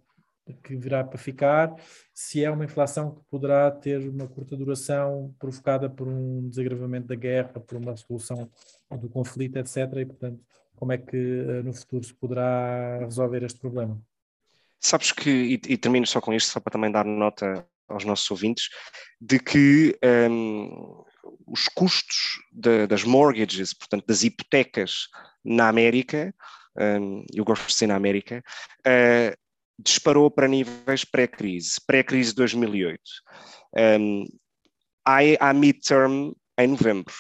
que 0.64 0.76
virá 0.76 1.04
para 1.04 1.18
ficar, 1.18 1.76
se 2.14 2.44
é 2.44 2.50
uma 2.50 2.64
inflação 2.64 3.12
que 3.16 3.22
poderá 3.30 3.70
ter 3.70 4.00
uma 4.08 4.28
curta 4.28 4.56
duração 4.56 5.36
provocada 5.38 5.90
por 5.90 6.08
um 6.08 6.48
desagravamento 6.50 7.08
da 7.08 7.16
guerra, 7.16 7.60
por 7.60 7.78
uma 7.78 7.96
solução 7.98 8.50
do 8.90 9.10
conflito, 9.10 9.58
etc. 9.58 9.78
E, 9.98 10.06
portanto, 10.06 10.40
como 10.76 10.92
é 10.94 10.98
que 10.98 11.18
uh, 11.18 11.64
no 11.64 11.74
futuro 11.74 12.04
se 12.04 12.14
poderá 12.14 13.00
resolver 13.00 13.44
este 13.44 13.60
problema? 13.60 14.00
Sabes 14.80 15.12
que, 15.12 15.30
e, 15.30 15.54
e 15.54 15.78
termino 15.78 16.06
só 16.06 16.22
com 16.22 16.34
isto, 16.34 16.52
só 16.52 16.60
para 16.60 16.72
também 16.72 16.92
dar 16.92 17.04
nota 17.04 17.68
aos 17.88 18.06
nossos 18.06 18.30
ouvintes, 18.30 18.70
de 19.20 19.40
que 19.40 19.98
um, 20.30 21.04
os 21.48 21.68
custos 21.68 22.40
de, 22.52 22.88
das 22.88 23.04
mortgages, 23.04 23.74
portanto, 23.74 24.06
das 24.06 24.24
hipotecas 24.24 25.08
na 25.44 25.70
América, 25.70 26.34
um, 26.78 27.24
eu 27.34 27.44
gosto 27.44 27.68
de 27.68 27.88
na 27.88 27.96
América, 27.96 28.44
uh, 28.86 29.38
disparou 29.80 30.30
para 30.30 30.48
níveis 30.48 31.06
pré-crise, 31.06 31.76
pré-crise 31.86 32.32
de 32.32 32.36
2008. 32.36 33.02
Um, 34.00 34.26
há, 35.06 35.20
há 35.40 35.54
midterm 35.54 36.34
em 36.58 36.68
novembro. 36.68 37.14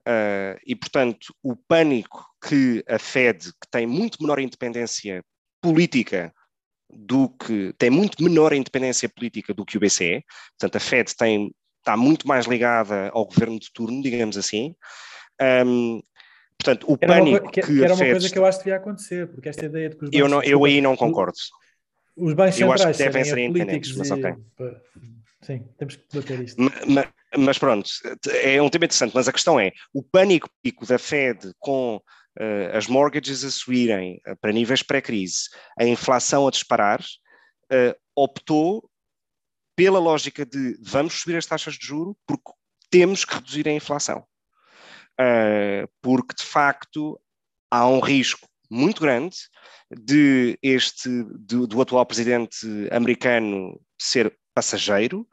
Uh, 0.00 0.58
e, 0.66 0.74
portanto, 0.74 1.34
o 1.42 1.54
pânico 1.54 2.26
que 2.42 2.82
a 2.88 2.98
Fed, 2.98 3.52
que 3.52 3.70
tem 3.70 3.86
muito 3.86 4.20
menor 4.20 4.40
independência 4.40 5.22
política 5.60 6.32
do 6.92 7.28
que 7.28 7.72
tem 7.78 7.90
muito 7.90 8.22
menor 8.22 8.52
independência 8.52 9.08
política 9.08 9.54
do 9.54 9.64
que 9.64 9.76
o 9.76 9.80
BCE, 9.80 10.24
portanto 10.58 10.76
a 10.76 10.80
Fed 10.80 11.14
tem, 11.16 11.54
está 11.80 11.96
muito 11.96 12.28
mais 12.28 12.46
ligada 12.46 13.10
ao 13.12 13.26
governo 13.26 13.58
de 13.58 13.72
turno, 13.72 14.02
digamos 14.02 14.36
assim. 14.36 14.74
Um, 15.66 16.00
portanto, 16.58 16.86
o 16.90 16.98
era 17.00 17.14
pânico 17.14 17.44
uma, 17.44 17.52
que, 17.52 17.62
que 17.62 17.84
era 17.84 17.94
uma 17.94 18.04
coisa 18.04 18.30
que 18.30 18.38
eu 18.38 18.46
acho 18.46 18.58
que 18.58 18.64
devia 18.64 18.76
acontecer, 18.76 19.26
porque 19.28 19.48
esta 19.48 19.64
ideia 19.64 19.90
de 19.90 19.96
que 19.96 20.04
os 20.04 20.10
eu, 20.12 20.28
não, 20.28 20.42
eu 20.42 20.64
aí 20.64 20.80
não 20.80 20.96
concordo. 20.96 21.36
Os 22.16 22.34
bancos 22.34 22.60
eu 22.60 22.72
acho 22.72 22.86
que 22.90 22.98
devem 22.98 23.24
ser 23.24 23.38
independentes, 23.38 23.96
mas 23.96 24.10
ok. 24.10 24.34
Sim, 25.42 25.66
temos 25.78 25.96
que 25.96 26.04
debater 26.12 26.40
isto. 26.42 26.62
Mas, 26.86 27.08
mas 27.36 27.58
pronto, 27.58 27.90
é 28.42 28.60
um 28.60 28.68
tema 28.68 28.84
interessante, 28.84 29.14
mas 29.14 29.26
a 29.26 29.32
questão 29.32 29.58
é, 29.58 29.72
o 29.92 30.02
pânico 30.02 30.50
da 30.86 30.98
Fed 30.98 31.52
com 31.58 31.96
uh, 31.96 32.76
as 32.76 32.86
mortgages 32.86 33.42
a 33.42 33.50
subirem 33.50 34.20
uh, 34.26 34.36
para 34.38 34.52
níveis 34.52 34.82
pré-crise, 34.82 35.48
a 35.78 35.84
inflação 35.84 36.46
a 36.46 36.50
disparar, 36.50 37.00
uh, 37.00 37.94
optou 38.14 38.89
pela 39.80 39.98
lógica 39.98 40.44
de 40.44 40.78
vamos 40.82 41.22
subir 41.22 41.38
as 41.38 41.46
taxas 41.46 41.72
de 41.72 41.86
juro 41.86 42.14
porque 42.26 42.52
temos 42.90 43.24
que 43.24 43.34
reduzir 43.34 43.66
a 43.66 43.72
inflação. 43.72 44.22
porque, 46.02 46.34
de 46.34 46.42
facto, 46.42 47.18
há 47.70 47.88
um 47.88 47.98
risco 47.98 48.46
muito 48.70 49.00
grande 49.00 49.36
de 49.90 50.58
este 50.62 51.08
do, 51.30 51.66
do 51.66 51.80
atual 51.80 52.04
presidente 52.04 52.58
americano 52.90 53.80
ser 53.98 54.36
passageiro, 54.54 55.26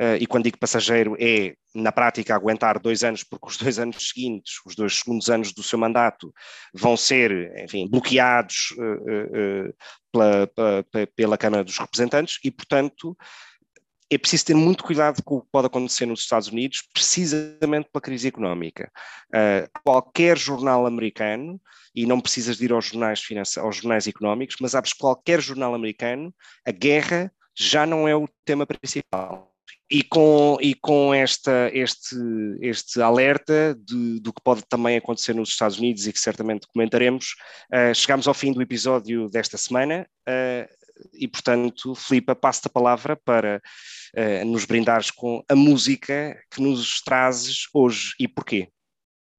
Uh, 0.00 0.14
e 0.20 0.28
quando 0.28 0.44
digo 0.44 0.56
passageiro 0.56 1.16
é, 1.18 1.56
na 1.74 1.90
prática, 1.90 2.32
aguentar 2.32 2.78
dois 2.78 3.02
anos, 3.02 3.24
porque 3.24 3.48
os 3.48 3.56
dois 3.56 3.80
anos 3.80 4.10
seguintes, 4.10 4.60
os 4.64 4.76
dois 4.76 5.00
segundos 5.00 5.28
anos 5.28 5.52
do 5.52 5.60
seu 5.60 5.76
mandato, 5.76 6.32
vão 6.72 6.96
ser, 6.96 7.52
enfim, 7.64 7.88
bloqueados 7.90 8.72
uh, 8.78 9.68
uh, 9.68 9.74
pela, 10.12 10.46
pela, 10.46 11.06
pela, 11.16 11.36
Câmara 11.36 11.64
dos 11.64 11.76
Representantes 11.76 12.38
e, 12.44 12.50
portanto, 12.52 13.16
é 14.10 14.18
preciso 14.18 14.46
ter 14.46 14.54
muito 14.54 14.82
cuidado 14.84 15.22
com 15.22 15.36
o 15.36 15.40
que 15.42 15.48
pode 15.50 15.66
acontecer 15.66 16.06
nos 16.06 16.20
Estados 16.20 16.48
Unidos, 16.48 16.82
precisamente 16.92 17.88
pela 17.92 18.02
crise 18.02 18.28
económica. 18.28 18.90
qualquer 19.84 20.38
jornal 20.38 20.86
americano, 20.86 21.60
e 21.94 22.06
não 22.06 22.20
precisas 22.20 22.56
de 22.58 22.64
ir 22.66 22.72
aos 22.72 22.86
jornais, 22.86 23.22
aos 23.58 23.76
jornais 23.76 24.06
económicos, 24.06 24.56
mas 24.60 24.72
sabes 24.72 24.92
qualquer 24.92 25.40
jornal 25.40 25.74
americano, 25.74 26.32
a 26.66 26.70
guerra 26.70 27.32
já 27.56 27.84
não 27.84 28.06
é 28.06 28.14
o 28.14 28.28
tema 28.44 28.64
principal 28.64 29.52
e 29.90 30.02
com, 30.02 30.58
e 30.60 30.74
com 30.74 31.14
esta, 31.14 31.70
este, 31.72 32.16
este 32.60 33.00
alerta 33.00 33.74
de, 33.74 34.20
do 34.20 34.32
que 34.32 34.42
pode 34.42 34.62
também 34.68 34.98
acontecer 34.98 35.34
nos 35.34 35.48
Estados 35.50 35.78
Unidos 35.78 36.06
e 36.06 36.12
que 36.12 36.20
certamente 36.20 36.66
comentaremos, 36.72 37.34
uh, 37.72 37.94
chegamos 37.94 38.28
ao 38.28 38.34
fim 38.34 38.52
do 38.52 38.60
episódio 38.62 39.28
desta 39.30 39.56
semana 39.56 40.06
uh, 40.28 40.77
e, 41.12 41.28
portanto, 41.28 41.94
Filipa, 41.94 42.34
passo-te 42.34 42.66
a 42.66 42.70
palavra 42.70 43.16
para 43.16 43.62
uh, 44.16 44.44
nos 44.44 44.64
brindares 44.64 45.10
com 45.10 45.42
a 45.48 45.54
música 45.54 46.38
que 46.50 46.60
nos 46.60 47.00
trazes 47.02 47.66
hoje 47.72 48.14
e 48.18 48.26
porquê. 48.26 48.68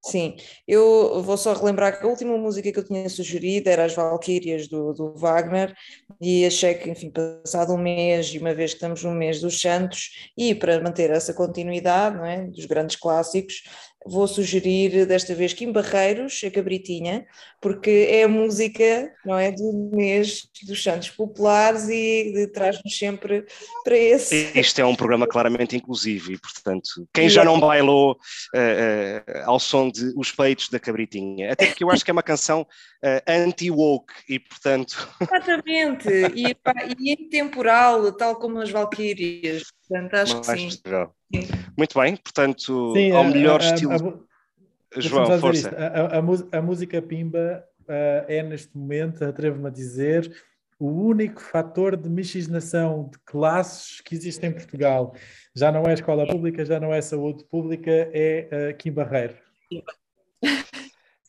Sim, 0.01 0.37
eu 0.65 1.21
vou 1.21 1.35
só 1.35 1.51
relembrar 1.53 1.99
que 1.99 2.05
a 2.05 2.09
última 2.09 2.37
música 2.37 2.71
que 2.71 2.79
eu 2.79 2.85
tinha 2.85 3.09
sugerido 3.09 3.69
era 3.69 3.83
As 3.83 3.93
Valquírias 3.93 4.65
do, 4.69 4.93
do 4.93 5.13
Wagner 5.13 5.75
e 6.21 6.45
achei 6.45 6.73
que, 6.75 6.89
enfim, 6.89 7.11
passado 7.11 7.73
um 7.73 7.77
mês 7.77 8.27
e 8.27 8.37
uma 8.37 8.53
vez 8.53 8.71
que 8.71 8.77
estamos 8.77 9.03
no 9.03 9.11
mês 9.11 9.41
dos 9.41 9.59
Santos 9.59 10.31
e 10.37 10.55
para 10.55 10.81
manter 10.81 11.09
essa 11.09 11.33
continuidade 11.33 12.15
não 12.15 12.25
é, 12.25 12.45
dos 12.45 12.65
grandes 12.65 12.95
clássicos, 12.95 13.63
vou 14.05 14.27
sugerir 14.27 15.05
desta 15.05 15.35
vez 15.35 15.53
Kim 15.53 15.71
Barreiros, 15.71 16.41
a 16.45 16.49
Cabritinha, 16.49 17.25
porque 17.61 18.07
é 18.09 18.23
a 18.23 18.27
música 18.27 19.11
não 19.25 19.37
é, 19.37 19.51
do 19.51 19.91
mês 19.93 20.47
dos 20.65 20.81
Santos 20.81 21.09
Populares 21.09 21.87
e 21.89 22.49
traz-nos 22.53 22.97
sempre 22.97 23.45
para 23.83 23.97
esse. 23.97 24.51
Isto 24.57 24.79
é 24.79 24.85
um 24.85 24.95
programa 24.95 25.27
claramente 25.27 25.75
inclusivo 25.75 26.31
e, 26.31 26.37
portanto, 26.37 27.07
quem 27.13 27.29
já 27.29 27.41
é... 27.41 27.45
não 27.45 27.59
bailou 27.59 28.13
uh, 28.13 28.17
uh, 28.57 29.43
ao 29.45 29.59
som 29.59 29.89
de 29.89 30.13
Os 30.15 30.31
Peitos 30.31 30.69
da 30.69 30.79
Cabritinha, 30.79 31.51
até 31.51 31.67
porque 31.67 31.83
eu 31.83 31.91
acho 31.91 32.03
que 32.03 32.11
é 32.11 32.13
uma 32.13 32.23
canção 32.23 32.61
uh, 32.61 33.21
anti-woke 33.27 34.13
e, 34.27 34.39
portanto. 34.39 35.09
Exatamente, 35.21 36.09
e, 36.35 36.55
pá, 36.55 36.73
e 36.97 37.11
intemporal, 37.11 38.11
tal 38.13 38.35
como 38.37 38.59
as 38.59 38.69
Valquírias, 38.69 39.63
portanto, 39.89 40.13
acho 40.13 40.35
Mais 40.35 40.47
que 40.47 40.57
sim. 40.57 40.67
Possível. 40.67 41.13
Muito 41.77 41.99
bem, 41.99 42.15
portanto, 42.15 42.93
Sim, 42.93 43.11
ao 43.11 43.23
melhor 43.25 43.61
a, 43.61 43.65
estilo. 43.65 43.93
A, 43.93 44.97
a, 44.97 45.01
João, 45.01 45.39
força. 45.39 45.75
A, 46.51 46.61
música 46.61 47.01
Pimba 47.01 47.63
uh, 47.81 48.25
é, 48.27 48.43
neste 48.43 48.75
momento, 48.77 49.23
atrevo-me 49.23 49.67
a 49.67 49.71
dizer, 49.71 50.31
o 50.79 50.87
único 50.87 51.41
fator 51.41 51.97
de 51.97 52.09
miscigenação 52.09 53.09
de 53.11 53.19
classes 53.25 53.99
que 54.01 54.15
existe 54.15 54.45
em 54.45 54.51
Portugal. 54.51 55.13
Já 55.53 55.71
não 55.71 55.83
é 55.83 55.93
escola 55.93 56.25
pública, 56.25 56.63
já 56.63 56.79
não 56.79 56.93
é 56.93 57.01
saúde 57.01 57.43
pública, 57.45 57.91
é 57.91 58.71
uh, 58.71 58.77
Kim 58.77 58.91
Barreiro. 58.91 59.35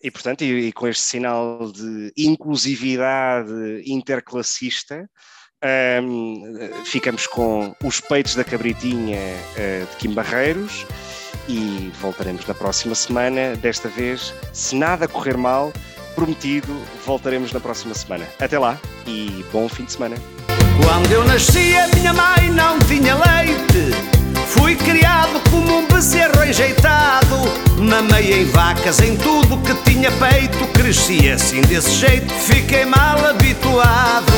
E, 0.02 0.10
portanto, 0.10 0.42
e, 0.42 0.68
e 0.68 0.72
com 0.72 0.88
este 0.88 1.02
sinal 1.02 1.70
de 1.70 2.12
inclusividade 2.16 3.52
interclassista, 3.84 5.10
um, 5.62 6.84
ficamos 6.84 7.26
com 7.26 7.74
os 7.84 8.00
peitos 8.00 8.34
da 8.34 8.44
cabritinha 8.44 9.18
uh, 9.18 9.86
de 9.86 9.96
Kim 9.96 10.14
Barreiros 10.14 10.86
e 11.48 11.92
voltaremos 12.00 12.46
na 12.46 12.54
próxima 12.54 12.94
semana. 12.94 13.56
Desta 13.56 13.88
vez, 13.88 14.34
se 14.52 14.76
nada 14.76 15.06
correr 15.06 15.36
mal, 15.36 15.72
prometido, 16.14 16.74
voltaremos 17.04 17.52
na 17.52 17.60
próxima 17.60 17.94
semana. 17.94 18.26
Até 18.40 18.58
lá 18.58 18.78
e 19.06 19.44
bom 19.52 19.68
fim 19.68 19.84
de 19.84 19.92
semana. 19.92 20.16
Quando 20.82 21.12
eu 21.12 21.24
nasci, 21.24 21.76
a 21.76 21.88
minha 21.88 22.12
mãe 22.12 22.50
não 22.50 22.78
tinha 22.80 23.14
leite. 23.14 23.94
Fui 24.46 24.74
criado 24.74 25.40
como 25.50 25.78
um 25.78 25.86
bezerro 25.86 26.44
enjeitado 26.44 27.36
Mamei 27.80 28.32
em 28.32 28.44
vacas, 28.44 29.00
em 29.00 29.16
tudo 29.16 29.56
que 29.58 29.74
tinha 29.90 30.10
peito 30.12 30.66
Cresci 30.74 31.30
assim 31.30 31.62
desse 31.62 31.92
jeito, 31.92 32.32
fiquei 32.34 32.84
mal 32.84 33.24
habituado 33.24 34.32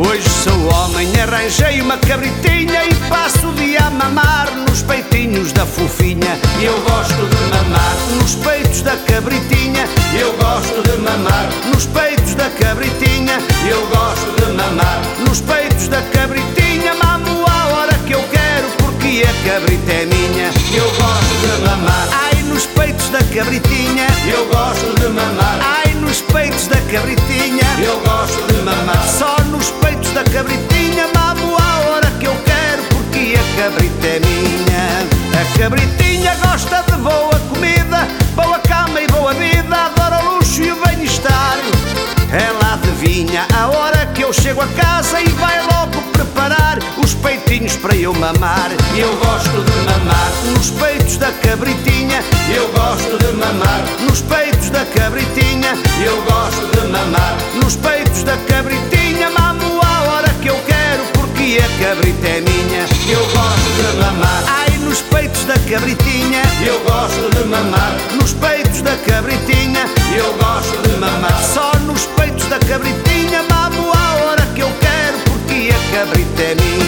Hoje 0.00 0.26
sou 0.30 0.54
homem, 0.72 1.08
arranjei 1.20 1.82
uma 1.82 1.98
cabritinha 1.98 2.86
E 2.86 2.94
passo 3.10 3.46
o 3.46 3.52
dia 3.52 3.80
a 3.80 3.90
mamar 3.90 4.50
nos 4.66 4.80
peitinhos 4.82 5.52
da 5.52 5.66
fofinha 5.66 6.38
Eu 6.58 6.72
gosto 6.80 7.14
de 7.14 7.50
mamar 7.50 7.96
nos 8.18 8.34
peitos 8.36 8.80
da 8.80 8.96
cabritinha 8.96 9.86
Eu 10.18 10.32
gosto 10.38 10.82
de 10.88 10.96
mamar 11.02 11.50
nos 11.70 11.84
peitos 11.84 12.34
da 12.34 12.48
cabritinha 12.48 13.38
Eu 13.68 13.86
gosto 13.88 14.40
de 14.40 14.52
mamar 14.52 15.02
nos 15.28 15.42
peitos 15.42 15.88
da 15.88 16.00
cabritinha 16.00 16.94
Mamo 16.94 17.44
a 17.46 17.66
hora 17.74 17.92
que 18.06 18.14
eu 18.14 18.22
quero 18.30 18.40
e 19.02 19.22
a 19.22 19.32
cabrita 19.44 19.92
é 19.92 20.06
minha. 20.06 20.50
Eu 20.72 20.84
gosto 20.84 21.34
de 21.40 21.66
mamar. 21.66 22.08
Ai, 22.12 22.42
nos 22.44 22.64
peitos 22.66 23.08
da 23.08 23.18
cabritinha. 23.18 24.06
Eu 24.32 24.46
gosto 24.46 25.00
de 25.00 25.08
mamar. 25.08 25.58
Ai, 25.60 25.92
nos 25.94 26.20
peitos 26.20 26.49
cabritinha. 26.90 27.64
Eu 27.82 28.00
gosto 28.00 28.52
de 28.52 28.60
mamar. 28.62 29.06
Só 29.06 29.36
nos 29.44 29.70
peitos 29.70 30.10
da 30.12 30.24
cabritinha 30.24 31.06
mamo 31.14 31.56
a 31.56 31.78
hora 31.88 32.10
que 32.18 32.26
eu 32.26 32.36
quero, 32.44 32.82
porque 32.90 33.36
a 33.38 33.62
cabrita 33.62 34.06
é 34.06 34.20
minha. 34.20 35.40
A 35.40 35.58
cabritinha 35.58 36.34
gosta 36.36 36.82
de 36.82 36.96
boa 36.98 37.38
comida, 37.48 38.08
boa 38.34 38.58
cama 38.58 39.00
e 39.00 39.06
boa 39.06 39.32
vida, 39.34 39.76
adora 39.76 40.24
o 40.24 40.34
luxo 40.36 40.62
e 40.62 40.72
o 40.72 40.76
bem-estar. 40.84 41.58
Ela 42.32 42.59
adivinha 43.00 43.46
a 43.56 43.68
hora 43.68 44.06
que 44.14 44.22
eu 44.22 44.32
chego 44.32 44.60
a 44.60 44.66
casa 44.66 45.20
e 45.22 45.28
vai 45.30 45.58
logo 45.62 46.02
preparar 46.12 46.78
os 47.02 47.14
peitinhos 47.14 47.74
para 47.76 47.96
eu 47.96 48.12
mamar. 48.12 48.70
Eu 48.94 49.16
gosto 49.16 49.64
de 49.64 49.76
mamar 49.86 50.30
nos 50.52 50.70
peitos 50.70 51.16
da 51.16 51.32
cabritinha. 51.32 52.22
Eu 52.54 52.68
gosto 52.68 53.16
de 53.18 53.32
mamar 53.32 53.80
nos 54.06 54.20
peitos 54.20 54.68
da 54.68 54.84
cabritinha. 54.84 55.74
Eu 56.04 56.22
gosto 56.22 56.66
de 56.76 56.86
mamar 56.88 57.36
nos 57.62 57.76
peitos 57.76 58.22
da 58.22 58.36
cabritinha. 58.36 59.30
Mamo 59.30 59.80
a 59.82 60.02
hora 60.10 60.28
que 60.42 60.48
eu 60.48 60.60
quero 60.66 61.02
porque 61.14 61.58
a 61.58 61.84
cabrita 61.84 62.28
é 62.28 62.40
minha. 62.42 62.86
Eu 63.08 63.24
gosto 63.24 63.70
de 63.76 63.96
mamar. 63.98 64.44
Ai, 64.46 64.76
nos 64.78 65.00
peitos 65.00 65.44
da 65.44 65.54
cabritinha. 65.54 66.42
Eu 66.66 66.78
gosto 66.80 67.30
de 67.34 67.44
mamar 67.48 67.96
nos 68.14 68.34
peitos 68.34 68.82
da 68.82 68.94
cabritinha. 68.96 69.86
Eu 70.14 70.34
gosto 70.34 70.82
de 70.86 70.96
mamar 70.98 71.42
só 71.42 71.79
nos 72.00 72.06
peitos 72.16 72.46
da 72.46 72.58
cabritinha. 72.58 73.42
Mamo 73.50 73.92
a 73.92 74.14
hora 74.24 74.42
que 74.54 74.62
eu 74.62 74.70
quero 74.80 75.18
porque 75.24 75.70
a 75.70 75.96
cabrita 75.96 76.42
é 76.42 76.54
minha. 76.54 76.79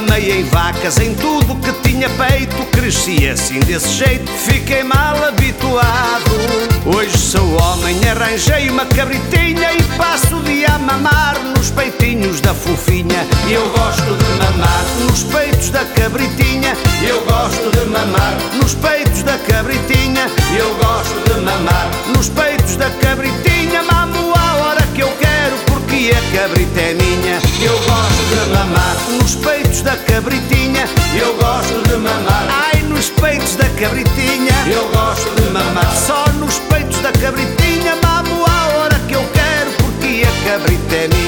Mamei 0.00 0.32
em 0.32 0.44
vacas, 0.44 0.98
em 0.98 1.14
tudo 1.14 1.54
que 1.56 1.72
tinha 1.86 2.08
peito 2.08 2.56
Cresci 2.72 3.28
assim 3.28 3.60
desse 3.60 3.90
jeito, 3.90 4.32
fiquei 4.32 4.82
mal 4.82 5.14
habituado. 5.24 6.30
Hoje 6.86 7.18
sou 7.18 7.46
homem, 7.60 7.98
arranjei 8.08 8.70
uma 8.70 8.86
cabritinha 8.86 9.74
E 9.74 9.82
passo 9.98 10.36
o 10.36 10.42
dia 10.42 10.68
a 10.68 10.78
mamar 10.78 11.38
nos 11.54 11.70
peitinhos 11.70 12.40
da 12.40 12.54
fofinha. 12.54 13.26
Eu 13.50 13.68
gosto 13.68 14.16
de 14.16 14.24
mamar 14.38 14.84
nos 15.06 15.22
peitos 15.24 15.68
da 15.68 15.84
cabritinha. 15.84 16.74
Eu 17.06 17.22
gosto 17.26 17.70
de 17.70 17.84
mamar 17.84 18.38
nos 18.54 18.74
peitos 18.74 19.22
da 19.22 19.36
cabritinha. 19.36 20.30
Eu 20.56 20.74
gosto 20.76 21.34
de 21.34 21.40
mamar 21.42 21.90
nos 22.16 22.30
peitos 22.30 22.76
da 22.76 22.88
cabritinha. 22.88 23.82
Mamo 23.82 24.32
a 24.34 24.56
hora 24.64 24.82
que 24.94 25.02
eu 25.02 25.12
quero 25.18 25.56
porque 25.66 26.10
a 26.16 26.38
cabrita 26.38 26.80
é 26.80 26.94
minha 26.94 27.09
cabritinha 30.20 30.84
Eu 31.18 31.34
gosto 31.36 31.88
de 31.88 31.96
mamar. 31.96 32.46
Ai, 32.48 32.82
nos 32.82 33.08
peitos 33.08 33.56
da 33.56 33.64
cabritinha. 33.80 34.52
Eu 34.70 34.86
gosto 34.88 35.34
de 35.40 35.48
mamar. 35.50 35.96
Só 35.96 36.26
nos 36.38 36.58
peitos 36.58 36.98
da 36.98 37.10
cabritinha 37.12 37.96
Mamo 38.02 38.44
a 38.46 38.76
hora 38.76 38.98
que 39.08 39.14
eu 39.14 39.24
quero 39.32 39.70
porque 39.78 40.22
a 40.26 40.50
cabrita 40.50 40.94
é 40.94 41.08
minha 41.08 41.19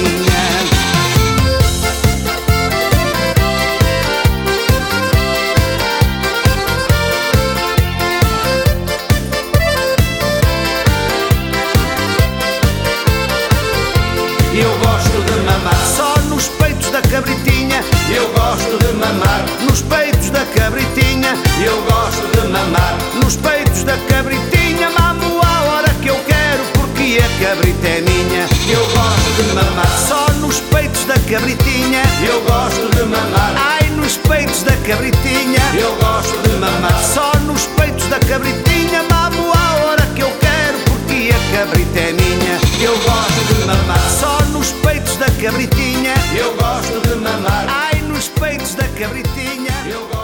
cabrita 27.72 27.88
é 27.88 28.00
minha, 28.00 28.46
eu 28.68 28.84
gosto 28.86 29.42
de 29.42 29.54
mamar. 29.54 29.86
Só 30.08 30.32
nos 30.34 30.60
peitos 30.60 31.04
da 31.04 31.14
cabritinha, 31.14 32.02
eu 32.26 32.40
gosto 32.42 32.88
de 32.96 33.02
mamar. 33.02 33.54
Ai, 33.56 33.88
nos 33.90 34.16
peitos 34.16 34.62
da 34.62 34.76
cabritinha, 34.78 35.60
eu 35.78 35.94
gosto 35.96 36.36
de 36.48 36.56
mamar. 36.56 37.02
Só 37.02 37.32
nos 37.46 37.66
peitos 37.66 38.06
da 38.08 38.18
cabritinha, 38.20 39.02
mamo 39.10 39.52
a 39.54 39.84
hora 39.84 40.02
que 40.14 40.22
eu 40.22 40.30
quero, 40.40 40.78
porque 40.86 41.30
a 41.32 41.56
cabrita 41.56 41.98
é 41.98 42.12
minha, 42.12 42.60
eu 42.80 42.96
gosto 42.98 43.54
de 43.54 43.64
mamar. 43.64 44.10
Só 44.20 44.38
nos 44.46 44.72
peitos 44.72 45.16
da 45.16 45.30
cabritinha, 45.42 46.14
eu 46.36 46.54
gosto 46.56 47.08
de 47.08 47.14
mamar. 47.16 47.66
Ai, 47.68 48.00
nos 48.02 48.28
peitos 48.28 48.74
da 48.74 48.84
cabritinha, 48.98 49.72
eu 49.86 50.00
gosto 50.08 50.21